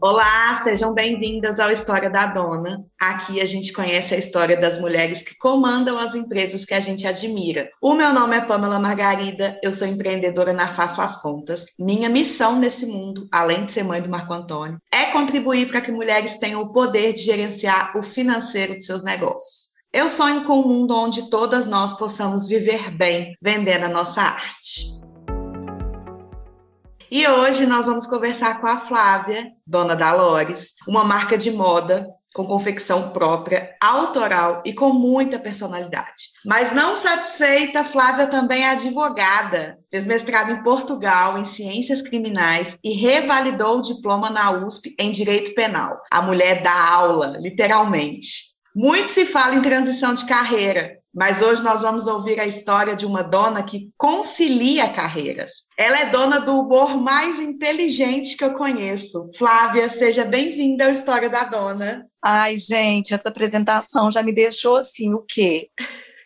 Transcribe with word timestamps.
Olá, 0.00 0.54
sejam 0.54 0.94
bem-vindas 0.94 1.58
ao 1.58 1.72
História 1.72 2.08
da 2.08 2.26
Dona. 2.26 2.84
Aqui 3.00 3.40
a 3.40 3.44
gente 3.44 3.72
conhece 3.72 4.14
a 4.14 4.18
história 4.18 4.56
das 4.56 4.78
mulheres 4.78 5.22
que 5.22 5.36
comandam 5.36 5.98
as 5.98 6.14
empresas 6.14 6.64
que 6.64 6.72
a 6.72 6.78
gente 6.78 7.04
admira. 7.04 7.68
O 7.82 7.94
meu 7.94 8.12
nome 8.12 8.36
é 8.36 8.40
Pamela 8.40 8.78
Margarida, 8.78 9.58
eu 9.60 9.72
sou 9.72 9.88
empreendedora 9.88 10.52
na 10.52 10.68
Faço 10.68 11.00
as 11.00 11.20
Contas. 11.20 11.66
Minha 11.76 12.08
missão 12.08 12.60
nesse 12.60 12.86
mundo, 12.86 13.26
além 13.32 13.66
de 13.66 13.72
ser 13.72 13.82
mãe 13.82 14.00
do 14.00 14.08
Marco 14.08 14.32
Antônio, 14.32 14.78
é 14.92 15.06
contribuir 15.06 15.66
para 15.66 15.80
que 15.80 15.90
mulheres 15.90 16.38
tenham 16.38 16.62
o 16.62 16.72
poder 16.72 17.12
de 17.12 17.22
gerenciar 17.22 17.98
o 17.98 18.02
financeiro 18.02 18.78
de 18.78 18.86
seus 18.86 19.02
negócios. 19.02 19.70
Eu 19.92 20.08
sonho 20.08 20.44
com 20.44 20.60
um 20.60 20.68
mundo 20.68 20.94
onde 20.94 21.28
todas 21.28 21.66
nós 21.66 21.92
possamos 21.92 22.46
viver 22.46 22.92
bem 22.92 23.36
vendendo 23.42 23.86
a 23.86 23.88
nossa 23.88 24.20
arte. 24.20 24.97
E 27.10 27.26
hoje 27.26 27.64
nós 27.64 27.86
vamos 27.86 28.06
conversar 28.06 28.60
com 28.60 28.66
a 28.66 28.78
Flávia, 28.78 29.52
dona 29.66 29.96
da 29.96 30.12
Lores, 30.12 30.74
uma 30.86 31.02
marca 31.02 31.38
de 31.38 31.50
moda 31.50 32.06
com 32.34 32.46
confecção 32.46 33.10
própria, 33.10 33.74
autoral 33.80 34.62
e 34.64 34.74
com 34.74 34.92
muita 34.92 35.38
personalidade. 35.38 36.28
Mas 36.44 36.74
não 36.74 36.96
satisfeita, 36.96 37.82
Flávia 37.82 38.26
também 38.26 38.62
é 38.62 38.70
advogada. 38.70 39.78
Fez 39.90 40.06
mestrado 40.06 40.52
em 40.52 40.62
Portugal 40.62 41.38
em 41.38 41.46
Ciências 41.46 42.02
Criminais 42.02 42.76
e 42.84 42.92
revalidou 42.92 43.78
o 43.78 43.82
diploma 43.82 44.28
na 44.28 44.50
USP 44.50 44.94
em 44.98 45.10
Direito 45.10 45.54
Penal. 45.54 45.98
A 46.12 46.20
mulher 46.20 46.62
dá 46.62 46.90
aula, 46.90 47.38
literalmente. 47.40 48.48
Muito 48.76 49.08
se 49.08 49.24
fala 49.24 49.54
em 49.54 49.62
transição 49.62 50.14
de 50.14 50.26
carreira, 50.26 50.97
mas 51.18 51.42
hoje 51.42 51.60
nós 51.64 51.82
vamos 51.82 52.06
ouvir 52.06 52.38
a 52.38 52.46
história 52.46 52.94
de 52.94 53.04
uma 53.04 53.24
dona 53.24 53.60
que 53.60 53.90
concilia 53.96 54.88
carreiras. 54.88 55.64
Ela 55.76 56.02
é 56.02 56.10
dona 56.10 56.38
do 56.38 56.60
humor 56.60 56.96
mais 56.96 57.40
inteligente 57.40 58.36
que 58.36 58.44
eu 58.44 58.54
conheço. 58.54 59.28
Flávia, 59.36 59.88
seja 59.88 60.24
bem-vinda 60.24 60.84
ao 60.84 60.92
História 60.92 61.28
da 61.28 61.42
Dona. 61.42 62.06
Ai, 62.22 62.56
gente, 62.56 63.12
essa 63.12 63.30
apresentação 63.30 64.12
já 64.12 64.22
me 64.22 64.32
deixou 64.32 64.76
assim, 64.76 65.12
o 65.12 65.24
quê? 65.26 65.68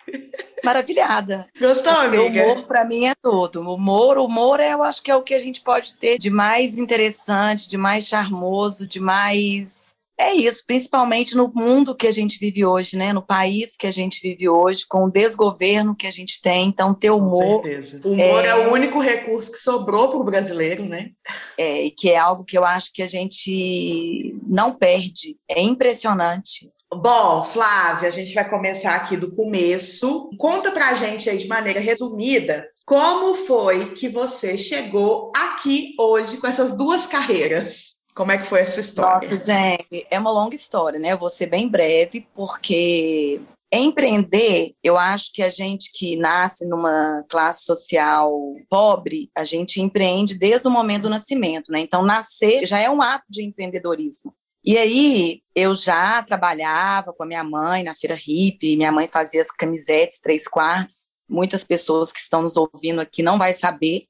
Maravilhada. 0.62 1.46
Gostou, 1.58 1.90
Porque 1.94 2.06
amiga? 2.18 2.42
O 2.42 2.52
humor 2.52 2.66
para 2.66 2.84
mim 2.84 3.06
é 3.06 3.14
todo. 3.14 3.62
O 3.62 3.74
humor, 3.74 4.18
o 4.18 4.26
humor 4.26 4.60
é, 4.60 4.74
eu 4.74 4.82
acho 4.82 5.02
que 5.02 5.10
é 5.10 5.16
o 5.16 5.22
que 5.22 5.32
a 5.32 5.40
gente 5.40 5.62
pode 5.62 5.96
ter 5.96 6.18
de 6.18 6.28
mais 6.28 6.78
interessante, 6.78 7.66
de 7.66 7.78
mais 7.78 8.06
charmoso, 8.06 8.86
de 8.86 9.00
mais 9.00 9.91
é 10.22 10.34
isso, 10.34 10.62
principalmente 10.66 11.34
no 11.34 11.52
mundo 11.52 11.94
que 11.94 12.06
a 12.06 12.10
gente 12.10 12.38
vive 12.38 12.64
hoje, 12.64 12.96
né? 12.96 13.12
No 13.12 13.22
país 13.22 13.76
que 13.76 13.86
a 13.86 13.90
gente 13.90 14.20
vive 14.22 14.48
hoje, 14.48 14.86
com 14.88 15.04
o 15.04 15.10
desgoverno 15.10 15.96
que 15.96 16.06
a 16.06 16.10
gente 16.10 16.40
tem. 16.40 16.68
Então, 16.68 16.94
ter 16.94 17.10
humor. 17.10 17.60
Com 17.60 17.62
certeza. 17.62 18.00
O 18.04 18.12
humor 18.12 18.44
é, 18.44 18.48
é 18.48 18.54
o 18.54 18.72
único 18.72 19.00
recurso 19.00 19.50
que 19.50 19.58
sobrou 19.58 20.08
para 20.08 20.18
o 20.18 20.24
brasileiro, 20.24 20.84
né? 20.84 21.10
É, 21.58 21.84
e 21.84 21.90
que 21.90 22.10
é 22.10 22.18
algo 22.18 22.44
que 22.44 22.56
eu 22.56 22.64
acho 22.64 22.92
que 22.92 23.02
a 23.02 23.06
gente 23.06 24.34
não 24.46 24.74
perde. 24.74 25.36
É 25.48 25.60
impressionante. 25.60 26.70
Bom, 26.94 27.42
Flávia, 27.42 28.08
a 28.08 28.12
gente 28.12 28.34
vai 28.34 28.48
começar 28.48 28.94
aqui 28.94 29.16
do 29.16 29.34
começo. 29.34 30.30
Conta 30.38 30.70
pra 30.70 30.94
gente 30.94 31.28
aí 31.28 31.38
de 31.38 31.48
maneira 31.48 31.80
resumida 31.80 32.66
como 32.84 33.34
foi 33.34 33.92
que 33.94 34.08
você 34.08 34.56
chegou 34.56 35.32
aqui 35.34 35.94
hoje 35.98 36.36
com 36.36 36.46
essas 36.46 36.76
duas 36.76 37.06
carreiras. 37.06 38.01
Como 38.14 38.30
é 38.30 38.38
que 38.38 38.44
foi 38.44 38.60
essa 38.60 38.80
história? 38.80 39.30
Nossa, 39.30 39.52
gente, 39.52 40.06
é 40.10 40.18
uma 40.18 40.30
longa 40.30 40.54
história, 40.54 40.98
né? 40.98 41.12
Eu 41.12 41.18
vou 41.18 41.30
ser 41.30 41.46
bem 41.46 41.66
breve, 41.66 42.26
porque 42.34 43.40
empreender, 43.72 44.74
eu 44.82 44.98
acho 44.98 45.32
que 45.32 45.42
a 45.42 45.48
gente 45.48 45.90
que 45.94 46.14
nasce 46.16 46.68
numa 46.68 47.24
classe 47.28 47.64
social 47.64 48.30
pobre, 48.68 49.30
a 49.34 49.44
gente 49.44 49.80
empreende 49.80 50.34
desde 50.34 50.68
o 50.68 50.70
momento 50.70 51.04
do 51.04 51.10
nascimento, 51.10 51.72
né? 51.72 51.80
Então, 51.80 52.02
nascer 52.02 52.66
já 52.66 52.78
é 52.78 52.90
um 52.90 53.00
ato 53.00 53.28
de 53.30 53.42
empreendedorismo. 53.42 54.34
E 54.62 54.76
aí, 54.76 55.40
eu 55.54 55.74
já 55.74 56.22
trabalhava 56.22 57.14
com 57.14 57.22
a 57.22 57.26
minha 57.26 57.42
mãe 57.42 57.82
na 57.82 57.94
feira 57.94 58.14
hippie, 58.14 58.76
minha 58.76 58.92
mãe 58.92 59.08
fazia 59.08 59.40
as 59.40 59.50
camisetes 59.50 60.20
três 60.20 60.46
quartos. 60.46 61.10
Muitas 61.26 61.64
pessoas 61.64 62.12
que 62.12 62.20
estão 62.20 62.42
nos 62.42 62.58
ouvindo 62.58 63.00
aqui 63.00 63.22
não 63.22 63.38
vai 63.38 63.54
saber 63.54 64.02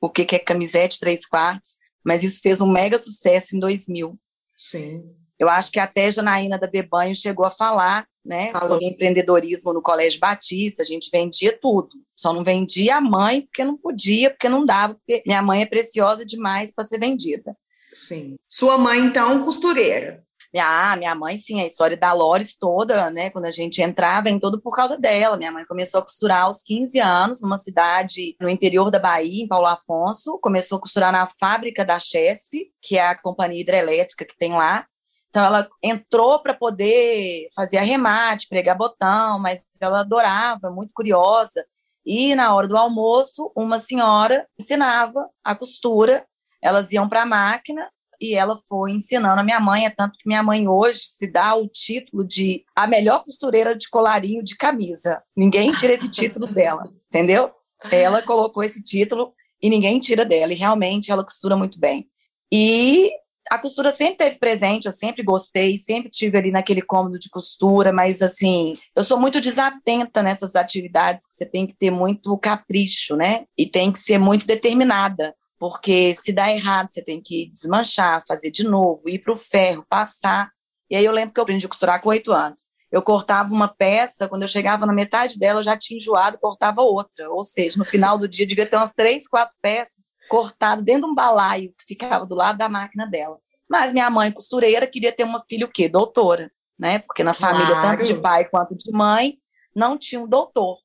o 0.00 0.08
que 0.08 0.34
é 0.34 0.38
camisete 0.38 0.98
três 0.98 1.26
quartos 1.26 1.81
mas 2.04 2.22
isso 2.22 2.40
fez 2.40 2.60
um 2.60 2.70
mega 2.70 2.98
sucesso 2.98 3.56
em 3.56 3.60
2000. 3.60 4.18
Sim. 4.56 5.04
Eu 5.38 5.48
acho 5.48 5.72
que 5.72 5.80
até 5.80 6.10
Janaína 6.10 6.58
da 6.58 6.66
Debanho 6.66 7.14
chegou 7.16 7.44
a 7.44 7.50
falar 7.50 8.06
né, 8.24 8.52
sobre 8.56 8.86
empreendedorismo 8.86 9.72
no 9.72 9.82
Colégio 9.82 10.20
Batista, 10.20 10.82
a 10.82 10.86
gente 10.86 11.10
vendia 11.10 11.58
tudo. 11.60 11.90
Só 12.14 12.32
não 12.32 12.44
vendia 12.44 12.96
a 12.96 13.00
mãe 13.00 13.42
porque 13.42 13.64
não 13.64 13.76
podia, 13.76 14.30
porque 14.30 14.48
não 14.48 14.64
dava, 14.64 14.94
porque 14.94 15.22
minha 15.26 15.42
mãe 15.42 15.62
é 15.62 15.66
preciosa 15.66 16.24
demais 16.24 16.72
para 16.72 16.84
ser 16.84 17.00
vendida. 17.00 17.56
Sim. 17.92 18.36
Sua 18.48 18.78
mãe, 18.78 19.00
então, 19.00 19.42
costureira. 19.42 20.24
Ah, 20.58 20.94
minha 20.96 21.14
mãe, 21.14 21.36
sim, 21.38 21.60
a 21.60 21.66
história 21.66 21.96
da 21.96 22.12
Lores 22.12 22.56
toda, 22.56 23.10
né? 23.10 23.30
Quando 23.30 23.46
a 23.46 23.50
gente 23.50 23.80
entrava, 23.80 24.24
vem 24.24 24.38
todo 24.38 24.60
por 24.60 24.76
causa 24.76 24.98
dela. 24.98 25.36
Minha 25.36 25.50
mãe 25.50 25.64
começou 25.64 26.00
a 26.00 26.02
costurar 26.02 26.42
aos 26.42 26.62
15 26.62 27.00
anos, 27.00 27.40
numa 27.40 27.56
cidade 27.56 28.36
no 28.38 28.48
interior 28.48 28.90
da 28.90 28.98
Bahia, 28.98 29.42
em 29.42 29.48
Paulo 29.48 29.66
Afonso. 29.66 30.38
Começou 30.42 30.76
a 30.76 30.80
costurar 30.80 31.10
na 31.10 31.26
fábrica 31.26 31.84
da 31.84 31.98
Chesf, 31.98 32.52
que 32.82 32.98
é 32.98 33.06
a 33.06 33.18
companhia 33.18 33.62
hidrelétrica 33.62 34.26
que 34.26 34.36
tem 34.36 34.52
lá. 34.52 34.86
Então, 35.30 35.42
ela 35.42 35.66
entrou 35.82 36.42
para 36.42 36.52
poder 36.52 37.46
fazer 37.54 37.78
arremate, 37.78 38.48
pregar 38.48 38.76
botão, 38.76 39.38
mas 39.38 39.62
ela 39.80 40.00
adorava, 40.00 40.70
muito 40.70 40.92
curiosa. 40.92 41.64
E 42.04 42.34
na 42.34 42.54
hora 42.54 42.68
do 42.68 42.76
almoço, 42.76 43.50
uma 43.56 43.78
senhora 43.78 44.46
ensinava 44.60 45.26
a 45.42 45.54
costura. 45.54 46.26
Elas 46.60 46.92
iam 46.92 47.08
para 47.08 47.22
a 47.22 47.26
máquina, 47.26 47.88
e 48.22 48.34
ela 48.34 48.56
foi 48.56 48.92
ensinando 48.92 49.40
a 49.40 49.44
minha 49.44 49.58
mãe, 49.58 49.84
é 49.84 49.90
tanto 49.90 50.16
que 50.16 50.28
minha 50.28 50.42
mãe 50.42 50.68
hoje 50.68 51.00
se 51.00 51.26
dá 51.26 51.56
o 51.56 51.66
título 51.66 52.24
de 52.24 52.64
a 52.74 52.86
melhor 52.86 53.24
costureira 53.24 53.76
de 53.76 53.90
colarinho 53.90 54.44
de 54.44 54.56
camisa. 54.56 55.20
Ninguém 55.36 55.72
tira 55.72 55.92
esse 55.92 56.08
título 56.08 56.46
dela, 56.54 56.84
entendeu? 57.08 57.50
Ela 57.90 58.22
colocou 58.22 58.62
esse 58.62 58.80
título 58.80 59.34
e 59.60 59.68
ninguém 59.68 59.98
tira 59.98 60.24
dela, 60.24 60.52
e 60.52 60.56
realmente 60.56 61.10
ela 61.10 61.24
costura 61.24 61.56
muito 61.56 61.80
bem. 61.80 62.06
E 62.52 63.10
a 63.50 63.58
costura 63.58 63.92
sempre 63.92 64.18
teve 64.18 64.38
presente, 64.38 64.86
eu 64.86 64.92
sempre 64.92 65.22
gostei, 65.22 65.76
sempre 65.76 66.08
tive 66.08 66.38
ali 66.38 66.52
naquele 66.52 66.82
cômodo 66.82 67.18
de 67.18 67.28
costura, 67.28 67.92
mas 67.92 68.22
assim, 68.22 68.78
eu 68.94 69.02
sou 69.02 69.18
muito 69.18 69.40
desatenta 69.40 70.22
nessas 70.22 70.54
atividades 70.54 71.26
que 71.26 71.34
você 71.34 71.44
tem 71.44 71.66
que 71.66 71.74
ter 71.74 71.90
muito 71.90 72.36
capricho, 72.38 73.16
né? 73.16 73.46
E 73.58 73.66
tem 73.66 73.90
que 73.90 73.98
ser 73.98 74.18
muito 74.18 74.46
determinada 74.46 75.34
porque 75.62 76.12
se 76.16 76.32
dá 76.32 76.50
errado, 76.50 76.90
você 76.90 77.00
tem 77.00 77.22
que 77.22 77.48
desmanchar, 77.52 78.20
fazer 78.26 78.50
de 78.50 78.64
novo, 78.64 79.08
ir 79.08 79.20
para 79.20 79.32
o 79.32 79.36
ferro, 79.36 79.86
passar. 79.88 80.50
E 80.90 80.96
aí 80.96 81.04
eu 81.04 81.12
lembro 81.12 81.32
que 81.32 81.38
eu 81.38 81.42
aprendi 81.44 81.64
a 81.64 81.68
costurar 81.68 82.00
com 82.00 82.08
oito 82.08 82.32
anos. 82.32 82.62
Eu 82.90 83.00
cortava 83.00 83.54
uma 83.54 83.68
peça, 83.68 84.28
quando 84.28 84.42
eu 84.42 84.48
chegava 84.48 84.86
na 84.86 84.92
metade 84.92 85.38
dela, 85.38 85.60
eu 85.60 85.62
já 85.62 85.78
tinha 85.78 85.98
enjoado, 85.98 86.36
cortava 86.36 86.82
outra. 86.82 87.30
Ou 87.30 87.44
seja, 87.44 87.78
no 87.78 87.84
final 87.84 88.18
do 88.18 88.26
dia, 88.26 88.44
devia 88.44 88.66
ter 88.66 88.74
umas 88.74 88.92
três, 88.92 89.28
quatro 89.28 89.56
peças 89.62 90.06
cortadas 90.28 90.84
dentro 90.84 91.02
de 91.02 91.12
um 91.12 91.14
balaio 91.14 91.72
que 91.78 91.84
ficava 91.86 92.26
do 92.26 92.34
lado 92.34 92.58
da 92.58 92.68
máquina 92.68 93.06
dela. 93.06 93.38
Mas 93.70 93.92
minha 93.92 94.10
mãe, 94.10 94.32
costureira, 94.32 94.84
queria 94.84 95.12
ter 95.12 95.22
uma 95.22 95.44
filha 95.44 95.66
o 95.66 95.70
quê? 95.70 95.88
Doutora, 95.88 96.50
né? 96.76 96.98
Porque 96.98 97.22
na 97.22 97.34
família, 97.34 97.68
claro. 97.68 97.98
tanto 97.98 98.02
de 98.02 98.20
pai 98.20 98.46
quanto 98.46 98.76
de 98.76 98.90
mãe, 98.90 99.38
não 99.76 99.96
tinha 99.96 100.20
um 100.20 100.26
doutor. 100.26 100.78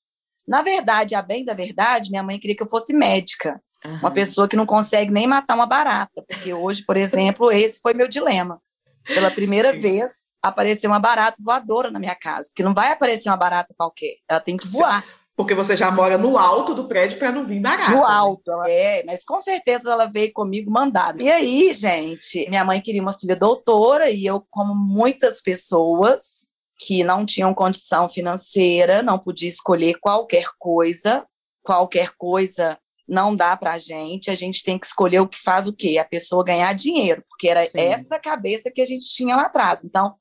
Na 0.47 0.61
verdade, 0.61 1.15
a 1.15 1.21
bem 1.23 1.43
da 1.43 1.55
verdade, 1.55 2.11
minha 2.11 2.21
mãe 2.21 2.39
queria 2.39 2.55
que 2.55 2.61
eu 2.61 2.69
fosse 2.69 2.93
médica. 2.93 3.59
Uhum. 3.85 3.95
Uma 3.95 4.11
pessoa 4.11 4.47
que 4.47 4.55
não 4.55 4.65
consegue 4.65 5.11
nem 5.11 5.27
matar 5.27 5.55
uma 5.55 5.65
barata, 5.65 6.23
porque 6.27 6.53
hoje, 6.53 6.83
por 6.83 6.97
exemplo, 6.97 7.51
esse 7.51 7.79
foi 7.79 7.93
meu 7.93 8.07
dilema. 8.07 8.61
Pela 9.05 9.31
primeira 9.31 9.73
Sim. 9.73 9.79
vez, 9.79 10.11
apareceu 10.41 10.89
uma 10.89 10.99
barata 10.99 11.41
voadora 11.43 11.89
na 11.89 11.99
minha 11.99 12.15
casa, 12.15 12.49
porque 12.49 12.63
não 12.63 12.73
vai 12.73 12.91
aparecer 12.91 13.29
uma 13.29 13.37
barata 13.37 13.73
qualquer, 13.77 14.15
ela 14.29 14.39
tem 14.39 14.57
que 14.57 14.67
voar. 14.67 15.05
Porque 15.35 15.53
você 15.53 15.77
já 15.77 15.91
mora 15.91 16.17
no 16.17 16.35
alto 16.35 16.73
do 16.73 16.87
prédio 16.87 17.19
para 17.19 17.31
não 17.31 17.45
vir 17.45 17.61
barata. 17.61 17.91
No 17.91 17.97
né? 17.97 18.05
alto, 18.07 18.57
né? 18.63 18.71
é, 18.71 19.03
mas 19.05 19.23
com 19.23 19.39
certeza 19.39 19.91
ela 19.91 20.07
veio 20.07 20.33
comigo 20.33 20.71
mandada. 20.71 21.21
E 21.21 21.29
aí, 21.29 21.71
gente, 21.75 22.49
minha 22.49 22.65
mãe 22.65 22.81
queria 22.81 23.03
uma 23.03 23.13
filha 23.13 23.35
doutora 23.35 24.09
e 24.09 24.25
eu, 24.25 24.43
como 24.49 24.73
muitas 24.73 25.39
pessoas 25.39 26.49
que 26.79 27.03
não 27.03 27.23
tinham 27.23 27.53
condição 27.53 28.09
financeira, 28.09 29.03
não 29.03 29.19
podia 29.19 29.49
escolher 29.49 29.99
qualquer 29.99 30.45
coisa, 30.57 31.23
qualquer 31.63 32.11
coisa 32.17 32.77
não 33.07 33.35
dá 33.35 33.55
para 33.55 33.73
a 33.73 33.77
gente, 33.77 34.29
a 34.29 34.35
gente 34.35 34.63
tem 34.63 34.77
que 34.77 34.85
escolher 34.85 35.19
o 35.21 35.27
que 35.27 35.41
faz 35.41 35.67
o 35.67 35.73
quê? 35.73 35.97
A 35.97 36.05
pessoa 36.05 36.43
ganhar 36.43 36.73
dinheiro, 36.73 37.23
porque 37.29 37.47
era 37.47 37.63
Sim. 37.63 37.71
essa 37.75 38.19
cabeça 38.19 38.69
que 38.69 38.81
a 38.81 38.85
gente 38.85 39.07
tinha 39.07 39.35
lá 39.35 39.43
atrás. 39.43 39.83
Então, 39.83 40.15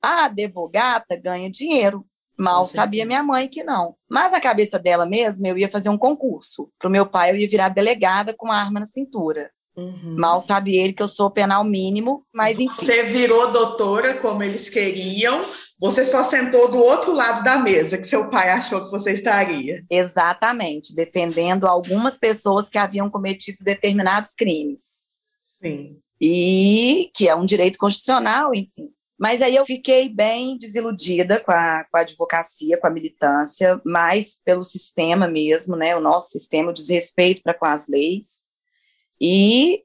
a 0.00 0.24
advogata 0.24 1.16
ganha 1.16 1.50
dinheiro. 1.50 2.04
Mal 2.36 2.64
sabia 2.66 3.04
minha 3.04 3.22
mãe 3.22 3.46
que 3.46 3.62
não. 3.62 3.94
Mas 4.10 4.32
na 4.32 4.40
cabeça 4.40 4.78
dela 4.78 5.06
mesma, 5.06 5.46
eu 5.46 5.58
ia 5.58 5.68
fazer 5.68 5.90
um 5.90 5.98
concurso. 5.98 6.70
Para 6.78 6.88
o 6.88 6.90
meu 6.90 7.06
pai, 7.06 7.30
eu 7.30 7.36
ia 7.36 7.48
virar 7.48 7.68
delegada 7.68 8.34
com 8.34 8.46
uma 8.46 8.56
arma 8.56 8.80
na 8.80 8.86
cintura. 8.86 9.50
Uhum. 9.76 10.16
Mal 10.18 10.40
sabe 10.40 10.76
ele 10.76 10.92
que 10.92 11.02
eu 11.02 11.08
sou 11.08 11.30
penal 11.30 11.64
mínimo, 11.64 12.26
mas 12.32 12.58
enfim. 12.58 12.84
Você 12.84 13.02
virou 13.04 13.52
doutora 13.52 14.14
como 14.14 14.42
eles 14.42 14.68
queriam, 14.68 15.44
você 15.82 16.04
só 16.04 16.22
sentou 16.22 16.70
do 16.70 16.78
outro 16.78 17.12
lado 17.12 17.42
da 17.42 17.58
mesa 17.58 17.98
que 17.98 18.06
seu 18.06 18.30
pai 18.30 18.50
achou 18.50 18.84
que 18.84 18.90
você 18.92 19.14
estaria. 19.14 19.84
Exatamente, 19.90 20.94
defendendo 20.94 21.66
algumas 21.66 22.16
pessoas 22.16 22.68
que 22.68 22.78
haviam 22.78 23.10
cometido 23.10 23.58
determinados 23.64 24.32
crimes. 24.32 25.08
Sim. 25.60 26.00
e 26.20 27.10
que 27.14 27.28
é 27.28 27.34
um 27.34 27.44
direito 27.44 27.78
constitucional, 27.78 28.54
enfim. 28.54 28.92
Mas 29.18 29.42
aí 29.42 29.56
eu 29.56 29.64
fiquei 29.64 30.08
bem 30.08 30.56
desiludida 30.56 31.40
com 31.40 31.50
a, 31.50 31.84
com 31.90 31.96
a 31.96 32.00
advocacia, 32.00 32.78
com 32.78 32.86
a 32.86 32.90
militância, 32.90 33.80
mais 33.84 34.40
pelo 34.44 34.62
sistema 34.62 35.26
mesmo, 35.26 35.74
né? 35.74 35.96
O 35.96 36.00
nosso 36.00 36.30
sistema, 36.30 36.70
o 36.70 36.74
desrespeito 36.74 37.42
para 37.42 37.54
com 37.54 37.66
as 37.66 37.88
leis. 37.88 38.46
E 39.20 39.82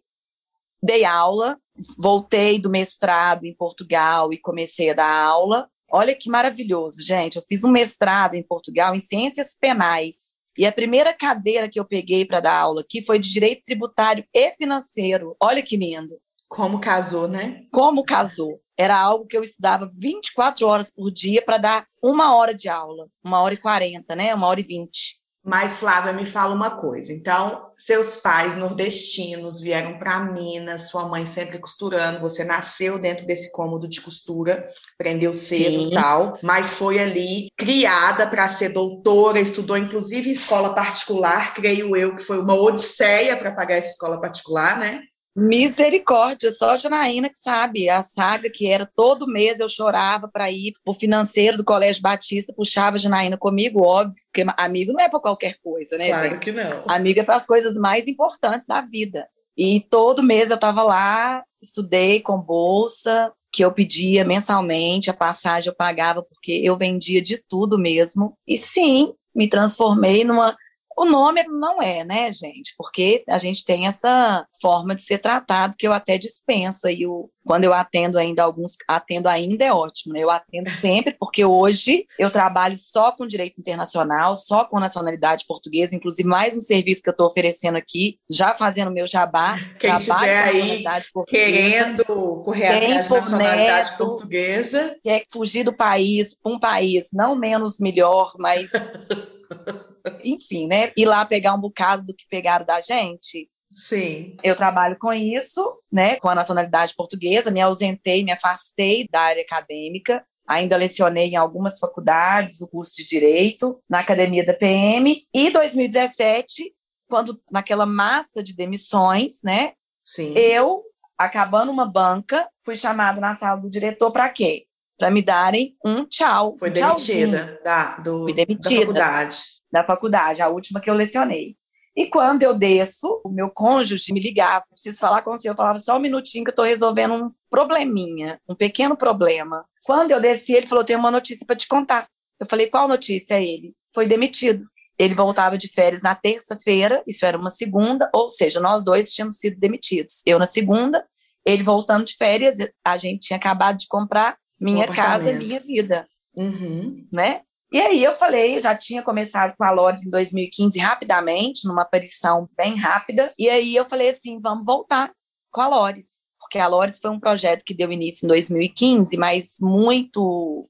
dei 0.81 1.05
aula, 1.05 1.59
voltei 1.97 2.59
do 2.59 2.69
mestrado 2.69 3.45
em 3.45 3.55
Portugal 3.55 4.31
e 4.31 4.37
comecei 4.37 4.91
a 4.91 4.95
dar 4.95 5.11
aula. 5.11 5.67
Olha 5.89 6.15
que 6.15 6.29
maravilhoso, 6.29 7.01
gente. 7.01 7.37
Eu 7.37 7.43
fiz 7.47 7.63
um 7.63 7.71
mestrado 7.71 8.35
em 8.35 8.43
Portugal 8.43 8.93
em 8.93 8.99
ciências 8.99 9.57
penais. 9.57 10.37
E 10.57 10.65
a 10.65 10.71
primeira 10.71 11.13
cadeira 11.13 11.69
que 11.69 11.79
eu 11.79 11.85
peguei 11.85 12.25
para 12.25 12.39
dar 12.39 12.57
aula 12.59 12.81
aqui 12.81 13.03
foi 13.03 13.19
de 13.19 13.29
direito 13.29 13.63
tributário 13.63 14.25
e 14.33 14.51
financeiro. 14.51 15.35
Olha 15.39 15.61
que 15.61 15.77
lindo. 15.77 16.17
Como 16.49 16.79
casou, 16.79 17.27
né? 17.27 17.65
Como 17.71 18.03
casou. 18.03 18.59
Era 18.75 18.97
algo 18.97 19.27
que 19.27 19.37
eu 19.37 19.43
estudava 19.43 19.89
24 19.93 20.65
horas 20.65 20.91
por 20.91 21.11
dia 21.11 21.41
para 21.41 21.57
dar 21.57 21.87
uma 22.01 22.35
hora 22.35 22.55
de 22.55 22.69
aula, 22.69 23.07
uma 23.23 23.41
hora 23.41 23.53
e 23.53 23.57
quarenta, 23.57 24.15
né? 24.15 24.33
Uma 24.33 24.47
hora 24.47 24.59
e 24.59 24.63
vinte. 24.63 25.16
Mas, 25.47 25.77
Flávia, 25.77 26.11
me 26.11 26.25
fala 26.25 26.53
uma 26.53 26.71
coisa. 26.71 27.13
Então, 27.13 27.71
seus 27.77 28.17
pais 28.17 28.57
nordestinos 28.57 29.61
vieram 29.61 29.97
para 29.97 30.19
Minas, 30.19 30.89
sua 30.89 31.07
mãe 31.07 31.25
sempre 31.25 31.57
costurando, 31.57 32.19
você 32.19 32.43
nasceu 32.43 32.99
dentro 32.99 33.25
desse 33.25 33.49
cômodo 33.53 33.87
de 33.87 34.01
costura, 34.01 34.67
aprendeu 34.95 35.33
cedo 35.33 35.89
e 35.89 35.93
tal, 35.93 36.37
mas 36.43 36.73
foi 36.73 36.99
ali 36.99 37.49
criada 37.55 38.27
para 38.27 38.49
ser 38.49 38.69
doutora, 38.69 39.39
estudou 39.39 39.77
inclusive 39.77 40.27
em 40.27 40.33
escola 40.33 40.73
particular, 40.73 41.53
creio 41.53 41.95
eu 41.95 42.13
que 42.17 42.23
foi 42.23 42.39
uma 42.39 42.53
odisseia 42.53 43.37
para 43.37 43.53
pagar 43.53 43.75
essa 43.75 43.91
escola 43.91 44.19
particular, 44.19 44.77
né? 44.77 44.99
Misericórdia, 45.39 46.49
só 46.49 46.71
a 46.71 46.77
Janaína 46.77 47.29
que 47.29 47.37
sabe. 47.37 47.87
A 47.89 48.01
saga 48.01 48.49
que 48.49 48.67
era 48.67 48.89
todo 48.95 49.27
mês 49.27 49.59
eu 49.59 49.69
chorava 49.69 50.27
para 50.27 50.49
ir 50.49 50.73
o 50.83 50.95
financeiro 50.95 51.57
do 51.57 51.63
Colégio 51.63 52.01
Batista, 52.01 52.51
puxava 52.51 52.95
a 52.95 52.99
Janaína 52.99 53.37
comigo, 53.37 53.83
óbvio, 53.83 54.19
porque 54.33 54.43
amigo 54.57 54.93
não 54.93 54.99
é 54.99 55.07
para 55.07 55.19
qualquer 55.19 55.57
coisa, 55.63 55.95
né, 55.95 56.09
claro 56.09 56.29
gente? 56.31 56.39
que 56.39 56.51
não. 56.51 56.83
Amigo 56.87 57.19
é 57.19 57.23
para 57.23 57.35
as 57.35 57.45
coisas 57.45 57.75
mais 57.75 58.07
importantes 58.07 58.65
da 58.65 58.81
vida. 58.81 59.27
E 59.55 59.79
todo 59.91 60.23
mês 60.23 60.49
eu 60.49 60.55
estava 60.55 60.81
lá, 60.81 61.43
estudei 61.61 62.19
com 62.19 62.39
bolsa, 62.39 63.31
que 63.51 63.63
eu 63.63 63.71
pedia 63.71 64.25
mensalmente, 64.25 65.11
a 65.11 65.13
passagem 65.13 65.69
eu 65.69 65.75
pagava 65.75 66.23
porque 66.23 66.51
eu 66.63 66.75
vendia 66.75 67.21
de 67.21 67.41
tudo 67.47 67.77
mesmo. 67.77 68.35
E 68.47 68.57
sim, 68.57 69.13
me 69.35 69.47
transformei 69.47 70.23
numa 70.23 70.57
o 70.97 71.05
nome 71.05 71.43
não 71.43 71.79
é, 71.79 72.03
né, 72.03 72.31
gente? 72.31 72.73
Porque 72.75 73.23
a 73.29 73.37
gente 73.37 73.63
tem 73.63 73.85
essa 73.85 74.45
forma 74.59 74.95
de 74.95 75.03
ser 75.03 75.19
tratado 75.19 75.77
que 75.77 75.87
eu 75.87 75.93
até 75.93 76.17
dispenso 76.17 76.87
aí 76.87 77.05
o 77.05 77.29
quando 77.45 77.63
eu 77.63 77.73
atendo 77.73 78.19
ainda 78.19 78.43
alguns, 78.43 78.75
atendo 78.85 79.29
ainda 79.29 79.63
é 79.63 79.71
ótimo, 79.71 80.13
né? 80.13 80.19
Eu 80.21 80.29
atendo 80.29 80.69
sempre, 80.69 81.15
porque 81.17 81.45
hoje 81.45 82.05
eu 82.19 82.29
trabalho 82.29 82.75
só 82.75 83.13
com 83.13 83.25
direito 83.25 83.57
internacional, 83.57 84.35
só 84.35 84.65
com 84.65 84.81
nacionalidade 84.81 85.45
portuguesa, 85.47 85.95
inclusive 85.95 86.27
mais 86.27 86.57
um 86.57 86.61
serviço 86.61 87.01
que 87.01 87.07
eu 87.07 87.13
estou 87.13 87.27
oferecendo 87.27 87.77
aqui, 87.77 88.19
já 88.29 88.53
fazendo 88.53 88.91
meu 88.91 89.07
jabá. 89.07 89.57
Quem 89.79 89.95
estiver 89.95 90.43
aí 90.43 90.83
querendo 91.25 92.03
correr 92.43 92.67
atrás 92.67 93.07
de 93.07 93.13
nacionalidade 93.13 93.89
neto, 93.91 93.97
portuguesa. 93.97 94.95
Quer 95.01 95.23
fugir 95.31 95.63
do 95.63 95.71
país 95.71 96.35
para 96.35 96.51
um 96.51 96.59
país 96.59 97.07
não 97.13 97.33
menos 97.33 97.79
melhor, 97.79 98.33
mas 98.37 98.71
enfim, 100.23 100.67
né? 100.67 100.91
Ir 100.97 101.05
lá 101.05 101.25
pegar 101.25 101.53
um 101.53 101.59
bocado 101.59 102.03
do 102.05 102.13
que 102.13 102.25
pegaram 102.29 102.65
da 102.65 102.79
gente. 102.79 103.49
Sim. 103.75 104.35
Eu 104.43 104.55
trabalho 104.55 104.97
com 104.99 105.13
isso, 105.13 105.77
né? 105.91 106.15
Com 106.17 106.29
a 106.29 106.35
nacionalidade 106.35 106.95
portuguesa, 106.95 107.51
me 107.51 107.61
ausentei, 107.61 108.23
me 108.23 108.31
afastei 108.31 109.07
da 109.11 109.21
área 109.21 109.43
acadêmica. 109.43 110.25
Ainda 110.47 110.77
lecionei 110.77 111.27
em 111.27 111.35
algumas 111.35 111.77
faculdades 111.77 112.61
o 112.61 112.67
curso 112.67 112.95
de 112.95 113.05
Direito, 113.05 113.79
na 113.89 113.99
Academia 113.99 114.45
da 114.45 114.53
PM. 114.53 115.23
E 115.33 115.51
2017, 115.51 116.73
quando 117.07 117.39
naquela 117.51 117.85
massa 117.85 118.41
de 118.41 118.55
demissões, 118.55 119.41
né? 119.43 119.73
Sim. 120.03 120.33
Eu, 120.35 120.83
acabando 121.17 121.71
uma 121.71 121.85
banca, 121.85 122.47
fui 122.63 122.75
chamada 122.75 123.19
na 123.19 123.35
sala 123.35 123.59
do 123.59 123.69
diretor 123.69 124.11
para 124.11 124.29
quê? 124.29 124.65
Para 124.97 125.11
me 125.11 125.21
darem 125.21 125.75
um 125.85 126.05
tchau. 126.05 126.55
Foi 126.57 126.69
um 126.69 126.73
demitida 126.73 127.59
da, 127.63 127.97
do, 127.97 128.23
fui 128.23 128.33
demitida 128.33 128.93
da 128.93 129.03
faculdade 129.03 129.56
da 129.71 129.83
faculdade, 129.83 130.41
a 130.41 130.49
última 130.49 130.79
que 130.79 130.89
eu 130.89 130.93
lecionei. 130.93 131.55
E 131.95 132.05
quando 132.05 132.43
eu 132.43 132.53
desço, 132.53 133.19
o 133.25 133.29
meu 133.29 133.49
cônjuge 133.49 134.13
me 134.13 134.19
ligava, 134.19 134.63
preciso 134.69 134.99
falar 134.99 135.23
com 135.23 135.31
você. 135.31 135.49
Eu 135.49 135.55
falava 135.55 135.79
só 135.79 135.97
um 135.97 135.99
minutinho 135.99 136.43
que 136.43 136.51
eu 136.51 136.53
estou 136.53 136.65
resolvendo 136.65 137.15
um 137.15 137.31
probleminha, 137.49 138.39
um 138.47 138.53
pequeno 138.53 138.95
problema. 138.95 139.65
Quando 139.83 140.11
eu 140.11 140.21
desci, 140.21 140.53
ele 140.53 140.67
falou: 140.67 140.83
tenho 140.83 140.99
uma 140.99 141.09
notícia 141.09 141.43
para 141.43 141.55
te 141.55 141.67
contar. 141.67 142.07
Eu 142.39 142.45
falei: 142.45 142.67
qual 142.67 142.87
notícia? 142.87 143.41
Ele 143.41 143.73
foi 143.91 144.05
demitido. 144.05 144.63
Ele 144.99 145.15
voltava 145.15 145.57
de 145.57 145.67
férias 145.67 146.03
na 146.03 146.13
terça-feira, 146.13 147.03
isso 147.07 147.25
era 147.25 147.37
uma 147.37 147.51
segunda, 147.51 148.09
ou 148.13 148.29
seja, 148.29 148.59
nós 148.59 148.83
dois 148.83 149.11
tínhamos 149.11 149.37
sido 149.37 149.59
demitidos. 149.59 150.21
Eu 150.25 150.39
na 150.39 150.47
segunda, 150.47 151.05
ele 151.45 151.63
voltando 151.63 152.05
de 152.05 152.15
férias, 152.15 152.57
a 152.83 152.97
gente 152.97 153.27
tinha 153.27 153.37
acabado 153.37 153.77
de 153.77 153.87
comprar 153.87 154.37
minha 154.59 154.87
casa, 154.87 155.33
minha 155.33 155.59
vida. 155.59 156.07
Uhum. 156.35 157.07
Né? 157.11 157.41
E 157.71 157.81
aí 157.81 158.03
eu 158.03 158.13
falei, 158.13 158.57
eu 158.57 158.61
já 158.61 158.75
tinha 158.75 159.03
começado 159.03 159.53
com 159.57 159.63
a 159.63 159.71
Lores 159.71 160.05
em 160.05 160.09
2015 160.09 160.79
rapidamente, 160.79 161.67
numa 161.67 161.81
aparição 161.81 162.49
bem 162.55 162.75
rápida, 162.75 163.33
e 163.37 163.49
aí 163.49 163.75
eu 163.75 163.83
falei 163.83 164.09
assim, 164.09 164.39
vamos 164.39 164.65
voltar 164.65 165.11
com 165.51 165.59
a 165.59 165.67
Lores, 165.67 166.27
porque 166.39 166.59
a 166.59 166.67
Lores 166.67 166.97
foi 166.97 167.11
um 167.11 167.19
projeto 167.19 167.63
que 167.65 167.73
deu 167.73 167.91
início 167.91 168.25
em 168.25 168.29
2015, 168.29 169.17
mas 169.17 169.55
muito 169.59 170.69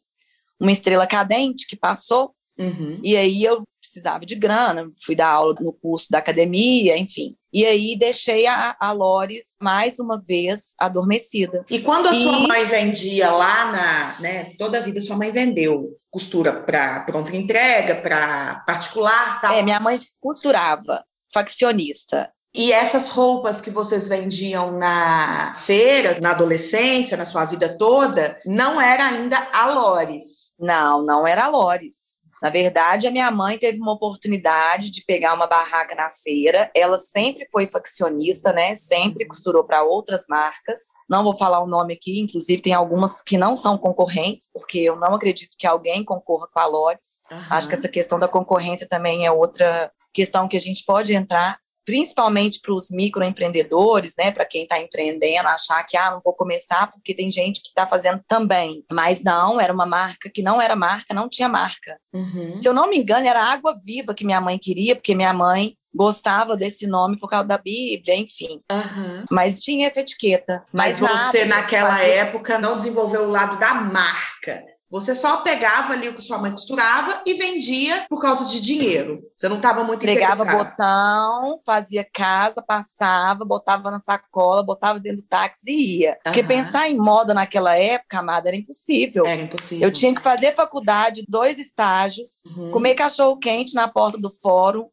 uma 0.59 0.71
estrela 0.71 1.05
cadente 1.05 1.67
que 1.67 1.75
passou, 1.75 2.33
uhum. 2.57 2.99
e 3.03 3.15
aí 3.15 3.43
eu 3.43 3.61
precisava 3.97 4.25
de 4.25 4.35
grana, 4.35 4.91
fui 5.03 5.15
dar 5.15 5.29
aula 5.29 5.55
no 5.59 5.73
curso 5.73 6.07
da 6.09 6.19
academia, 6.19 6.97
enfim. 6.97 7.35
E 7.51 7.65
aí 7.65 7.97
deixei 7.97 8.45
a, 8.45 8.75
a 8.79 8.91
Lores 8.91 9.55
mais 9.59 9.99
uma 9.99 10.21
vez 10.21 10.75
adormecida. 10.79 11.65
E 11.69 11.79
quando 11.79 12.07
a 12.07 12.11
e... 12.11 12.15
sua 12.15 12.39
mãe 12.39 12.65
vendia 12.65 13.31
lá 13.31 13.71
na, 13.71 14.19
né, 14.19 14.51
toda 14.57 14.77
a 14.77 14.81
vida 14.81 15.01
sua 15.01 15.17
mãe 15.17 15.31
vendeu 15.31 15.97
costura 16.11 16.53
para 16.53 17.01
pronta 17.01 17.35
entrega, 17.35 17.95
para 17.95 18.63
particular, 18.65 19.41
tal. 19.41 19.53
É, 19.53 19.61
minha 19.61 19.79
mãe 19.79 19.99
costurava, 20.19 21.03
faccionista. 21.33 22.31
E 22.55 22.71
essas 22.71 23.09
roupas 23.09 23.61
que 23.61 23.69
vocês 23.69 24.07
vendiam 24.07 24.71
na 24.71 25.53
feira, 25.55 26.19
na 26.19 26.31
adolescência, 26.31 27.17
na 27.17 27.25
sua 27.25 27.45
vida 27.45 27.69
toda, 27.77 28.39
não 28.45 28.81
era 28.81 29.05
ainda 29.05 29.47
a 29.53 29.67
Lores. 29.67 30.55
Não, 30.59 31.03
não 31.05 31.27
era 31.27 31.45
a 31.45 31.49
Lores. 31.49 32.06
Na 32.41 32.49
verdade, 32.49 33.07
a 33.07 33.11
minha 33.11 33.29
mãe 33.31 33.57
teve 33.57 33.79
uma 33.79 33.93
oportunidade 33.93 34.91
de 34.91 35.03
pegar 35.05 35.33
uma 35.33 35.47
barraca 35.47 35.95
na 35.95 36.09
feira. 36.09 36.69
Ela 36.75 36.97
sempre 36.97 37.47
foi 37.51 37.67
faccionista, 37.67 38.53
né? 38.53 38.75
Sempre 38.75 39.25
costurou 39.25 39.63
para 39.63 39.83
outras 39.83 40.25
marcas. 40.27 40.79
Não 41.09 41.23
vou 41.23 41.35
falar 41.35 41.61
o 41.61 41.67
nome 41.67 41.93
aqui, 41.93 42.19
inclusive 42.19 42.61
tem 42.61 42.73
algumas 42.73 43.21
que 43.21 43.37
não 43.37 43.55
são 43.55 43.77
concorrentes, 43.77 44.49
porque 44.51 44.79
eu 44.79 44.95
não 44.95 45.15
acredito 45.15 45.55
que 45.57 45.67
alguém 45.67 46.03
concorra 46.03 46.47
com 46.53 46.59
a 46.59 46.65
Lores. 46.65 47.23
Uhum. 47.31 47.37
Acho 47.49 47.67
que 47.67 47.73
essa 47.73 47.87
questão 47.87 48.19
da 48.19 48.27
concorrência 48.27 48.87
também 48.87 49.25
é 49.25 49.31
outra 49.31 49.91
questão 50.13 50.47
que 50.47 50.57
a 50.57 50.59
gente 50.59 50.83
pode 50.85 51.13
entrar 51.13 51.59
principalmente 51.87 52.59
para 52.59 52.73
os 52.73 52.91
microempreendedores, 52.91 54.13
né, 54.17 54.29
para 54.29 54.43
quem 54.43 54.63
está 54.63 54.77
empreendendo, 54.77 55.47
achar 55.47 55.81
que 55.85 55.95
ah, 55.95 56.11
não 56.11 56.21
vou 56.21 56.33
começar 56.33 56.91
porque 56.91 57.13
tem 57.13 57.31
gente 57.31 57.61
que 57.61 57.69
está 57.69 57.87
fazendo 57.87 58.21
também. 58.27 58.83
Mas 58.91 59.23
não, 59.23 59.57
era 59.57 59.71
uma 59.71 59.85
marca 59.85 60.29
que 60.29 60.43
não 60.43 60.61
era 60.61 60.75
marca, 60.75 61.13
não 61.13 61.29
tinha 61.29 61.47
marca. 61.47 61.97
Uhum. 62.13 62.57
Se 62.57 62.67
eu 62.67 62.73
não 62.73 62.89
me 62.89 62.97
engano, 62.97 63.25
era 63.25 63.41
Água 63.41 63.73
Viva 63.85 64.13
que 64.13 64.25
minha 64.25 64.41
mãe 64.41 64.59
queria, 64.59 64.97
porque 64.97 65.15
minha 65.15 65.33
mãe 65.33 65.77
gostava 65.95 66.57
desse 66.57 66.85
nome 66.85 67.17
por 67.17 67.29
causa 67.29 67.47
da 67.47 67.57
Bíblia, 67.57 68.17
enfim. 68.17 68.61
Uhum. 68.69 69.23
Mas 69.31 69.61
tinha 69.61 69.87
essa 69.87 70.01
etiqueta. 70.01 70.65
Mas, 70.73 70.99
mas 70.99 71.21
você, 71.21 71.45
naquela 71.45 72.03
época, 72.03 72.59
não 72.59 72.75
desenvolveu 72.75 73.23
o 73.23 73.31
lado 73.31 73.57
da 73.57 73.73
marca. 73.73 74.61
Você 74.89 75.13
só 75.13 75.37
pegava 75.37 75.93
ali 75.93 76.07
o 76.07 76.13
que 76.13 76.21
sua 76.21 76.37
mãe 76.37 76.51
costurava 76.51 77.21
e 77.25 77.33
vendia 77.33 78.05
por 78.09 78.21
causa 78.21 78.45
de 78.45 78.61
dinheiro. 78.61 79.21
Você 79.35 79.49
não 79.49 79.57
estava 79.57 79.83
muito 79.83 79.99
Pregava 79.99 80.45
botão, 80.45 81.59
fazia 81.65 82.07
casa, 82.13 82.61
passava, 82.61 83.43
botava 83.43 83.91
na 83.91 83.99
sacola, 83.99 84.63
botava 84.63 84.99
dentro 84.99 85.21
do 85.21 85.27
táxi 85.27 85.71
e 85.71 85.99
ia. 85.99 86.11
Uhum. 86.11 86.17
Porque 86.23 86.43
pensar 86.43 86.89
em 86.89 86.97
moda 86.97 87.33
naquela 87.33 87.77
época, 87.77 88.19
amada, 88.19 88.47
era 88.47 88.55
impossível. 88.55 89.25
Era 89.25 89.41
impossível. 89.41 89.87
Eu 89.87 89.91
tinha 89.91 90.15
que 90.15 90.21
fazer 90.21 90.55
faculdade, 90.55 91.25
dois 91.27 91.59
estágios, 91.59 92.45
uhum. 92.55 92.71
comer 92.71 92.95
cachorro 92.95 93.37
quente 93.37 93.73
na 93.73 93.89
porta 93.89 94.17
do 94.17 94.29
fórum, 94.29 94.87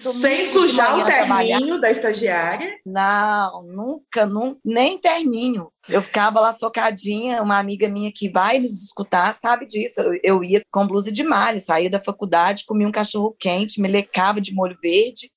sem 0.00 0.44
sujar 0.44 0.98
o 0.98 1.04
terninho 1.04 1.80
da 1.80 1.90
estagiária? 1.90 2.78
Não, 2.84 3.62
nunca, 3.64 4.26
nunca, 4.26 4.58
nem 4.64 4.98
terninho. 4.98 5.68
Eu 5.88 6.02
ficava 6.02 6.40
lá 6.40 6.52
socadinha, 6.52 7.42
uma 7.42 7.58
amiga 7.58 7.88
minha 7.88 8.10
que 8.12 8.28
vai 8.28 8.58
nos 8.58 8.82
escutar 8.82 9.34
sabe 9.34 9.66
disso. 9.66 10.00
Eu, 10.00 10.20
eu 10.22 10.44
ia 10.44 10.60
com 10.70 10.86
blusa 10.86 11.12
de 11.12 11.22
malha, 11.22 11.60
saía 11.60 11.88
da 11.88 12.00
faculdade, 12.00 12.64
comia 12.66 12.88
um 12.88 12.92
cachorro 12.92 13.36
quente, 13.38 13.80
me 13.80 13.88
lecava 13.88 14.40
de 14.40 14.52
molho 14.52 14.76
verde, 14.82 15.30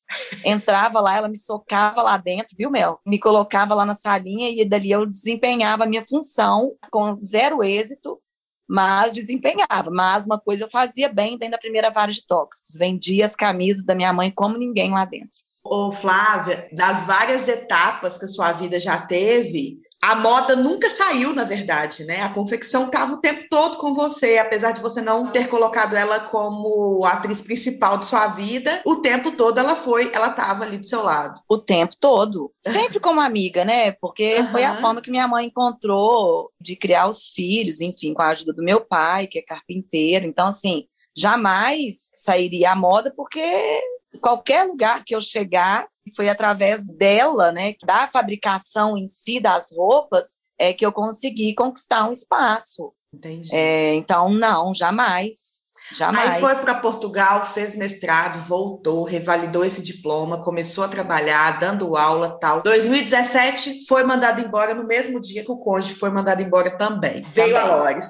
entrava 0.44 1.00
lá, 1.00 1.18
ela 1.18 1.28
me 1.28 1.38
socava 1.38 2.01
lá 2.01 2.18
dentro, 2.18 2.56
viu, 2.58 2.72
Mel? 2.72 3.00
Me 3.06 3.20
colocava 3.20 3.75
lá 3.75 3.86
na 3.86 3.94
salinha 3.94 4.50
e 4.50 4.66
dali 4.66 4.92
eu 4.92 5.06
desempenhava 5.06 5.84
a 5.84 5.88
minha 5.88 6.04
função 6.04 6.74
com 6.92 7.20
zero 7.22 7.63
êxito, 7.63 8.20
mas 8.69 9.11
desempenhava. 9.11 9.89
Mas 9.89 10.27
uma 10.27 10.39
coisa 10.39 10.65
eu 10.65 10.69
fazia 10.69 11.09
bem 11.09 11.38
dentro 11.38 11.53
da 11.53 11.57
primeira 11.57 11.89
vara 11.89 12.11
de 12.11 12.25
tóxicos, 12.25 12.75
vendia 12.75 13.25
as 13.25 13.35
camisas 13.35 13.83
da 13.83 13.95
minha 13.95 14.13
mãe 14.13 14.29
como 14.29 14.57
ninguém 14.57 14.91
lá 14.91 15.05
dentro. 15.05 15.39
Ô, 15.63 15.91
Flávia, 15.91 16.69
das 16.71 17.05
várias 17.05 17.47
etapas 17.47 18.17
que 18.17 18.25
a 18.25 18.27
sua 18.27 18.53
vida 18.53 18.79
já 18.79 18.97
teve, 18.99 19.79
a 20.01 20.15
moda 20.15 20.56
nunca 20.56 20.89
saiu, 20.89 21.34
na 21.34 21.44
verdade, 21.44 22.06
né? 22.06 22.22
A 22.22 22.29
confecção 22.29 22.86
estava 22.86 23.13
o 23.13 23.22
tempo 23.22 23.46
todo 23.50 23.77
com 23.77 23.94
você, 23.94 24.38
apesar 24.38 24.72
de 24.72 24.82
você 24.82 25.01
não 25.01 25.27
ter 25.27 25.50
colocado 25.50 25.96
ela 25.96 26.22
como 26.22 27.03
atriz 27.06 27.41
principal 27.41 27.98
de 27.98 28.06
sua 28.06 28.27
vida, 28.27 28.82
o 28.86 28.98
tempo 28.98 29.36
todo 29.36 29.60
ela 29.60 29.75
foi, 29.75 30.10
ela 30.13 30.29
estava 30.29 30.63
ali 30.63 30.77
do 30.77 30.86
seu 30.86 31.03
lado. 31.03 31.41
O 31.50 31.58
tempo 31.58 31.96
todo, 32.00 32.51
sempre 32.63 33.00
como 33.00 33.20
amiga, 33.20 33.65
né? 33.65 33.91
Porque 33.91 34.38
uhum. 34.39 34.48
foi 34.48 34.63
a 34.63 34.75
forma 34.77 35.01
que 35.01 35.12
minha 35.12 35.27
mãe 35.27 35.48
encontrou 35.48 36.50
de 36.62 36.77
criar 36.77 37.08
os 37.08 37.27
filhos, 37.27 37.82
enfim, 37.82 38.13
com 38.13 38.22
a 38.22 38.29
ajuda 38.29 38.53
do 38.53 38.63
meu 38.63 38.79
pai, 38.79 39.27
que 39.27 39.39
é 39.39 39.41
carpinteiro. 39.41 40.25
Então, 40.25 40.48
assim, 40.48 40.86
jamais 41.15 42.10
sairia 42.15 42.72
a 42.72 42.75
moda 42.75 43.13
porque 43.15 43.82
qualquer 44.22 44.63
lugar 44.63 45.03
que 45.03 45.13
eu 45.13 45.22
chegar, 45.22 45.88
foi 46.16 46.30
através 46.30 46.86
dela, 46.86 47.51
né, 47.51 47.74
da 47.84 48.08
fabricação 48.08 48.98
em 48.98 49.06
si 49.06 49.39
das 49.39 49.75
roupas, 49.75 50.39
é 50.58 50.74
que 50.74 50.86
eu 50.86 50.92
consegui 50.92 51.54
conquistar 51.54 52.08
um 52.08 52.12
espaço. 52.12 52.94
Entendi. 53.13 53.50
É, 53.54 53.96
então, 53.96 54.30
não, 54.30 54.74
jamais. 54.74 55.60
Jamais. 55.96 56.36
Aí 56.36 56.39
foi 56.39 56.56
para 56.56 56.75
Portugal, 56.75 57.44
fez 57.44 57.75
mestrado, 57.75 58.39
voltou, 58.48 59.04
revalidou 59.04 59.66
esse 59.66 59.82
diploma, 59.82 60.44
começou 60.44 60.84
a 60.84 60.88
trabalhar, 60.88 61.60
dando 61.60 61.96
aula 61.96 62.38
tal. 62.39 62.62
2017 62.62 63.88
foi 63.88 64.04
mandado 64.04 64.42
embora 64.42 64.75
no 64.75 64.86
mesmo 64.86 65.20
dia 65.20 65.44
que 65.44 65.51
o 65.51 65.58
cônjuge 65.58 65.96
foi 65.96 66.12
mandado 66.12 66.42
embora 66.42 66.78
também. 66.78 67.24
Veio 67.34 67.56
também. 67.56 67.72
a 67.72 67.75
Lores. 67.75 68.08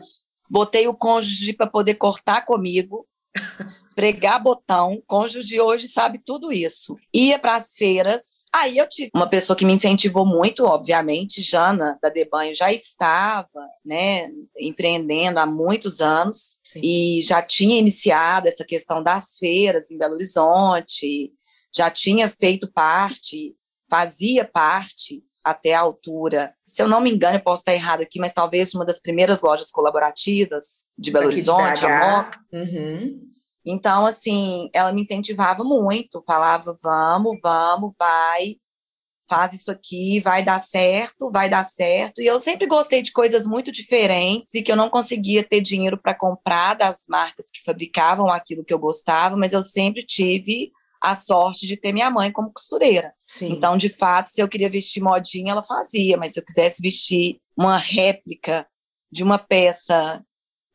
Botei 0.50 0.88
o 0.88 0.94
cônjuge 0.94 1.54
para 1.54 1.68
poder 1.68 1.96
cortar 1.96 2.46
comigo. 2.46 3.08
Pregar 4.00 4.42
botão, 4.42 5.04
cônjuge 5.06 5.60
hoje 5.60 5.90
sabe 5.90 6.22
tudo 6.26 6.54
isso. 6.54 6.96
Ia 7.14 7.38
para 7.38 7.56
as 7.56 7.74
feiras, 7.74 8.40
Aí 8.52 8.80
eu 8.80 8.90
tive 8.90 9.12
uma 9.14 9.30
pessoa 9.30 9.56
que 9.56 9.64
me 9.64 9.74
incentivou 9.74 10.26
muito, 10.26 10.66
obviamente, 10.66 11.40
Jana 11.40 12.00
da 12.02 12.10
Debanho 12.10 12.56
já 12.56 12.74
estava, 12.74 13.64
né, 13.86 14.32
empreendendo 14.58 15.38
há 15.38 15.46
muitos 15.46 16.02
anos 16.02 16.60
Sim. 16.64 16.80
e 16.84 17.22
já 17.22 17.44
tinha 17.44 17.78
iniciado 17.78 18.48
essa 18.48 18.66
questão 18.66 19.04
das 19.04 19.38
feiras 19.38 19.92
em 19.92 20.00
Belo 20.00 20.16
Horizonte, 20.16 21.32
já 21.72 21.92
tinha 21.92 22.28
feito 22.28 22.68
parte, 22.72 23.56
fazia 23.88 24.44
parte 24.44 25.24
até 25.44 25.76
a 25.76 25.82
altura. 25.82 26.56
Se 26.66 26.82
eu 26.82 26.88
não 26.88 27.02
me 27.02 27.12
engano, 27.12 27.38
eu 27.38 27.44
posso 27.44 27.62
estar 27.62 27.76
errado 27.76 28.02
aqui, 28.02 28.18
mas 28.18 28.34
talvez 28.34 28.74
uma 28.74 28.84
das 28.84 29.00
primeiras 29.00 29.42
lojas 29.42 29.70
colaborativas 29.70 30.88
de 30.98 31.12
Belo 31.12 31.28
Horizonte, 31.28 31.86
a 31.86 32.00
Moca. 32.00 32.40
Uhum. 32.52 33.30
Então, 33.66 34.06
assim, 34.06 34.70
ela 34.74 34.92
me 34.92 35.02
incentivava 35.02 35.64
muito, 35.64 36.22
falava: 36.26 36.78
vamos, 36.82 37.40
vamos, 37.42 37.94
vai, 37.98 38.58
faz 39.30 39.54
isso 39.54 39.70
aqui, 39.70 40.20
vai 40.20 40.44
dar 40.44 40.60
certo, 40.60 41.32
vai 41.32 41.50
dar 41.50 41.64
certo. 41.64 42.22
E 42.22 42.26
eu 42.26 42.40
sempre 42.40 42.66
gostei 42.66 43.02
de 43.02 43.12
coisas 43.12 43.46
muito 43.46 43.72
diferentes 43.72 44.54
e 44.56 44.62
que 44.64 44.72
eu 44.72 44.76
não 44.76 44.90
conseguia 44.90 45.44
ter 45.44 45.62
dinheiro 45.62 45.98
para 45.98 46.16
comprar 46.16 46.74
das 46.74 47.06
marcas 47.08 47.46
que 47.52 47.64
fabricavam 47.64 48.28
aquilo 48.30 48.66
que 48.66 48.74
eu 48.74 48.80
gostava, 48.80 49.38
mas 49.38 49.54
eu 49.54 49.62
sempre 49.62 50.04
tive 50.04 50.72
a 51.02 51.16
sorte 51.16 51.66
de 51.66 51.78
ter 51.78 51.94
minha 51.94 52.10
mãe 52.10 52.32
como 52.32 52.52
costureira. 52.52 53.14
Sim. 53.26 53.54
Então, 53.54 53.78
de 53.78 53.88
fato, 53.88 54.30
se 54.30 54.42
eu 54.42 54.50
queria 54.50 54.70
vestir 54.70 55.02
modinha, 55.02 55.52
ela 55.52 55.64
fazia, 55.64 56.18
mas 56.18 56.34
se 56.34 56.40
eu 56.40 56.46
quisesse 56.46 56.82
vestir 56.82 57.40
uma 57.56 57.78
réplica 57.78 58.68
de 59.12 59.24
uma 59.24 59.38
peça 59.38 60.24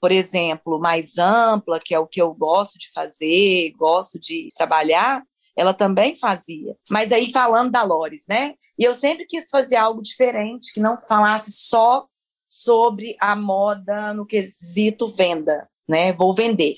por 0.04 0.12
exemplo, 0.12 0.78
mais 0.78 1.16
ampla, 1.16 1.80
que 1.80 1.94
é 1.94 1.99
o 1.99 2.06
que 2.06 2.20
eu 2.20 2.34
gosto 2.34 2.78
de 2.78 2.90
fazer, 2.92 3.70
gosto 3.70 4.20
de 4.20 4.50
trabalhar, 4.54 5.25
ela 5.56 5.73
também 5.73 6.14
fazia. 6.14 6.76
Mas 6.90 7.11
aí 7.11 7.32
falando 7.32 7.70
da 7.70 7.82
Lores, 7.82 8.26
né? 8.28 8.52
E 8.78 8.84
eu 8.84 8.92
sempre 8.92 9.25
quis 9.25 9.49
fazer 9.49 9.76
algo 9.76 10.02
diferente, 10.02 10.75
que 10.75 10.78
não 10.78 10.99
falasse 11.08 11.52
só 11.52 12.04
sobre 12.46 13.16
a 13.18 13.34
moda 13.34 14.12
no 14.12 14.26
quesito 14.26 15.08
venda, 15.08 15.66
né? 15.88 16.12
Vou 16.12 16.34
vender. 16.34 16.75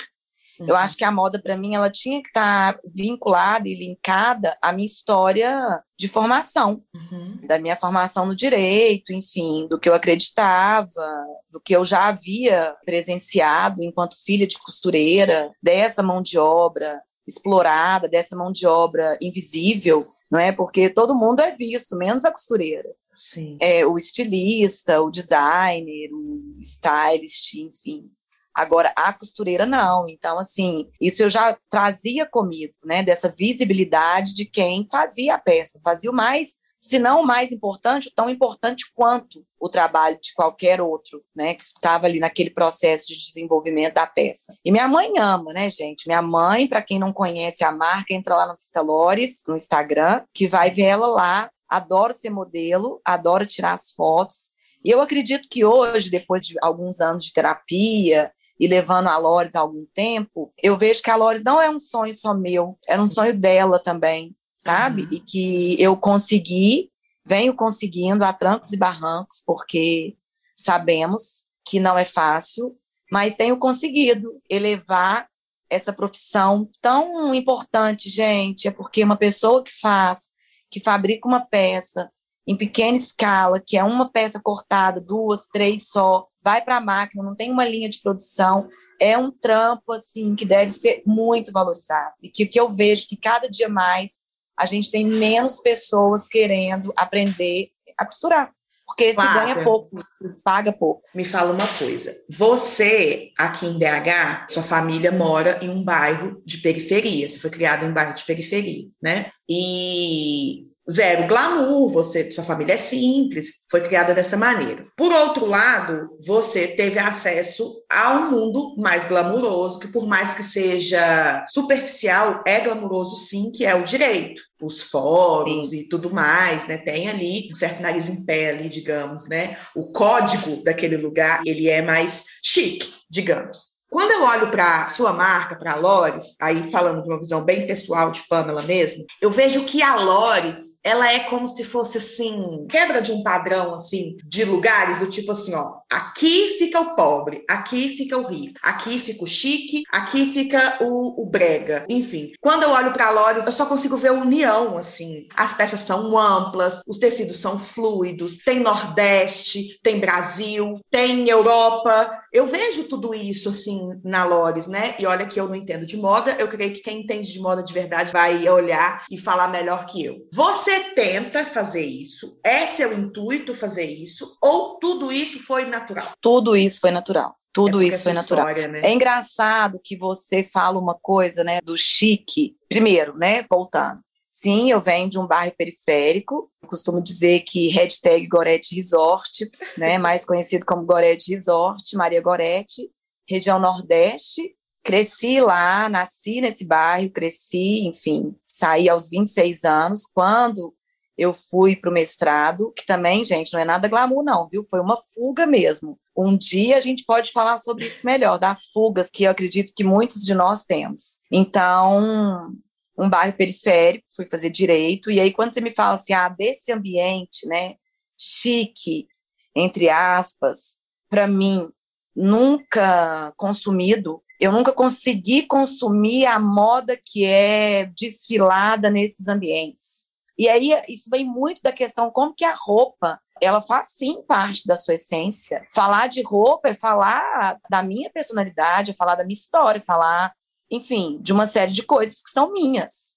Uhum. 0.60 0.68
Eu 0.68 0.76
acho 0.76 0.96
que 0.96 1.04
a 1.04 1.10
moda, 1.10 1.40
para 1.40 1.56
mim, 1.56 1.74
ela 1.74 1.90
tinha 1.90 2.22
que 2.22 2.28
estar 2.28 2.74
tá 2.74 2.80
vinculada 2.84 3.68
e 3.68 3.74
linkada 3.74 4.56
à 4.60 4.72
minha 4.72 4.86
história 4.86 5.82
de 5.98 6.08
formação, 6.08 6.82
uhum. 6.94 7.38
da 7.46 7.58
minha 7.58 7.76
formação 7.76 8.26
no 8.26 8.34
direito, 8.34 9.12
enfim, 9.12 9.66
do 9.68 9.78
que 9.78 9.88
eu 9.88 9.94
acreditava, 9.94 11.24
do 11.50 11.60
que 11.60 11.74
eu 11.74 11.84
já 11.84 12.08
havia 12.08 12.74
presenciado 12.84 13.82
enquanto 13.82 14.22
filha 14.24 14.46
de 14.46 14.58
costureira, 14.58 15.50
dessa 15.62 16.02
mão 16.02 16.20
de 16.22 16.38
obra 16.38 17.00
explorada, 17.26 18.08
dessa 18.08 18.36
mão 18.36 18.52
de 18.52 18.66
obra 18.66 19.18
invisível, 19.20 20.06
não 20.30 20.38
é? 20.38 20.52
Porque 20.52 20.88
todo 20.88 21.14
mundo 21.14 21.40
é 21.40 21.54
visto, 21.54 21.96
menos 21.96 22.24
a 22.24 22.30
costureira. 22.32 22.88
Sim. 23.14 23.56
É, 23.60 23.86
o 23.86 23.96
estilista, 23.96 25.00
o 25.00 25.10
designer, 25.10 26.10
o 26.12 26.58
stylist, 26.60 27.54
enfim. 27.54 28.10
Agora, 28.56 28.90
a 28.96 29.12
costureira 29.12 29.66
não. 29.66 30.08
Então, 30.08 30.38
assim, 30.38 30.88
isso 30.98 31.22
eu 31.22 31.28
já 31.28 31.54
trazia 31.68 32.24
comigo, 32.24 32.72
né? 32.82 33.02
Dessa 33.02 33.28
visibilidade 33.28 34.34
de 34.34 34.46
quem 34.46 34.86
fazia 34.88 35.34
a 35.34 35.38
peça, 35.38 35.78
fazia 35.84 36.10
o 36.10 36.14
mais, 36.14 36.56
se 36.80 36.98
não 36.98 37.20
o 37.20 37.26
mais 37.26 37.52
importante, 37.52 38.10
tão 38.16 38.30
importante 38.30 38.90
quanto 38.94 39.44
o 39.60 39.68
trabalho 39.68 40.18
de 40.22 40.32
qualquer 40.32 40.80
outro, 40.80 41.22
né? 41.34 41.52
Que 41.52 41.64
estava 41.64 42.06
ali 42.06 42.18
naquele 42.18 42.48
processo 42.48 43.08
de 43.08 43.18
desenvolvimento 43.18 43.92
da 43.92 44.06
peça. 44.06 44.56
E 44.64 44.72
minha 44.72 44.88
mãe 44.88 45.12
ama, 45.18 45.52
né, 45.52 45.68
gente? 45.68 46.06
Minha 46.06 46.22
mãe, 46.22 46.66
para 46.66 46.80
quem 46.80 46.98
não 46.98 47.12
conhece 47.12 47.62
a 47.62 47.70
marca, 47.70 48.14
entra 48.14 48.36
lá 48.36 48.46
no 48.46 48.56
Vista 48.56 48.80
Lores, 48.80 49.42
no 49.46 49.54
Instagram, 49.54 50.22
que 50.32 50.46
vai 50.46 50.70
ver 50.70 50.84
ela 50.84 51.08
lá. 51.08 51.50
Adoro 51.68 52.14
ser 52.14 52.30
modelo, 52.30 53.02
adoro 53.04 53.44
tirar 53.44 53.74
as 53.74 53.90
fotos. 53.90 54.56
E 54.82 54.90
eu 54.90 55.02
acredito 55.02 55.48
que 55.50 55.64
hoje, 55.64 56.08
depois 56.08 56.40
de 56.40 56.54
alguns 56.62 57.00
anos 57.00 57.24
de 57.24 57.32
terapia, 57.32 58.32
e 58.58 58.66
levando 58.66 59.08
a 59.08 59.16
Lores 59.16 59.54
há 59.54 59.60
algum 59.60 59.84
tempo, 59.92 60.52
eu 60.62 60.76
vejo 60.76 61.02
que 61.02 61.10
a 61.10 61.16
Lores 61.16 61.44
não 61.44 61.60
é 61.60 61.68
um 61.68 61.78
sonho 61.78 62.14
só 62.14 62.34
meu, 62.34 62.78
era 62.86 63.02
um 63.02 63.08
sonho 63.08 63.38
dela 63.38 63.78
também, 63.78 64.34
sabe? 64.56 65.02
Uhum. 65.02 65.08
E 65.12 65.20
que 65.20 65.80
eu 65.80 65.96
consegui, 65.96 66.90
venho 67.24 67.54
conseguindo 67.54 68.24
a 68.24 68.32
trancos 68.32 68.72
e 68.72 68.76
barrancos, 68.76 69.42
porque 69.46 70.16
sabemos 70.56 71.46
que 71.66 71.78
não 71.78 71.98
é 71.98 72.04
fácil, 72.04 72.76
mas 73.10 73.36
tenho 73.36 73.58
conseguido 73.58 74.40
elevar 74.48 75.28
essa 75.68 75.92
profissão 75.92 76.68
tão 76.80 77.34
importante, 77.34 78.08
gente, 78.08 78.68
é 78.68 78.70
porque 78.70 79.02
uma 79.02 79.16
pessoa 79.16 79.62
que 79.62 79.72
faz, 79.72 80.30
que 80.70 80.80
fabrica 80.80 81.26
uma 81.26 81.40
peça, 81.40 82.10
em 82.46 82.56
pequena 82.56 82.96
escala, 82.96 83.60
que 83.60 83.76
é 83.76 83.82
uma 83.82 84.10
peça 84.10 84.40
cortada, 84.40 85.00
duas, 85.00 85.48
três 85.48 85.88
só, 85.88 86.28
vai 86.46 86.62
para 86.62 86.76
a 86.76 86.80
máquina, 86.80 87.24
não 87.24 87.34
tem 87.34 87.50
uma 87.50 87.64
linha 87.64 87.88
de 87.88 88.00
produção, 88.00 88.68
é 89.00 89.18
um 89.18 89.32
trampo 89.32 89.92
assim 89.92 90.36
que 90.36 90.44
deve 90.44 90.70
ser 90.70 91.02
muito 91.04 91.50
valorizado 91.50 92.14
e 92.22 92.28
que, 92.28 92.46
que 92.46 92.58
eu 92.58 92.72
vejo 92.72 93.08
que 93.08 93.16
cada 93.16 93.50
dia 93.50 93.68
mais 93.68 94.20
a 94.56 94.64
gente 94.64 94.88
tem 94.88 95.04
menos 95.04 95.60
pessoas 95.60 96.28
querendo 96.28 96.92
aprender 96.96 97.70
a 97.98 98.06
costurar. 98.06 98.52
Porque 98.86 99.12
se 99.12 99.16
ganha 99.16 99.64
pouco, 99.64 99.98
paga 100.44 100.72
pouco. 100.72 101.02
Me 101.12 101.24
fala 101.24 101.52
uma 101.52 101.66
coisa. 101.66 102.16
Você, 102.30 103.32
aqui 103.36 103.66
em 103.66 103.76
BH, 103.76 104.46
sua 104.48 104.62
família 104.62 105.10
mora 105.10 105.58
em 105.60 105.68
um 105.68 105.82
bairro 105.82 106.40
de 106.44 106.58
periferia. 106.58 107.28
Você 107.28 107.40
foi 107.40 107.50
criado 107.50 107.84
em 107.84 107.88
um 107.88 107.92
bairro 107.92 108.14
de 108.14 108.24
periferia, 108.24 108.88
né? 109.02 109.32
E 109.50 110.68
zero 110.90 111.26
glamour, 111.26 111.90
você, 111.90 112.30
sua 112.30 112.44
família 112.44 112.74
é 112.74 112.76
simples, 112.76 113.64
foi 113.70 113.80
criada 113.80 114.14
dessa 114.14 114.36
maneira. 114.36 114.86
Por 114.96 115.12
outro 115.12 115.46
lado, 115.46 116.10
você 116.24 116.68
teve 116.68 116.98
acesso 116.98 117.84
a 117.90 118.12
um 118.12 118.30
mundo 118.30 118.76
mais 118.78 119.06
glamuroso, 119.06 119.78
que 119.78 119.88
por 119.88 120.06
mais 120.06 120.34
que 120.34 120.42
seja 120.42 121.44
superficial, 121.48 122.42
é 122.46 122.60
glamuroso 122.60 123.16
sim, 123.16 123.50
que 123.50 123.64
é 123.64 123.74
o 123.74 123.84
direito. 123.84 124.42
Os 124.60 124.82
fóruns 124.84 125.70
sim. 125.70 125.80
e 125.80 125.88
tudo 125.88 126.10
mais, 126.10 126.66
né? 126.66 126.78
Tem 126.78 127.08
ali 127.08 127.48
um 127.52 127.54
certo 127.54 127.82
nariz 127.82 128.08
em 128.08 128.24
pé 128.24 128.50
ali, 128.50 128.68
digamos, 128.68 129.28
né? 129.28 129.56
O 129.74 129.92
código 129.92 130.62
daquele 130.64 130.96
lugar, 130.96 131.42
ele 131.44 131.68
é 131.68 131.82
mais 131.82 132.24
chique, 132.42 132.94
digamos. 133.10 133.76
Quando 133.88 134.10
eu 134.10 134.24
olho 134.24 134.50
para 134.50 134.86
sua 134.88 135.12
marca, 135.12 135.54
para 135.54 135.72
a 135.72 135.76
Lores, 135.76 136.36
aí 136.40 136.70
falando 136.70 137.02
de 137.02 137.08
uma 137.08 137.18
visão 137.18 137.44
bem 137.44 137.66
pessoal 137.66 138.10
de 138.10 138.22
Pamela 138.28 138.62
mesmo, 138.62 139.04
eu 139.22 139.30
vejo 139.30 139.64
que 139.64 139.80
a 139.80 139.94
Lores 139.96 140.75
ela 140.86 141.12
é 141.12 141.18
como 141.18 141.48
se 141.48 141.64
fosse 141.64 141.98
assim, 141.98 142.64
quebra 142.70 143.02
de 143.02 143.10
um 143.10 143.20
padrão 143.20 143.74
assim, 143.74 144.16
de 144.24 144.44
lugares 144.44 145.00
do 145.00 145.08
tipo 145.08 145.32
assim, 145.32 145.52
ó, 145.52 145.78
aqui 145.90 146.54
fica 146.58 146.80
o 146.80 146.94
pobre, 146.94 147.44
aqui 147.50 147.96
fica 147.96 148.16
o 148.16 148.24
rico, 148.24 148.54
aqui 148.62 148.96
fica 149.00 149.24
o 149.24 149.26
chique, 149.26 149.82
aqui 149.92 150.26
fica 150.26 150.78
o, 150.80 151.24
o 151.24 151.26
brega. 151.26 151.84
Enfim, 151.88 152.30
quando 152.40 152.62
eu 152.62 152.70
olho 152.70 152.92
para 152.92 153.10
Lores, 153.10 153.46
eu 153.46 153.52
só 153.52 153.66
consigo 153.66 153.96
ver 153.96 154.12
união 154.12 154.78
assim. 154.78 155.26
As 155.36 155.52
peças 155.52 155.80
são 155.80 156.16
amplas, 156.16 156.80
os 156.86 156.98
tecidos 156.98 157.40
são 157.40 157.58
fluidos, 157.58 158.38
tem 158.38 158.60
Nordeste, 158.60 159.80
tem 159.82 159.98
Brasil, 159.98 160.78
tem 160.88 161.28
Europa. 161.28 162.22
Eu 162.32 162.46
vejo 162.46 162.84
tudo 162.84 163.14
isso 163.14 163.48
assim 163.48 164.00
na 164.04 164.24
Lores, 164.24 164.66
né? 164.66 164.94
E 164.98 165.06
olha 165.06 165.26
que 165.26 165.38
eu 165.38 165.48
não 165.48 165.54
entendo 165.54 165.86
de 165.86 165.96
moda, 165.96 166.36
eu 166.38 166.48
creio 166.48 166.72
que 166.72 166.80
quem 166.80 167.00
entende 167.02 167.32
de 167.32 167.40
moda 167.40 167.62
de 167.62 167.72
verdade 167.72 168.12
vai 168.12 168.48
olhar 168.48 169.04
e 169.10 169.16
falar 169.16 169.48
melhor 169.48 169.86
que 169.86 170.04
eu. 170.04 170.26
Você 170.32 170.80
tenta 170.94 171.44
fazer 171.44 171.84
isso? 171.84 172.38
É 172.44 172.66
seu 172.66 172.92
intuito 172.92 173.54
fazer 173.54 173.86
isso? 173.86 174.36
Ou 174.42 174.78
tudo 174.78 175.12
isso 175.12 175.42
foi 175.44 175.64
natural? 175.64 176.12
Tudo 176.20 176.56
isso 176.56 176.80
foi 176.80 176.90
natural. 176.90 177.36
Tudo 177.52 177.80
é 177.80 177.86
isso 177.86 178.02
foi 178.02 178.12
natural. 178.12 178.48
História, 178.48 178.68
né? 178.68 178.80
É 178.82 178.92
engraçado 178.92 179.80
que 179.82 179.96
você 179.96 180.44
fala 180.44 180.78
uma 180.78 180.94
coisa, 180.94 181.42
né, 181.42 181.60
do 181.62 181.74
chique. 181.74 182.54
Primeiro, 182.68 183.16
né, 183.16 183.46
voltando. 183.48 184.00
Sim, 184.46 184.70
eu 184.70 184.80
venho 184.80 185.10
de 185.10 185.18
um 185.18 185.26
bairro 185.26 185.52
periférico. 185.58 186.48
Eu 186.62 186.68
costumo 186.68 187.02
dizer 187.02 187.40
que 187.40 187.68
hashtag 187.70 188.28
Gorete 188.28 188.76
Resort, 188.76 189.50
né, 189.76 189.98
mais 189.98 190.24
conhecido 190.24 190.64
como 190.64 190.86
Gorete 190.86 191.34
Resort, 191.34 191.96
Maria 191.96 192.22
Gorete, 192.22 192.88
região 193.28 193.58
Nordeste. 193.58 194.54
Cresci 194.84 195.40
lá, 195.40 195.88
nasci 195.88 196.40
nesse 196.40 196.64
bairro, 196.64 197.10
cresci, 197.10 197.88
enfim, 197.88 198.36
saí 198.46 198.88
aos 198.88 199.10
26 199.10 199.64
anos. 199.64 200.02
Quando 200.06 200.72
eu 201.18 201.34
fui 201.34 201.74
para 201.74 201.90
o 201.90 201.92
mestrado, 201.92 202.72
que 202.76 202.86
também, 202.86 203.24
gente, 203.24 203.52
não 203.52 203.58
é 203.58 203.64
nada 203.64 203.88
glamour, 203.88 204.22
não, 204.22 204.46
viu? 204.48 204.64
Foi 204.70 204.78
uma 204.78 204.96
fuga 204.96 205.44
mesmo. 205.44 205.98
Um 206.16 206.38
dia 206.38 206.76
a 206.76 206.80
gente 206.80 207.04
pode 207.04 207.32
falar 207.32 207.58
sobre 207.58 207.88
isso 207.88 208.06
melhor, 208.06 208.38
das 208.38 208.66
fugas 208.66 209.10
que 209.10 209.24
eu 209.24 209.32
acredito 209.32 209.72
que 209.74 209.82
muitos 209.82 210.22
de 210.22 210.34
nós 210.36 210.62
temos. 210.62 211.18
Então, 211.32 212.54
um 212.98 213.08
bairro 213.08 213.36
periférico, 213.36 214.06
fui 214.14 214.26
fazer 214.26 214.50
direito, 214.50 215.10
e 215.10 215.20
aí 215.20 215.32
quando 215.32 215.52
você 215.52 215.60
me 215.60 215.70
fala 215.70 215.94
assim, 215.94 216.12
ah, 216.12 216.28
desse 216.28 216.72
ambiente, 216.72 217.46
né, 217.46 217.74
chique, 218.18 219.06
entre 219.54 219.88
aspas, 219.88 220.78
para 221.08 221.26
mim, 221.26 221.70
nunca 222.14 223.32
consumido, 223.36 224.22
eu 224.40 224.52
nunca 224.52 224.72
consegui 224.72 225.42
consumir 225.42 226.26
a 226.26 226.38
moda 226.38 226.96
que 226.96 227.24
é 227.24 227.86
desfilada 227.98 228.90
nesses 228.90 229.28
ambientes. 229.28 230.10
E 230.38 230.48
aí 230.48 230.70
isso 230.88 231.08
vem 231.08 231.24
muito 231.24 231.62
da 231.62 231.72
questão 231.72 232.10
como 232.10 232.34
que 232.34 232.44
a 232.44 232.54
roupa, 232.54 233.18
ela 233.40 233.62
faz 233.62 233.88
sim 233.92 234.22
parte 234.22 234.66
da 234.66 234.76
sua 234.76 234.94
essência. 234.94 235.66
Falar 235.72 236.08
de 236.08 236.22
roupa 236.22 236.68
é 236.68 236.74
falar 236.74 237.58
da 237.70 237.82
minha 237.82 238.10
personalidade, 238.10 238.90
é 238.90 238.94
falar 238.94 239.14
da 239.14 239.24
minha 239.24 239.36
história, 239.36 239.78
é 239.78 239.82
falar, 239.82 240.34
enfim, 240.70 241.18
de 241.20 241.32
uma 241.32 241.46
série 241.46 241.72
de 241.72 241.82
coisas 241.82 242.22
que 242.22 242.30
são 242.30 242.52
minhas. 242.52 243.16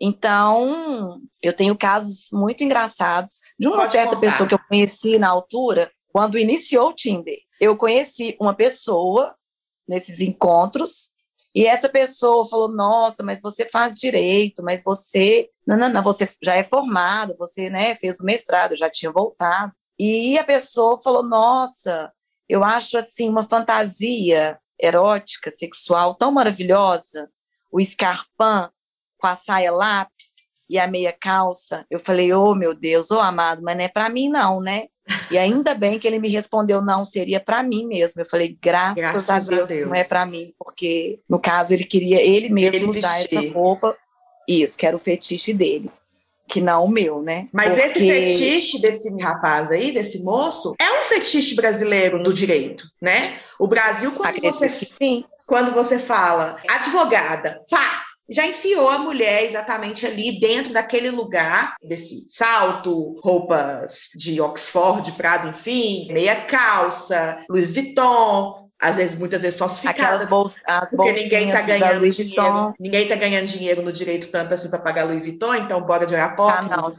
Então, 0.00 1.20
eu 1.42 1.52
tenho 1.52 1.76
casos 1.76 2.28
muito 2.32 2.64
engraçados 2.64 3.40
de 3.58 3.68
uma 3.68 3.78
Pode 3.78 3.92
certa 3.92 4.14
contar. 4.14 4.20
pessoa 4.20 4.48
que 4.48 4.54
eu 4.54 4.60
conheci 4.68 5.18
na 5.18 5.28
altura, 5.28 5.92
quando 6.08 6.38
iniciou 6.38 6.88
o 6.88 6.94
Tinder. 6.94 7.36
Eu 7.60 7.76
conheci 7.76 8.36
uma 8.40 8.54
pessoa 8.54 9.34
nesses 9.86 10.20
encontros. 10.20 11.10
E 11.54 11.66
essa 11.66 11.88
pessoa 11.88 12.48
falou: 12.48 12.68
Nossa, 12.68 13.22
mas 13.22 13.42
você 13.42 13.68
faz 13.68 13.96
direito, 13.96 14.62
mas 14.62 14.82
você. 14.82 15.50
Não, 15.66 15.76
não, 15.76 15.88
não, 15.88 16.02
você 16.02 16.28
já 16.42 16.56
é 16.56 16.64
formado, 16.64 17.36
você 17.36 17.68
né, 17.68 17.94
fez 17.96 18.20
o 18.20 18.24
mestrado, 18.24 18.76
já 18.76 18.88
tinha 18.88 19.12
voltado. 19.12 19.72
E 19.98 20.38
a 20.38 20.44
pessoa 20.44 21.00
falou: 21.02 21.22
Nossa, 21.22 22.10
eu 22.48 22.64
acho 22.64 22.96
assim 22.96 23.28
uma 23.28 23.42
fantasia 23.42 24.58
erótica, 24.80 25.50
sexual 25.50 26.14
tão 26.14 26.32
maravilhosa. 26.32 27.28
O 27.70 27.80
escarpão 27.80 28.70
com 29.18 29.26
a 29.26 29.34
saia 29.34 29.70
lápis 29.70 30.28
e 30.68 30.78
a 30.78 30.86
meia 30.86 31.12
calça. 31.12 31.84
Eu 31.90 31.98
falei: 31.98 32.32
Oh, 32.32 32.54
meu 32.54 32.74
Deus, 32.74 33.10
oh, 33.10 33.20
amado, 33.20 33.62
mas 33.62 33.76
não 33.76 33.84
é 33.84 33.88
para 33.88 34.08
mim, 34.08 34.28
não, 34.28 34.60
né? 34.60 34.86
E 35.30 35.38
ainda 35.38 35.74
bem 35.74 35.98
que 35.98 36.06
ele 36.06 36.18
me 36.18 36.28
respondeu 36.28 36.80
não, 36.80 37.04
seria 37.04 37.40
para 37.40 37.62
mim 37.62 37.86
mesmo. 37.86 38.20
Eu 38.20 38.26
falei, 38.26 38.56
graças, 38.62 38.96
graças 38.96 39.30
a, 39.30 39.38
Deus, 39.40 39.70
a, 39.70 39.74
Deus, 39.74 39.88
não 39.88 39.94
é 39.94 40.04
para 40.04 40.24
mim, 40.24 40.54
porque 40.58 41.20
no 41.28 41.40
caso 41.40 41.74
ele 41.74 41.84
queria 41.84 42.22
ele 42.22 42.48
mesmo 42.48 42.76
ele 42.76 42.86
usar 42.86 43.18
vestir. 43.18 43.38
essa 43.38 43.52
roupa. 43.52 43.96
Isso, 44.48 44.76
que 44.76 44.86
era 44.86 44.96
o 44.96 44.98
fetiche 44.98 45.52
dele, 45.52 45.90
que 46.50 46.60
não 46.60 46.84
o 46.84 46.90
meu, 46.90 47.22
né? 47.22 47.48
Mas 47.52 47.74
porque... 47.74 47.86
esse 47.86 48.00
fetiche 48.00 48.80
desse 48.80 49.16
rapaz 49.22 49.70
aí, 49.70 49.92
desse 49.92 50.22
moço, 50.22 50.74
é 50.80 51.00
um 51.00 51.04
fetiche 51.04 51.54
brasileiro 51.54 52.18
no 52.18 52.32
direito, 52.32 52.84
né? 53.00 53.38
O 53.58 53.68
Brasil 53.68 54.12
quando 54.12 54.28
Acredito 54.28 54.54
você 54.54 54.68
sim. 54.68 55.24
quando 55.46 55.72
você 55.72 55.98
fala 55.98 56.56
advogada, 56.68 57.62
pá, 57.70 58.02
já 58.28 58.46
enfiou 58.46 58.88
a 58.88 58.98
mulher 58.98 59.44
exatamente 59.44 60.06
ali 60.06 60.38
dentro 60.38 60.72
daquele 60.72 61.10
lugar, 61.10 61.74
desse 61.82 62.26
salto, 62.30 63.18
roupas 63.22 64.10
de 64.14 64.40
Oxford, 64.40 65.12
Prado, 65.12 65.48
enfim, 65.48 66.12
meia 66.12 66.36
calça, 66.36 67.44
Louis 67.48 67.72
Vuitton, 67.72 68.69
às 68.80 68.96
vezes, 68.96 69.18
muitas 69.18 69.42
vezes 69.42 69.58
falsificada. 69.58 70.08
Aquelas 70.08 70.28
bolsas, 70.28 70.62
as 70.66 70.90
porque 70.90 71.12
ninguém 71.12 71.50
tá 71.50 71.62
ganhando 71.62 72.08
dinheiro. 72.08 72.74
Ninguém 72.78 73.08
tá 73.08 73.14
ganhando 73.14 73.46
dinheiro 73.46 73.82
no 73.82 73.92
direito 73.92 74.30
tanto 74.30 74.54
assim 74.54 74.70
para 74.70 74.78
pagar 74.78 75.04
Louis 75.04 75.22
Vuitton, 75.22 75.54
então 75.54 75.80
bora 75.82 76.06
de 76.06 76.14
olhar 76.14 76.34
Tá 76.36 76.62
não, 76.62 76.90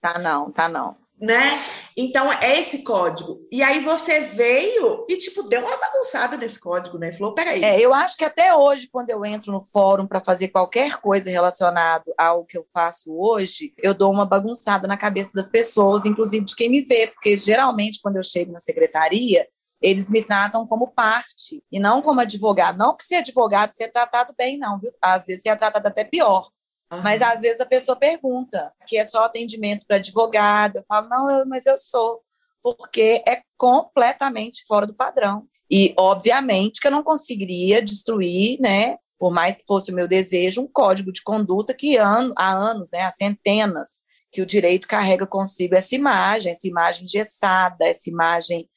tá 0.00 0.18
não, 0.18 0.50
tá 0.50 0.68
não 0.68 0.96
né? 1.20 1.60
Então 1.96 2.32
é 2.32 2.58
esse 2.58 2.82
código. 2.82 3.46
E 3.52 3.62
aí 3.62 3.80
você 3.80 4.20
veio 4.20 5.04
e 5.08 5.18
tipo 5.18 5.42
deu 5.42 5.60
uma 5.60 5.76
bagunçada 5.76 6.36
nesse 6.36 6.58
código, 6.58 6.98
né? 6.98 7.12
Falou, 7.12 7.34
peraí. 7.34 7.62
É, 7.62 7.78
eu 7.78 7.92
acho 7.92 8.16
que 8.16 8.24
até 8.24 8.54
hoje 8.54 8.88
quando 8.90 9.10
eu 9.10 9.24
entro 9.24 9.52
no 9.52 9.60
fórum 9.60 10.06
para 10.06 10.20
fazer 10.20 10.48
qualquer 10.48 10.96
coisa 10.96 11.28
relacionado 11.28 12.12
ao 12.16 12.44
que 12.44 12.56
eu 12.56 12.64
faço 12.72 13.14
hoje, 13.14 13.74
eu 13.78 13.92
dou 13.92 14.10
uma 14.10 14.24
bagunçada 14.24 14.88
na 14.88 14.96
cabeça 14.96 15.32
das 15.34 15.50
pessoas, 15.50 16.06
inclusive 16.06 16.46
de 16.46 16.56
quem 16.56 16.70
me 16.70 16.80
vê, 16.80 17.08
porque 17.08 17.36
geralmente 17.36 18.00
quando 18.02 18.16
eu 18.16 18.24
chego 18.24 18.52
na 18.52 18.60
secretaria, 18.60 19.46
eles 19.80 20.10
me 20.10 20.22
tratam 20.22 20.66
como 20.66 20.88
parte 20.88 21.62
e 21.70 21.80
não 21.80 22.02
como 22.02 22.20
advogado. 22.20 22.78
Não 22.78 22.96
que 22.96 23.04
ser 23.04 23.16
advogado 23.16 23.72
ser 23.72 23.88
tratado 23.88 24.34
bem, 24.36 24.58
não, 24.58 24.78
viu? 24.78 24.92
Às 25.00 25.26
vezes 25.26 25.42
ser 25.42 25.56
tratado 25.56 25.88
até 25.88 26.04
pior. 26.04 26.50
Uhum. 26.92 27.02
Mas 27.02 27.22
às 27.22 27.40
vezes 27.40 27.60
a 27.60 27.66
pessoa 27.66 27.96
pergunta 27.96 28.72
que 28.86 28.98
é 28.98 29.04
só 29.04 29.24
atendimento 29.24 29.86
para 29.86 29.96
advogado. 29.96 30.76
Eu 30.76 30.84
falo, 30.84 31.08
não, 31.08 31.30
eu, 31.30 31.46
mas 31.46 31.66
eu 31.66 31.78
sou, 31.78 32.20
porque 32.62 33.22
é 33.26 33.42
completamente 33.56 34.64
fora 34.66 34.86
do 34.86 34.94
padrão. 34.94 35.46
E, 35.70 35.94
obviamente, 35.96 36.80
que 36.80 36.88
eu 36.88 36.90
não 36.90 37.04
conseguiria 37.04 37.80
destruir, 37.80 38.58
né, 38.60 38.96
por 39.16 39.32
mais 39.32 39.56
que 39.56 39.64
fosse 39.66 39.92
o 39.92 39.94
meu 39.94 40.08
desejo, 40.08 40.62
um 40.62 40.66
código 40.66 41.12
de 41.12 41.22
conduta 41.22 41.72
que 41.72 41.96
ano, 41.96 42.34
há 42.36 42.50
anos, 42.50 42.90
né, 42.92 43.02
há 43.02 43.12
centenas, 43.12 44.02
que 44.32 44.42
o 44.42 44.46
direito 44.46 44.88
carrega 44.88 45.26
consigo 45.26 45.76
essa 45.76 45.94
imagem, 45.94 46.52
essa 46.52 46.66
imagem 46.66 47.04
engessada, 47.04 47.86
essa 47.86 48.10
imagem 48.10 48.68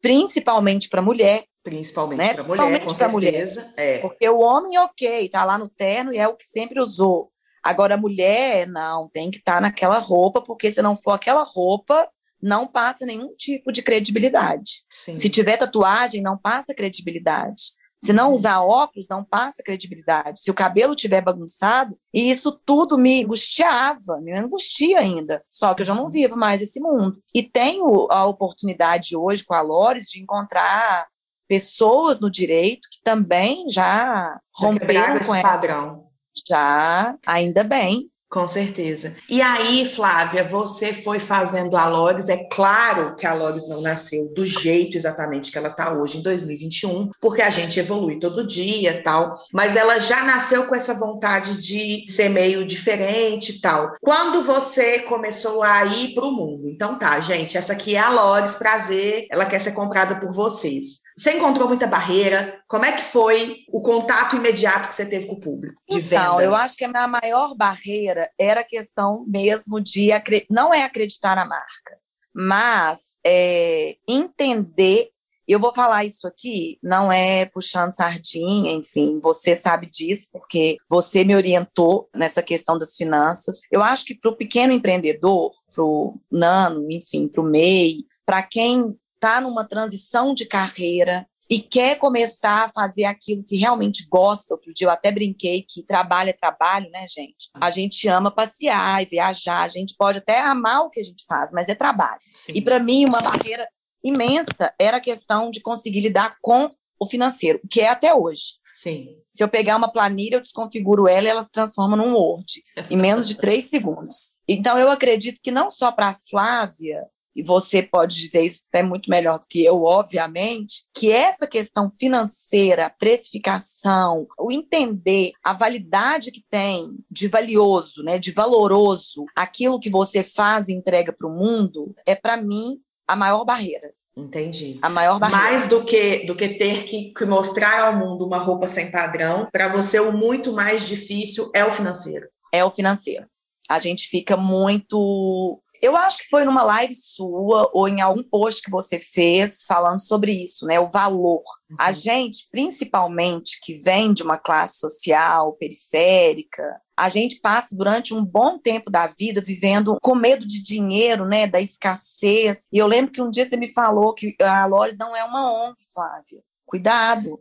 principalmente 0.00 0.88
para 0.88 1.02
mulher. 1.02 1.44
Principalmente 1.62 2.18
né? 2.18 2.34
para 2.34 2.44
mulher, 2.44 2.84
com 2.84 2.90
certeza. 2.90 3.62
Mulher. 3.62 3.74
É. 3.76 3.98
Porque 3.98 4.28
o 4.28 4.38
homem, 4.38 4.78
ok, 4.78 5.26
está 5.26 5.44
lá 5.44 5.58
no 5.58 5.68
terno 5.68 6.12
e 6.12 6.18
é 6.18 6.26
o 6.26 6.34
que 6.34 6.44
sempre 6.44 6.80
usou. 6.80 7.30
Agora, 7.62 7.94
a 7.94 7.98
mulher, 7.98 8.66
não, 8.66 9.08
tem 9.08 9.30
que 9.30 9.38
estar 9.38 9.56
tá 9.56 9.60
naquela 9.60 9.98
roupa, 9.98 10.40
porque 10.40 10.70
se 10.70 10.80
não 10.80 10.96
for 10.96 11.12
aquela 11.12 11.42
roupa, 11.44 12.08
não 12.42 12.66
passa 12.66 13.04
nenhum 13.04 13.34
tipo 13.36 13.70
de 13.70 13.82
credibilidade. 13.82 14.82
Sim. 14.88 15.16
Se 15.16 15.28
tiver 15.28 15.58
tatuagem, 15.58 16.22
não 16.22 16.38
passa 16.38 16.74
credibilidade. 16.74 17.74
Se 18.02 18.12
não 18.12 18.32
usar 18.32 18.62
óculos, 18.62 19.08
não 19.08 19.22
passa 19.22 19.62
credibilidade. 19.62 20.40
Se 20.40 20.50
o 20.50 20.54
cabelo 20.54 20.96
tiver 20.96 21.20
bagunçado, 21.20 21.98
e 22.14 22.30
isso 22.30 22.50
tudo 22.64 22.96
me 22.96 23.22
angustiava, 23.24 24.18
me 24.20 24.32
angustia 24.32 24.98
ainda. 24.98 25.44
Só 25.50 25.74
que 25.74 25.82
eu 25.82 25.86
já 25.86 25.94
não 25.94 26.04
uhum. 26.04 26.10
vivo 26.10 26.36
mais 26.36 26.62
esse 26.62 26.80
mundo. 26.80 27.22
E 27.34 27.42
tenho 27.42 28.06
a 28.10 28.24
oportunidade 28.24 29.14
hoje 29.14 29.44
com 29.44 29.52
a 29.52 29.60
Lores 29.60 30.08
de 30.08 30.20
encontrar 30.20 31.08
pessoas 31.46 32.20
no 32.20 32.30
direito 32.30 32.88
que 32.90 33.02
também 33.02 33.68
já 33.68 34.40
romperam 34.54 35.18
com 35.18 35.34
esse 35.34 35.42
padrão. 35.42 36.06
Já, 36.48 37.18
ainda 37.26 37.64
bem. 37.64 38.08
Com 38.30 38.46
certeza. 38.46 39.16
E 39.28 39.42
aí, 39.42 39.84
Flávia, 39.84 40.44
você 40.44 40.92
foi 40.92 41.18
fazendo 41.18 41.76
a 41.76 41.86
Lores. 41.86 42.28
É 42.28 42.36
claro 42.44 43.16
que 43.16 43.26
a 43.26 43.34
Lores 43.34 43.68
não 43.68 43.80
nasceu 43.80 44.32
do 44.32 44.46
jeito 44.46 44.96
exatamente 44.96 45.50
que 45.50 45.58
ela 45.58 45.70
está 45.70 45.92
hoje, 45.92 46.18
em 46.18 46.22
2021, 46.22 47.10
porque 47.20 47.42
a 47.42 47.50
gente 47.50 47.80
evolui 47.80 48.20
todo 48.20 48.46
dia 48.46 49.02
tal. 49.02 49.34
Mas 49.52 49.74
ela 49.74 49.98
já 49.98 50.22
nasceu 50.22 50.66
com 50.66 50.76
essa 50.76 50.94
vontade 50.94 51.60
de 51.60 52.04
ser 52.08 52.28
meio 52.28 52.64
diferente 52.64 53.60
tal. 53.60 53.94
Quando 54.00 54.42
você 54.42 55.00
começou 55.00 55.64
a 55.64 55.84
ir 55.84 56.14
para 56.14 56.24
o 56.24 56.30
mundo? 56.30 56.68
Então 56.68 56.96
tá, 56.96 57.18
gente, 57.18 57.58
essa 57.58 57.72
aqui 57.72 57.96
é 57.96 57.98
a 57.98 58.10
Lores, 58.10 58.54
prazer. 58.54 59.26
Ela 59.28 59.44
quer 59.44 59.60
ser 59.60 59.72
comprada 59.72 60.14
por 60.14 60.32
vocês. 60.32 61.00
Você 61.20 61.34
encontrou 61.34 61.68
muita 61.68 61.86
barreira? 61.86 62.62
Como 62.66 62.82
é 62.82 62.92
que 62.92 63.02
foi 63.02 63.66
o 63.68 63.82
contato 63.82 64.36
imediato 64.36 64.88
que 64.88 64.94
você 64.94 65.04
teve 65.04 65.26
com 65.26 65.34
o 65.34 65.40
público 65.40 65.78
de 65.86 65.98
então, 65.98 66.38
vendas? 66.38 66.44
eu 66.46 66.54
acho 66.54 66.74
que 66.74 66.84
a 66.84 66.88
minha 66.88 67.06
maior 67.06 67.54
barreira 67.54 68.30
era 68.38 68.62
a 68.62 68.64
questão 68.64 69.22
mesmo 69.28 69.82
de 69.82 70.08
não 70.48 70.72
é 70.72 70.82
acreditar 70.82 71.36
na 71.36 71.44
marca, 71.44 71.98
mas 72.34 73.18
é 73.22 73.96
entender 74.08 75.10
eu 75.46 75.58
vou 75.58 75.74
falar 75.74 76.04
isso 76.04 76.28
aqui, 76.28 76.78
não 76.80 77.10
é 77.10 77.44
puxando 77.44 77.92
sardinha, 77.92 78.72
enfim, 78.72 79.18
você 79.18 79.56
sabe 79.56 79.90
disso, 79.90 80.28
porque 80.32 80.76
você 80.88 81.24
me 81.24 81.34
orientou 81.34 82.08
nessa 82.14 82.40
questão 82.40 82.78
das 82.78 82.94
finanças. 82.94 83.60
Eu 83.68 83.82
acho 83.82 84.04
que 84.04 84.14
para 84.14 84.30
o 84.30 84.36
pequeno 84.36 84.72
empreendedor, 84.72 85.50
para 85.74 85.82
o 85.82 86.20
nano, 86.30 86.86
enfim, 86.88 87.26
para 87.26 87.40
o 87.42 87.44
MEI, 87.44 88.04
para 88.24 88.44
quem 88.44 88.96
está 89.20 89.40
numa 89.40 89.64
transição 89.64 90.32
de 90.32 90.46
carreira, 90.46 91.26
e 91.50 91.58
quer 91.58 91.96
começar 91.96 92.66
a 92.66 92.68
fazer 92.68 93.04
aquilo 93.04 93.42
que 93.42 93.56
realmente 93.56 94.06
gosta. 94.08 94.54
Outro 94.54 94.72
dia 94.72 94.86
eu 94.86 94.90
até 94.90 95.10
brinquei 95.10 95.64
que 95.68 95.82
trabalho 95.82 96.30
é 96.30 96.32
trabalho, 96.32 96.88
né, 96.92 97.06
gente? 97.08 97.50
A 97.54 97.70
gente 97.70 98.06
ama 98.06 98.30
passear 98.30 99.02
e 99.02 99.06
viajar, 99.06 99.62
a 99.62 99.68
gente 99.68 99.96
pode 99.98 100.18
até 100.18 100.40
amar 100.40 100.82
o 100.82 100.90
que 100.90 101.00
a 101.00 101.02
gente 101.02 101.24
faz, 101.26 101.50
mas 101.52 101.68
é 101.68 101.74
trabalho. 101.74 102.20
Sim. 102.32 102.52
E 102.54 102.62
para 102.62 102.78
mim, 102.78 103.04
uma 103.04 103.20
barreira 103.20 103.66
imensa 104.02 104.72
era 104.78 104.98
a 104.98 105.00
questão 105.00 105.50
de 105.50 105.60
conseguir 105.60 106.00
lidar 106.00 106.36
com 106.40 106.70
o 107.00 107.06
financeiro, 107.06 107.60
que 107.68 107.80
é 107.80 107.88
até 107.88 108.14
hoje. 108.14 108.60
Sim. 108.72 109.16
Se 109.28 109.42
eu 109.42 109.48
pegar 109.48 109.76
uma 109.76 109.90
planilha, 109.90 110.36
eu 110.36 110.40
desconfiguro 110.40 111.08
ela 111.08 111.26
e 111.26 111.30
ela 111.30 111.42
se 111.42 111.50
transforma 111.50 111.96
num 111.96 112.14
Word 112.14 112.62
em 112.88 112.96
menos 112.96 113.26
de 113.26 113.34
três 113.34 113.68
segundos. 113.68 114.36
Então, 114.46 114.78
eu 114.78 114.88
acredito 114.88 115.40
que 115.42 115.50
não 115.50 115.68
só 115.68 115.90
para 115.90 116.10
a 116.10 116.14
Flávia, 116.14 117.04
e 117.34 117.42
você 117.42 117.82
pode 117.82 118.16
dizer 118.16 118.42
isso 118.42 118.64
até 118.68 118.82
muito 118.82 119.08
melhor 119.08 119.38
do 119.38 119.46
que 119.46 119.64
eu, 119.64 119.84
obviamente, 119.84 120.84
que 120.94 121.12
essa 121.12 121.46
questão 121.46 121.90
financeira, 121.90 122.92
precificação, 122.98 124.26
o 124.38 124.50
entender 124.50 125.32
a 125.42 125.52
validade 125.52 126.30
que 126.30 126.44
tem 126.50 126.90
de 127.10 127.28
valioso, 127.28 128.02
né, 128.02 128.18
de 128.18 128.30
valoroso, 128.30 129.24
aquilo 129.36 129.80
que 129.80 129.90
você 129.90 130.24
faz 130.24 130.68
e 130.68 130.72
entrega 130.72 131.12
para 131.12 131.28
o 131.28 131.34
mundo, 131.34 131.94
é 132.06 132.14
para 132.14 132.36
mim 132.36 132.78
a 133.06 133.16
maior 133.16 133.44
barreira. 133.44 133.92
Entendi. 134.16 134.76
A 134.82 134.90
maior 134.90 135.18
barreira. 135.18 135.42
Mais 135.42 135.66
do 135.66 135.84
que, 135.84 136.26
do 136.26 136.34
que 136.34 136.48
ter 136.48 136.84
que, 136.84 137.12
que 137.12 137.24
mostrar 137.24 137.84
ao 137.84 137.96
mundo 137.96 138.26
uma 138.26 138.38
roupa 138.38 138.68
sem 138.68 138.90
padrão, 138.90 139.48
para 139.50 139.68
você 139.68 139.98
o 140.00 140.12
muito 140.12 140.52
mais 140.52 140.86
difícil 140.86 141.50
é 141.54 141.64
o 141.64 141.70
financeiro. 141.70 142.28
É 142.52 142.64
o 142.64 142.70
financeiro. 142.70 143.26
A 143.68 143.78
gente 143.78 144.08
fica 144.08 144.36
muito 144.36 145.62
eu 145.80 145.96
acho 145.96 146.18
que 146.18 146.28
foi 146.28 146.44
numa 146.44 146.62
live 146.62 146.94
sua 146.94 147.70
ou 147.72 147.88
em 147.88 148.00
algum 148.00 148.22
post 148.22 148.62
que 148.62 148.70
você 148.70 148.98
fez 148.98 149.64
falando 149.64 150.00
sobre 150.00 150.32
isso, 150.32 150.66
né? 150.66 150.78
O 150.78 150.90
valor. 150.90 151.42
Uhum. 151.70 151.76
A 151.78 151.90
gente, 151.90 152.46
principalmente 152.50 153.58
que 153.62 153.74
vem 153.74 154.12
de 154.12 154.22
uma 154.22 154.38
classe 154.38 154.78
social 154.78 155.54
periférica, 155.54 156.80
a 156.96 157.08
gente 157.08 157.40
passa 157.40 157.74
durante 157.74 158.12
um 158.12 158.24
bom 158.24 158.58
tempo 158.58 158.90
da 158.90 159.06
vida 159.06 159.40
vivendo 159.40 159.96
com 160.02 160.14
medo 160.14 160.46
de 160.46 160.62
dinheiro, 160.62 161.24
né? 161.24 161.46
Da 161.46 161.60
escassez. 161.60 162.66
E 162.70 162.76
eu 162.76 162.86
lembro 162.86 163.12
que 163.12 163.22
um 163.22 163.30
dia 163.30 163.46
você 163.46 163.56
me 163.56 163.72
falou 163.72 164.12
que 164.12 164.36
a 164.40 164.66
Lores 164.66 164.98
não 164.98 165.16
é 165.16 165.24
uma 165.24 165.50
ONG, 165.50 165.76
Flávia. 165.94 166.42
Cuidado. 166.66 167.40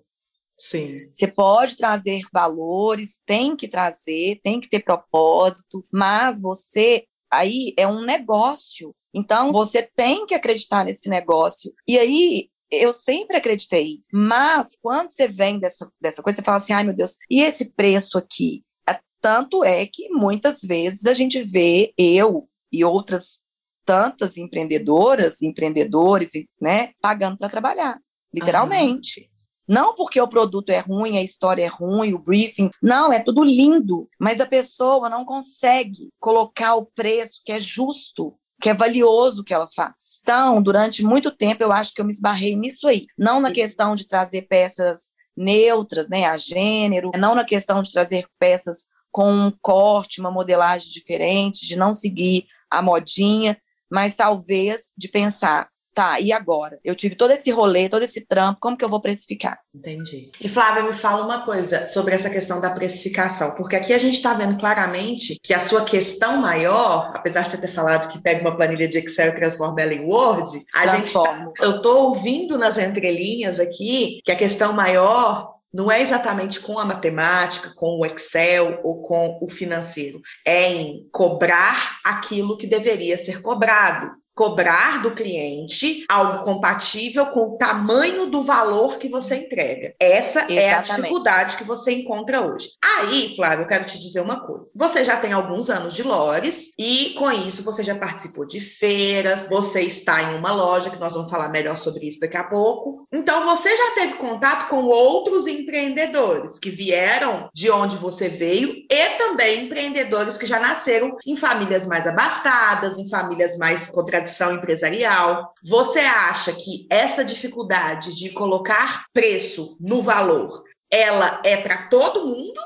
Sim. 0.58 1.10
Você 1.14 1.28
pode 1.28 1.78
trazer 1.78 2.22
valores, 2.34 3.22
tem 3.26 3.56
que 3.56 3.68
trazer, 3.68 4.40
tem 4.44 4.60
que 4.60 4.70
ter 4.70 4.80
propósito, 4.80 5.86
mas 5.92 6.42
você 6.42 7.06
aí 7.32 7.74
é 7.78 7.88
um 7.88 8.04
negócio. 8.04 8.94
Então, 9.14 9.52
você 9.52 9.84
tem 9.96 10.26
que 10.26 10.36
acreditar 10.36 10.86
nesse 10.86 11.10
negócio. 11.10 11.74
E 11.88 11.98
aí, 11.98 12.50
eu 12.72 12.94
sempre 12.94 13.38
acreditei. 13.38 14.02
Mas, 14.12 14.78
quando 14.82 15.12
você 15.12 15.28
vem 15.28 15.60
dessa, 15.60 15.92
dessa 16.00 16.22
coisa, 16.22 16.38
você 16.38 16.44
fala 16.44 16.58
assim: 16.58 16.74
ai 16.74 16.84
meu 16.84 16.94
Deus, 16.94 17.16
e 17.30 17.42
esse 17.42 17.72
preço 17.74 18.18
aqui? 18.18 18.64
É, 18.88 19.00
tanto 19.22 19.64
é 19.64 19.86
que 19.86 20.10
muitas 20.10 20.62
vezes 20.62 21.06
a 21.06 21.14
gente 21.14 21.42
vê 21.44 21.94
eu 21.98 22.48
e 22.72 22.86
outras 22.86 23.40
tantas 23.86 24.38
empreendedoras, 24.38 25.42
empreendedores, 25.42 26.30
né, 26.62 26.92
pagando 27.02 27.38
para 27.38 27.50
trabalhar, 27.50 28.00
literalmente. 28.32 29.30
Não 29.70 29.94
porque 29.94 30.20
o 30.20 30.28
produto 30.28 30.72
é 30.72 30.80
ruim, 30.80 31.18
a 31.18 31.24
história 31.24 31.64
é 31.64 31.68
ruim, 31.68 32.14
o 32.14 32.20
briefing. 32.20 32.72
Não, 32.82 33.14
é 33.14 33.20
tudo 33.20 33.44
lindo. 33.44 34.10
Mas 34.20 34.42
a 34.42 34.48
pessoa 34.48 35.08
não 35.08 35.24
consegue 35.24 36.10
colocar 36.20 36.74
o 36.74 36.88
preço 36.88 37.42
que 37.46 37.52
é 37.52 37.60
justo 37.60 38.36
que 38.62 38.70
é 38.70 38.74
valioso 38.74 39.42
o 39.42 39.44
que 39.44 39.54
ela 39.54 39.68
faz. 39.74 40.20
Então, 40.22 40.62
durante 40.62 41.02
muito 41.02 41.32
tempo, 41.32 41.64
eu 41.64 41.72
acho 41.72 41.94
que 41.94 42.02
eu 42.02 42.06
me 42.06 42.12
esbarrei 42.12 42.56
nisso 42.56 42.88
aí. 42.88 43.06
Não 43.18 43.40
na 43.40 43.52
questão 43.52 43.96
de 43.96 44.06
trazer 44.06 44.44
peças 44.44 45.14
neutras, 45.36 46.10
né, 46.10 46.26
a 46.26 46.38
gênero, 46.38 47.12
não 47.18 47.34
na 47.34 47.46
questão 47.46 47.82
de 47.82 47.92
trazer 47.92 48.28
peças 48.38 48.88
com 49.10 49.32
um 49.32 49.52
corte, 49.62 50.20
uma 50.20 50.30
modelagem 50.30 50.92
diferente, 50.92 51.66
de 51.66 51.78
não 51.78 51.94
seguir 51.94 52.46
a 52.70 52.82
modinha, 52.82 53.58
mas 53.90 54.16
talvez 54.16 54.94
de 54.98 55.08
pensar 55.08 55.70
tá, 55.94 56.20
e 56.20 56.32
agora? 56.32 56.80
Eu 56.84 56.96
tive 56.96 57.16
todo 57.16 57.32
esse 57.32 57.52
rolê, 57.52 57.90
todo 57.90 58.04
esse 58.04 58.22
trampo, 58.22 58.60
como 58.62 58.78
que 58.78 58.84
eu 58.84 58.90
vou 58.90 59.02
precificar? 59.02 59.60
Entendi. 59.74 60.32
E 60.40 60.48
Flávia, 60.48 60.84
me 60.84 60.94
fala 60.94 61.26
uma 61.26 61.42
coisa 61.44 61.86
sobre 61.88 62.16
essa 62.16 62.30
questão 62.30 62.60
da 62.60 62.72
precificação, 62.72 63.56
porque 63.56 63.76
aqui 63.76 63.94
a 63.94 63.98
gente 63.98 64.16
está 64.16 64.34
vendo 64.34 64.58
claramente 64.58 65.38
que 65.44 65.54
a 65.54 65.60
sua 65.60 65.84
questão 65.84 66.38
maior, 66.38 67.12
apesar 67.14 67.42
de 67.42 67.52
você 67.52 67.58
ter 67.58 67.68
falado 67.68 68.10
que 68.12 68.22
pega 68.22 68.42
uma 68.42 68.56
planilha 68.56 68.88
de 68.88 68.98
Excel 68.98 69.30
e 69.30 69.36
transforma 69.36 69.82
ela 69.82 69.94
em 69.94 70.06
Word, 70.06 70.64
a 70.74 70.88
gente 70.96 71.14
tá, 71.14 71.48
eu 71.62 71.78
estou 71.78 72.08
ouvindo 72.08 72.58
nas 72.58 72.78
entrelinhas 72.78 73.60
aqui 73.60 74.22
que 74.24 74.32
a 74.32 74.36
questão 74.36 74.74
maior 74.74 75.60
não 75.74 75.92
é 75.92 76.02
exatamente 76.02 76.60
com 76.60 76.80
a 76.80 76.86
matemática, 76.86 77.72
com 77.76 78.00
o 78.00 78.06
Excel 78.06 78.80
ou 78.84 79.02
com 79.02 79.38
o 79.42 79.48
financeiro, 79.48 80.20
é 80.46 80.72
em 80.72 81.08
cobrar 81.12 82.00
aquilo 82.04 82.58
que 82.58 82.66
deveria 82.66 83.18
ser 83.18 83.42
cobrado 83.42 84.12
cobrar 84.40 85.02
do 85.02 85.12
cliente 85.12 86.06
algo 86.08 86.46
compatível 86.46 87.26
com 87.26 87.42
o 87.42 87.58
tamanho 87.58 88.28
do 88.28 88.42
valor 88.42 88.98
que 88.98 89.10
você 89.10 89.36
entrega. 89.36 89.94
Essa 90.00 90.46
Exatamente. 90.50 90.60
é 90.60 90.72
a 90.72 90.80
dificuldade 90.80 91.58
que 91.58 91.66
você 91.66 91.92
encontra 91.92 92.40
hoje. 92.40 92.70
Aí, 92.82 93.36
Flávio, 93.36 93.64
eu 93.64 93.68
quero 93.68 93.84
te 93.84 94.00
dizer 94.00 94.22
uma 94.22 94.40
coisa. 94.40 94.72
Você 94.74 95.04
já 95.04 95.18
tem 95.18 95.34
alguns 95.34 95.70
anos 95.70 95.94
de 95.94 96.04
Lores 96.04 96.72
e 96.80 97.16
com 97.18 97.30
isso 97.30 97.64
você 97.64 97.84
já 97.84 97.96
participou 97.96 98.46
de 98.46 98.62
feiras, 98.62 99.46
você 99.50 99.82
está 99.82 100.32
em 100.32 100.38
uma 100.38 100.54
loja 100.54 100.90
que 100.90 101.00
nós 101.00 101.16
vamos 101.16 101.30
falar 101.30 101.50
melhor 101.50 101.78
sobre 101.78 102.08
isso 102.08 102.22
daqui 102.22 102.38
a 102.38 102.46
pouco. 102.46 103.06
Então 103.12 103.44
você 103.44 103.76
já 103.76 103.92
teve 103.96 104.14
contato 104.14 104.70
com 104.70 104.86
outros 104.86 105.48
empreendedores 105.48 106.58
que 106.60 106.70
vieram 106.70 107.50
de 107.54 107.70
onde 107.70 107.98
você 107.98 108.30
veio 108.30 108.74
e 108.90 109.10
também 109.18 109.66
empreendedores 109.66 110.38
que 110.38 110.46
já 110.46 110.62
nasceram 110.62 111.18
em 111.28 111.36
famílias 111.36 111.86
mais 111.86 112.08
abastadas, 112.08 112.98
em 112.98 113.10
famílias 113.10 113.58
mais 113.58 113.90
contraditórias 113.90 114.29
tradição 114.30 114.54
empresarial. 114.54 115.54
Você 115.64 116.00
acha 116.00 116.54
que 116.54 116.88
essa 116.90 117.26
dificuldade 117.26 118.16
de 118.16 118.30
colocar 118.30 119.06
preço 119.12 119.76
no 119.80 120.02
valor, 120.02 120.64
ela 120.90 121.42
é 121.44 121.58
para 121.58 121.88
todo 121.88 122.26
mundo 122.26 122.60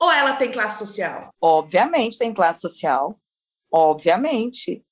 ou 0.00 0.10
ela 0.10 0.34
tem 0.34 0.52
classe 0.52 0.78
social? 0.78 1.30
Obviamente 1.40 2.18
tem 2.18 2.34
classe 2.34 2.60
social. 2.60 3.18
Obviamente. 3.72 4.84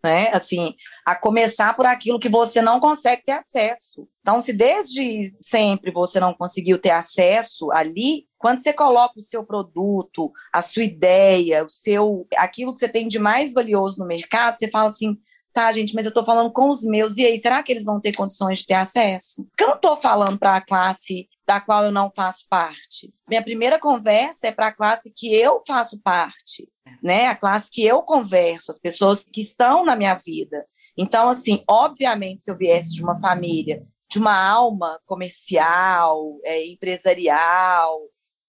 Né? 0.00 0.30
Assim, 0.32 0.76
a 1.04 1.16
começar 1.16 1.74
por 1.74 1.84
aquilo 1.84 2.20
que 2.20 2.28
você 2.28 2.62
não 2.62 2.78
consegue 2.78 3.24
ter 3.24 3.32
acesso. 3.32 4.08
Então, 4.20 4.40
se 4.40 4.52
desde 4.52 5.34
sempre 5.40 5.90
você 5.90 6.20
não 6.20 6.32
conseguiu 6.32 6.78
ter 6.78 6.90
acesso 6.90 7.72
ali, 7.72 8.28
quando 8.38 8.62
você 8.62 8.72
coloca 8.72 9.14
o 9.16 9.20
seu 9.20 9.44
produto, 9.44 10.30
a 10.52 10.62
sua 10.62 10.84
ideia, 10.84 11.64
o 11.64 11.68
seu, 11.68 12.28
aquilo 12.36 12.72
que 12.72 12.78
você 12.78 12.88
tem 12.88 13.08
de 13.08 13.18
mais 13.18 13.52
valioso 13.52 13.98
no 13.98 14.06
mercado, 14.06 14.54
você 14.54 14.70
fala 14.70 14.86
assim: 14.86 15.18
tá, 15.58 15.72
gente, 15.72 15.92
mas 15.92 16.06
eu 16.06 16.14
tô 16.14 16.22
falando 16.22 16.52
com 16.52 16.68
os 16.68 16.84
meus, 16.84 17.16
e 17.16 17.26
aí, 17.26 17.36
será 17.36 17.60
que 17.64 17.72
eles 17.72 17.84
vão 17.84 18.00
ter 18.00 18.14
condições 18.14 18.60
de 18.60 18.66
ter 18.66 18.74
acesso? 18.74 19.44
Porque 19.50 19.64
eu 19.64 19.70
não 19.70 19.80
tô 19.80 19.96
falando 19.96 20.38
para 20.38 20.54
a 20.54 20.60
classe 20.60 21.28
da 21.44 21.60
qual 21.60 21.84
eu 21.84 21.90
não 21.90 22.08
faço 22.08 22.44
parte. 22.48 23.12
Minha 23.28 23.42
primeira 23.42 23.76
conversa 23.76 24.46
é 24.46 24.52
para 24.52 24.68
a 24.68 24.72
classe 24.72 25.12
que 25.12 25.34
eu 25.34 25.60
faço 25.66 26.00
parte, 26.00 26.70
né? 27.02 27.26
A 27.26 27.34
classe 27.34 27.68
que 27.68 27.84
eu 27.84 28.02
converso, 28.02 28.70
as 28.70 28.78
pessoas 28.78 29.24
que 29.24 29.40
estão 29.40 29.84
na 29.84 29.96
minha 29.96 30.14
vida. 30.14 30.64
Então, 30.96 31.28
assim, 31.28 31.64
obviamente, 31.68 32.44
se 32.44 32.52
eu 32.52 32.56
viesse 32.56 32.94
de 32.94 33.02
uma 33.02 33.18
família, 33.18 33.84
de 34.08 34.20
uma 34.20 34.40
alma 34.40 35.00
comercial, 35.06 36.38
é, 36.44 36.68
empresarial, 36.68 37.98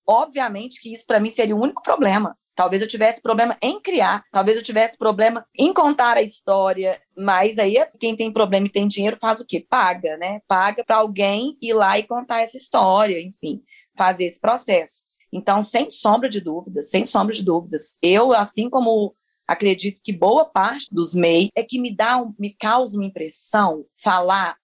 obviamente 0.07 0.79
que 0.79 0.93
isso 0.93 1.05
para 1.07 1.19
mim 1.19 1.31
seria 1.31 1.55
o 1.55 1.61
único 1.61 1.81
problema. 1.81 2.37
Talvez 2.59 2.81
eu 2.81 2.89
tivesse 2.89 3.21
problema 3.21 3.57
em 3.61 3.79
criar, 3.79 4.25
talvez 4.33 4.57
eu 4.57 4.63
tivesse 4.63 4.97
problema 4.97 5.45
em 5.57 5.71
contar 5.71 6.17
a 6.17 6.21
história, 6.21 7.01
mas 7.17 7.57
aí 7.57 7.77
quem 7.97 8.17
tem 8.17 8.33
problema 8.33 8.67
e 8.67 8.69
tem 8.69 8.85
dinheiro 8.85 9.15
faz 9.15 9.39
o 9.39 9.45
quê? 9.45 9.65
Paga, 9.65 10.17
né? 10.17 10.41
Paga 10.45 10.83
para 10.83 10.97
alguém 10.97 11.57
ir 11.61 11.71
lá 11.71 11.97
e 11.97 12.03
contar 12.03 12.41
essa 12.41 12.57
história, 12.57 13.17
enfim, 13.21 13.63
fazer 13.95 14.25
esse 14.25 14.41
processo. 14.41 15.05
Então, 15.31 15.61
sem 15.61 15.89
sombra 15.89 16.27
de 16.27 16.41
dúvidas, 16.41 16.89
sem 16.89 17.05
sombra 17.05 17.33
de 17.33 17.43
dúvidas, 17.43 17.97
eu, 18.01 18.33
assim 18.33 18.69
como 18.69 19.15
acredito 19.47 20.01
que 20.03 20.11
boa 20.11 20.43
parte 20.43 20.93
dos 20.93 21.15
MEI 21.15 21.47
é 21.55 21.63
que 21.63 21.79
me 21.79 21.95
dá, 21.95 22.21
me 22.37 22.53
causa 22.53 22.97
uma 22.97 23.05
impressão 23.05 23.85
falar 23.93 24.57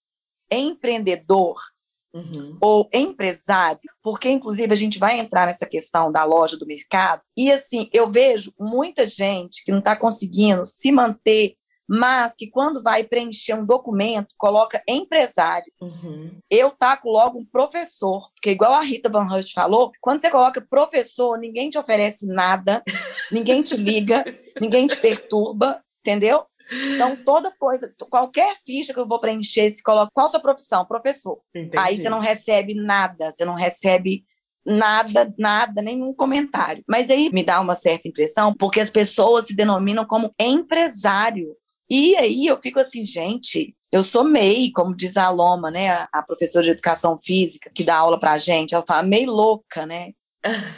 empreendedor 0.52 1.56
uhum. 2.16 2.58
ou 2.62 2.90
empresário, 2.94 3.82
porque 4.02 4.30
inclusive 4.30 4.72
a 4.74 4.78
gente 4.78 4.98
vai 4.98 5.20
entrar 5.20 5.46
nessa 5.46 5.66
questão 5.66 6.12
da 6.12 6.24
loja 6.24 6.58
do 6.58 6.66
mercado, 6.66 7.22
e 7.38 7.52
assim, 7.52 7.90
eu 7.92 8.10
vejo 8.10 8.54
muita 8.60 9.06
gente 9.06 9.64
que 9.64 9.72
não 9.72 9.80
está 9.80 9.96
conseguindo 9.96 10.66
se 10.66 10.92
manter 10.92 11.56
mas 11.88 12.36
que 12.36 12.48
quando 12.48 12.82
vai 12.82 13.04
preencher 13.04 13.54
um 13.54 13.66
documento, 13.66 14.34
coloca 14.38 14.82
empresário. 14.88 15.72
Uhum. 15.80 16.32
Eu 16.50 16.72
taco 16.72 17.10
logo 17.10 17.40
um 17.40 17.46
professor, 17.46 18.28
porque 18.34 18.52
igual 18.52 18.74
a 18.74 18.82
Rita 18.82 19.10
Van 19.10 19.28
Hust 19.28 19.54
falou, 19.54 19.92
quando 20.02 20.20
você 20.20 20.30
coloca 20.30 20.66
professor, 20.68 21.38
ninguém 21.38 21.70
te 21.70 21.78
oferece 21.78 22.28
nada, 22.28 22.84
ninguém 23.32 23.62
te 23.62 23.78
liga, 23.78 24.26
ninguém 24.60 24.88
te 24.88 24.98
perturba, 24.98 25.82
entendeu? 26.00 26.46
Então, 26.72 27.16
toda 27.16 27.52
coisa, 27.52 27.94
qualquer 28.10 28.56
ficha 28.56 28.94
que 28.94 29.00
eu 29.00 29.08
vou 29.08 29.20
preencher, 29.20 29.70
se 29.70 29.84
coloca 29.84 30.12
qual 30.14 30.28
a 30.28 30.30
sua 30.30 30.40
profissão? 30.40 30.86
Professor. 30.86 31.40
Entendi. 31.54 31.78
Aí 31.78 31.98
você 31.98 32.10
não 32.10 32.20
recebe 32.20 32.74
nada, 32.74 33.32
você 33.32 33.46
não 33.46 33.56
recebe 33.56 34.24
nada, 34.66 35.34
nada, 35.38 35.82
nenhum 35.82 36.14
comentário. 36.14 36.84
Mas 36.88 37.10
aí 37.10 37.30
me 37.32 37.44
dá 37.44 37.60
uma 37.62 37.76
certa 37.76 38.08
impressão, 38.08 38.54
porque 38.54 38.80
as 38.80 38.90
pessoas 38.90 39.46
se 39.46 39.56
denominam 39.56 40.06
como 40.06 40.34
empresário. 40.40 41.56
E 41.90 42.16
aí 42.16 42.48
eu 42.48 42.58
fico 42.58 42.80
assim, 42.80 43.06
gente, 43.06 43.76
eu 43.92 44.04
sou 44.04 44.24
MEI, 44.24 44.72
como 44.72 44.96
diz 44.96 45.18
a 45.18 45.30
Loma, 45.30 45.70
né, 45.70 46.08
a, 46.12 46.24
professora 46.24 46.66
de 46.66 46.72
educação 46.72 47.18
física 47.20 47.70
que 47.74 47.84
dá 47.84 47.98
aula 47.98 48.20
pra 48.20 48.40
gente, 48.40 48.74
ela 48.74 48.84
fala 48.86 49.04
meio 49.04 49.32
louca, 49.32 49.86
né? 49.86 50.12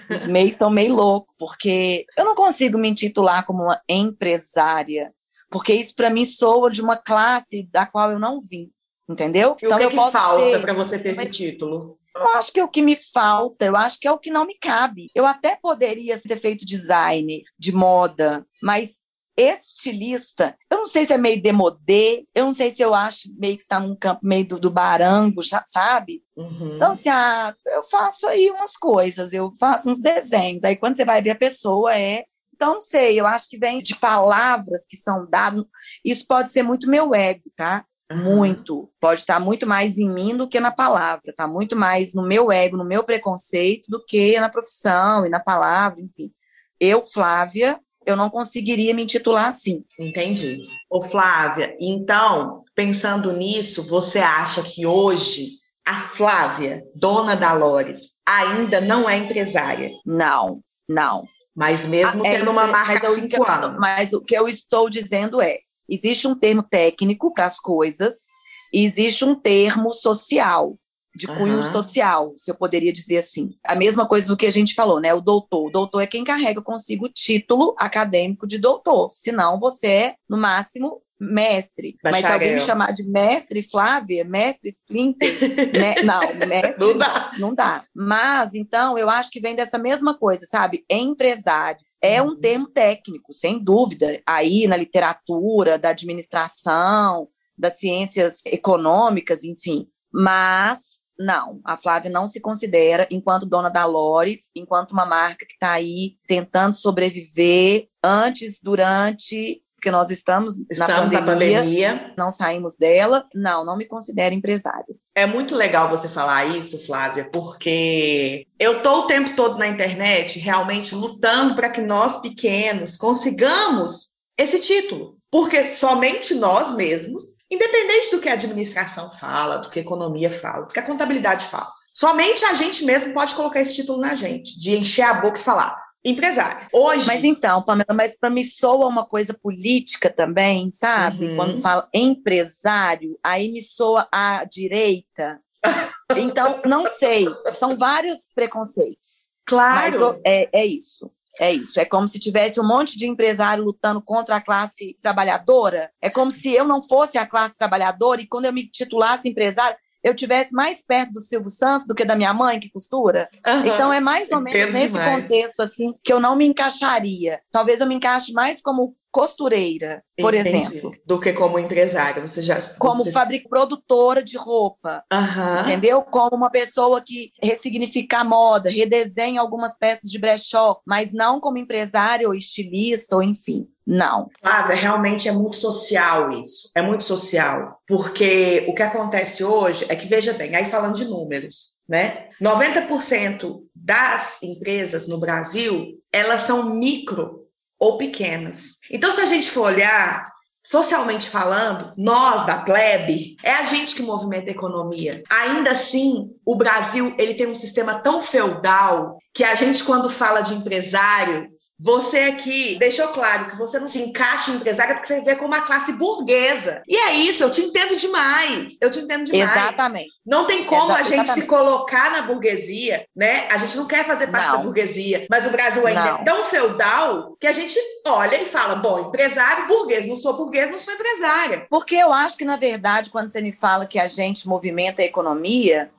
Os 0.10 0.26
MEIs 0.28 0.58
são 0.58 0.70
meio 0.70 0.94
loucos, 0.94 1.34
porque 1.38 2.06
eu 2.18 2.26
não 2.26 2.36
consigo 2.36 2.78
me 2.78 2.90
intitular 2.90 3.46
como 3.46 3.64
uma 3.64 3.82
empresária, 3.88 5.14
porque 5.50 5.74
isso 5.74 5.96
para 5.96 6.10
mim 6.10 6.26
soa 6.26 6.70
de 6.70 6.82
uma 6.82 6.98
classe 6.98 7.68
da 7.72 7.86
qual 7.86 8.12
eu 8.12 8.20
não 8.20 8.42
vim, 8.42 8.70
entendeu? 9.10 9.56
E 9.62 9.66
então 9.66 9.78
o 9.78 9.80
que, 9.80 9.86
eu 9.86 9.90
que 9.90 10.12
falta 10.12 10.60
para 10.60 10.74
você 10.74 11.00
ter 11.00 11.10
esse 11.10 11.30
título? 11.30 11.98
Eu 12.16 12.28
acho 12.30 12.52
que 12.52 12.60
é 12.60 12.64
o 12.64 12.68
que 12.68 12.82
me 12.82 12.96
falta, 12.96 13.66
eu 13.66 13.76
acho 13.76 14.00
que 14.00 14.08
é 14.08 14.12
o 14.12 14.18
que 14.18 14.32
não 14.32 14.46
me 14.46 14.58
cabe. 14.58 15.10
Eu 15.14 15.26
até 15.26 15.56
poderia 15.56 16.20
ter 16.20 16.40
feito 16.40 16.66
designer 16.66 17.44
de 17.60 17.72
moda, 17.72 18.44
mas 18.62 18.96
estilista, 19.38 20.58
eu 20.70 20.80
não 20.80 20.86
sei 20.88 21.06
se 21.06 21.14
é 21.14 21.18
meio 21.18 21.40
demodê, 21.40 22.26
eu 22.34 22.46
não 22.46 22.54
sei 22.54 22.72
se 22.72 22.82
eu 22.82 22.96
acho 22.96 23.30
meio 23.38 23.56
que 23.56 23.68
tá 23.68 23.80
num 23.80 23.96
campo 23.96 24.22
meio 24.24 24.48
do, 24.48 24.60
do 24.60 24.72
barango, 24.72 25.42
sabe? 25.68 26.24
Uhum. 26.36 26.76
Então, 26.76 26.92
assim, 26.92 27.10
ah, 27.10 27.54
eu 27.68 27.84
faço 27.84 28.26
aí 28.26 28.50
umas 28.50 28.76
coisas, 28.76 29.34
eu 29.34 29.52
faço 29.60 29.92
uns 29.92 30.02
desenhos. 30.02 30.64
Aí 30.64 30.76
quando 30.76 30.96
você 30.96 31.06
vai 31.06 31.22
ver 31.22 31.32
a 31.32 31.36
pessoa 31.36 31.96
é. 31.96 32.26
Então, 32.58 32.74
não 32.74 32.80
sei, 32.80 33.20
eu 33.20 33.28
acho 33.28 33.48
que 33.48 33.56
vem 33.56 33.84
de 33.84 33.96
palavras 33.96 34.88
que 34.88 34.98
são 34.98 35.30
dadas. 35.30 35.64
Isso 36.04 36.26
pode 36.28 36.50
ser 36.50 36.64
muito 36.64 36.90
meu 36.90 37.14
ego, 37.14 37.44
tá? 37.56 37.86
Muito. 38.12 38.92
Pode 39.00 39.20
estar 39.20 39.40
muito 39.40 39.68
mais 39.68 40.00
em 40.00 40.10
mim 40.10 40.36
do 40.36 40.48
que 40.48 40.60
na 40.60 40.72
palavra, 40.72 41.32
tá? 41.36 41.48
Muito 41.48 41.76
mais 41.76 42.16
no 42.16 42.24
meu 42.24 42.52
ego, 42.52 42.76
no 42.76 42.84
meu 42.84 43.04
preconceito, 43.04 43.92
do 43.92 44.04
que 44.04 44.40
na 44.40 44.50
profissão 44.50 45.24
e 45.24 45.30
na 45.30 45.40
palavra, 45.40 46.02
enfim. 46.02 46.32
Eu, 46.80 47.04
Flávia, 47.04 47.80
eu 48.08 48.16
não 48.16 48.28
conseguiria 48.28 48.92
me 48.92 49.04
intitular 49.04 49.50
assim. 49.50 49.86
Entendi. 50.00 50.58
Ô 50.90 51.00
Flávia, 51.00 51.78
então, 51.80 52.64
pensando 52.74 53.32
nisso, 53.34 53.84
você 53.84 54.18
acha 54.18 54.64
que 54.64 54.88
hoje 54.88 55.60
a 55.86 55.94
Flávia, 55.94 56.84
dona 56.96 57.36
da 57.36 57.54
Lores, 57.54 58.14
ainda 58.28 58.82
não 58.82 59.08
é 59.08 59.16
empresária? 59.16 59.92
Não, 60.04 60.64
não. 60.90 61.24
Mas 61.58 61.88
mesmo 61.88 62.24
ah, 62.24 62.28
é, 62.28 62.38
tendo 62.38 62.52
uma 62.52 62.68
marca 62.68 63.08
há 63.08 63.12
cinco 63.12 63.44
anos. 63.44 63.66
Estou, 63.66 63.80
mas 63.80 64.14
o 64.14 64.22
que 64.22 64.38
eu 64.38 64.48
estou 64.48 64.88
dizendo 64.92 65.42
é, 65.42 65.58
existe 65.90 66.28
um 66.28 66.36
termo 66.38 66.62
técnico 66.62 67.34
para 67.34 67.46
as 67.46 67.60
coisas 67.60 68.28
e 68.72 68.86
existe 68.86 69.26
um 69.26 69.34
termo 69.34 69.92
social 69.92 70.78
de 71.16 71.26
cunho 71.26 71.58
uhum. 71.58 71.72
social, 71.72 72.34
se 72.38 72.52
eu 72.52 72.56
poderia 72.56 72.94
dizer 72.94 73.18
assim. 73.18 73.58
A 73.64 73.76
mesma 73.76 74.08
coisa 74.08 74.28
do 74.28 74.38
que 74.38 74.46
a 74.46 74.52
gente 74.52 74.76
falou, 74.76 75.00
né? 75.00 75.16
O 75.16 75.20
doutor. 75.20 75.66
O 75.66 75.72
doutor 75.72 76.02
é 76.02 76.06
quem 76.06 76.24
carrega 76.24 76.62
consigo 76.62 77.08
o 77.08 77.12
título 77.12 77.74
acadêmico 77.80 78.46
de 78.46 78.60
doutor. 78.60 79.10
Senão 79.16 79.60
você 79.60 79.88
é, 79.88 80.16
no 80.30 80.38
máximo, 80.38 81.02
mestre. 81.20 81.98
Bacharel. 82.04 82.22
Mas 82.22 82.28
se 82.28 82.34
alguém 82.34 82.56
me 82.56 82.62
chamar 82.62 82.92
de 82.94 83.04
mestre 83.04 83.64
Flávia, 83.64 84.24
mestre 84.24 84.70
Splinter, 84.70 85.30
né? 85.78 85.96
não, 86.04 86.48
mestre 86.48 86.80
não 86.80 86.98
dá. 86.98 87.32
não 87.38 87.54
dá. 87.54 87.86
Mas, 87.96 88.54
então, 88.54 88.98
eu 88.98 89.10
acho 89.10 89.32
que 89.32 89.40
vem 89.40 89.56
dessa 89.56 89.78
mesma 89.78 90.18
coisa, 90.18 90.46
sabe? 90.46 90.86
Empresário. 90.90 91.86
É 92.02 92.22
um 92.22 92.30
uhum. 92.30 92.40
termo 92.40 92.68
técnico, 92.68 93.34
sem 93.34 93.58
dúvida, 93.58 94.22
aí 94.26 94.68
na 94.68 94.78
literatura, 94.78 95.80
da 95.80 95.90
administração, 95.90 97.28
das 97.58 97.80
ciências 97.80 98.46
econômicas, 98.46 99.44
enfim. 99.44 99.88
Mas 100.14 100.98
não, 101.20 101.60
a 101.66 101.76
Flávia 101.76 102.12
não 102.12 102.28
se 102.28 102.40
considera, 102.40 103.08
enquanto 103.10 103.48
dona 103.48 103.70
da 103.70 103.86
Lores, 103.86 104.52
enquanto 104.56 104.92
uma 104.92 105.06
marca 105.06 105.46
que 105.46 105.54
está 105.54 105.72
aí 105.72 106.16
tentando 106.28 106.74
sobreviver 106.74 107.88
antes, 108.04 108.60
durante, 108.62 109.64
porque 109.88 109.92
nós 109.92 110.10
estamos, 110.10 110.56
estamos 110.70 111.12
na, 111.12 111.22
pandemia, 111.22 111.60
na 111.60 111.62
pandemia, 111.62 112.14
não 112.18 112.30
saímos 112.30 112.76
dela. 112.78 113.26
Não, 113.34 113.64
não 113.64 113.78
me 113.78 113.86
considero 113.86 114.36
empresário. 114.36 114.98
É 115.16 115.26
muito 115.26 115.56
legal 115.56 115.90
você 115.90 116.10
falar 116.10 116.46
isso, 116.46 116.86
Flávia, 116.86 117.30
porque 117.32 118.46
eu 118.60 118.78
estou 118.78 119.04
o 119.04 119.08
tempo 119.08 119.36
todo 119.36 119.58
na 119.58 119.68
internet 119.68 120.40
realmente 120.40 120.94
lutando 120.94 121.56
para 121.56 121.70
que 121.70 121.82
nós 121.82 122.22
pequenos 122.22 122.98
consigamos 122.98 124.16
esse 124.38 124.60
título, 124.60 125.18
porque 125.32 125.66
somente 125.66 126.36
nós 126.36 126.76
mesmos 126.76 127.38
Independente 127.50 128.12
do 128.12 128.20
que 128.20 128.28
a 128.28 128.34
administração 128.34 129.10
fala, 129.10 129.60
do 129.60 129.70
que 129.70 129.80
a 129.80 129.82
economia 129.82 130.30
fala, 130.30 130.66
do 130.66 130.74
que 130.74 130.80
a 130.82 130.86
contabilidade 130.86 131.46
fala. 131.46 131.72
Somente 131.94 132.44
a 132.44 132.54
gente 132.54 132.84
mesmo 132.84 133.14
pode 133.14 133.34
colocar 133.34 133.62
esse 133.62 133.74
título 133.74 134.02
na 134.02 134.16
gente, 134.16 134.60
de 134.60 134.76
encher 134.76 135.04
a 135.04 135.14
boca 135.14 135.40
e 135.40 135.42
falar. 135.42 135.82
Empresário. 136.08 136.68
Hoje. 136.72 137.06
Mas 137.06 137.24
então, 137.26 137.62
Pamela, 137.62 137.94
mas 137.94 138.18
para 138.18 138.30
mim 138.30 138.44
soa 138.46 138.88
uma 138.88 139.06
coisa 139.06 139.34
política 139.34 140.10
também, 140.10 140.72
sabe? 140.72 141.26
Uhum. 141.26 141.36
Quando 141.36 141.60
fala 141.60 141.90
empresário, 141.94 143.20
aí 143.22 143.52
me 143.52 143.62
soa 143.62 144.08
a 144.12 144.46
direita. 144.46 145.40
Então, 146.16 146.62
não 146.66 146.86
sei. 146.88 147.28
São 147.52 147.76
vários 147.76 148.30
preconceitos. 148.34 149.28
Claro. 149.46 150.14
Mas 150.14 150.22
é, 150.24 150.50
é 150.54 150.66
isso. 150.66 151.12
É 151.38 151.52
isso. 151.52 151.78
É 151.82 151.84
como 151.84 152.08
se 152.08 152.18
tivesse 152.18 152.62
um 152.62 152.66
monte 152.66 152.98
de 152.98 153.06
empresário 153.06 153.66
lutando 153.66 154.02
contra 154.02 154.38
a 154.38 154.42
classe 154.42 154.98
trabalhadora. 155.02 155.92
É 156.02 156.10
como 156.10 156.32
se 156.32 156.54
eu 156.54 156.64
não 156.64 156.82
fosse 156.82 157.18
a 157.18 157.28
classe 157.28 157.58
trabalhadora 157.58 158.22
e 158.22 158.26
quando 158.26 158.46
eu 158.46 158.54
me 158.54 158.66
titulasse 158.66 159.28
empresário, 159.28 159.78
eu 160.08 160.16
tivesse 160.16 160.54
mais 160.54 160.84
perto 160.84 161.14
do 161.14 161.20
Silvio 161.20 161.50
Santos 161.50 161.86
do 161.86 161.96
que 161.96 162.06
da 162.06 162.16
minha 162.16 162.34
mãe 162.34 162.60
que 162.60 162.70
costura. 162.70 163.30
Uhum. 163.46 163.66
Então 163.66 163.94
é 163.94 164.00
mais 164.00 164.32
ou 164.32 164.42
menos 164.42 164.74
nesse 164.74 164.94
demais. 164.94 165.22
contexto 165.22 165.60
assim 165.62 165.92
que 166.04 166.12
eu 166.12 166.20
não 166.20 166.36
me 166.36 166.46
encaixaria. 166.46 167.40
Talvez 167.52 167.82
eu 167.82 167.88
me 167.88 167.96
encaixe 167.96 168.32
mais 168.34 168.62
como 168.62 168.96
costureira, 169.18 170.04
por 170.16 170.36
Entendi. 170.36 170.58
exemplo. 170.60 170.92
Do 171.04 171.20
que 171.20 171.34
como 171.34 171.58
empresária, 171.58 172.22
você 172.22 172.40
já... 172.40 172.60
Como 172.78 173.04
você... 173.04 173.12
fabric 173.12 173.50
produtora 173.50 174.24
de 174.24 174.38
roupa, 174.38 175.04
uhum. 175.12 175.62
entendeu? 175.62 176.04
Como 176.04 176.36
uma 176.36 176.52
pessoa 176.52 177.02
que 177.04 177.32
ressignifica 177.42 178.20
a 178.20 178.24
moda, 178.24 178.70
redesenha 178.70 179.42
algumas 179.42 179.76
peças 179.76 180.12
de 180.12 180.20
brechó, 180.20 180.80
mas 180.86 181.12
não 181.12 181.40
como 181.40 181.58
empresária 181.58 182.28
ou 182.28 182.36
estilista, 182.36 183.16
ou 183.16 183.24
enfim. 183.24 183.68
Não. 183.88 184.30
Flávia, 184.40 184.76
realmente 184.76 185.28
é 185.28 185.32
muito 185.32 185.56
social 185.56 186.30
isso. 186.32 186.70
É 186.76 186.82
muito 186.84 187.04
social. 187.04 187.82
Porque 187.88 188.66
o 188.68 188.76
que 188.76 188.84
acontece 188.84 189.44
hoje 189.44 189.84
é 189.90 189.96
que, 189.96 190.08
veja 190.08 190.34
bem, 190.34 190.56
aí 190.56 190.66
falando 190.66 190.94
de 190.94 191.06
números, 191.06 191.78
né? 191.90 192.28
90% 192.40 193.62
das 193.74 194.44
empresas 194.44 195.08
no 195.08 195.20
Brasil, 195.20 195.94
elas 196.12 196.42
são 196.42 196.76
micro 196.76 197.47
ou 197.80 197.98
pequenas. 197.98 198.78
Então, 198.92 199.12
se 199.12 199.22
a 199.22 199.26
gente 199.26 199.50
for 199.52 199.62
olhar, 199.62 200.32
socialmente 200.64 201.30
falando, 201.30 201.94
nós 201.98 202.46
da 202.46 202.58
plebe, 202.58 203.38
é 203.44 203.54
a 203.54 203.64
gente 203.64 203.96
que 203.96 204.02
movimenta 204.02 204.50
a 204.50 204.52
economia. 204.52 205.24
Ainda 205.30 205.72
assim, 205.72 206.30
o 206.46 206.56
Brasil, 206.56 207.16
ele 207.18 207.36
tem 207.36 207.48
um 207.48 207.56
sistema 207.56 208.00
tão 208.00 208.22
feudal 208.22 209.18
que 209.34 209.44
a 209.44 209.56
gente 209.56 209.84
quando 209.84 210.10
fala 210.10 210.42
de 210.42 210.54
empresário, 210.54 211.48
você 211.80 212.20
aqui 212.20 212.76
deixou 212.80 213.08
claro 213.10 213.52
que 213.52 213.56
você 213.56 213.80
não 213.80 213.88
se 213.88 214.02
encaixa 214.02 214.52
em 214.52 214.56
empresária 214.56 214.96
porque 214.96 215.08
você 215.08 215.22
vê 215.22 215.36
como 215.36 215.48
uma 215.48 215.62
classe 215.62 215.94
burguesa. 215.94 216.82
E 216.88 216.96
é 216.96 217.14
isso, 217.16 217.44
eu 217.44 217.52
te 217.52 217.62
entendo 217.62 217.96
demais. 217.96 218.78
Eu 218.82 218.90
te 218.90 219.00
entendo 219.00 219.26
demais. 219.26 219.52
Exatamente. 219.52 220.10
Não 220.26 220.46
tem 220.46 220.64
como 220.64 220.92
a 220.92 221.04
gente 221.04 221.30
se 221.30 221.46
colocar 221.46 222.12
na 222.12 222.24
burguesia, 222.24 223.06
né? 223.16 223.48
A 223.52 223.58
gente 223.58 223.78
não 223.78 223.86
quer 223.86 224.06
fazer 224.06 224.28
parte 224.28 224.48
não. 224.48 224.58
da 224.58 224.64
burguesia, 224.64 225.28
mas 225.30 225.46
o 225.46 225.52
Brasil 225.52 225.86
ainda 225.86 226.00
é 226.00 226.12
não. 226.12 226.18
é 226.20 226.24
tão 226.24 226.44
feudal 226.44 227.38
que 227.40 227.46
a 227.46 227.52
gente 227.52 227.78
olha 228.06 228.42
e 228.42 228.46
fala: 228.46 228.76
bom, 228.76 229.08
empresário, 229.08 229.68
burguês, 229.68 230.06
não 230.08 230.16
sou 230.16 230.36
burguês, 230.36 230.72
não 230.72 230.80
sou 230.80 230.94
empresária. 230.94 231.68
Porque 231.70 231.96
eu 231.96 232.12
acho 232.12 232.38
que, 232.38 232.46
na 232.46 232.58
verdade, 232.58 233.12
quando 233.12 233.32
você 233.32 233.42
me 233.42 233.52
fala 233.52 233.86
que 233.86 234.00
a 234.00 234.08
gente 234.08 234.48
movimenta 234.48 235.02
a 235.04 235.06
economia, 235.06 235.92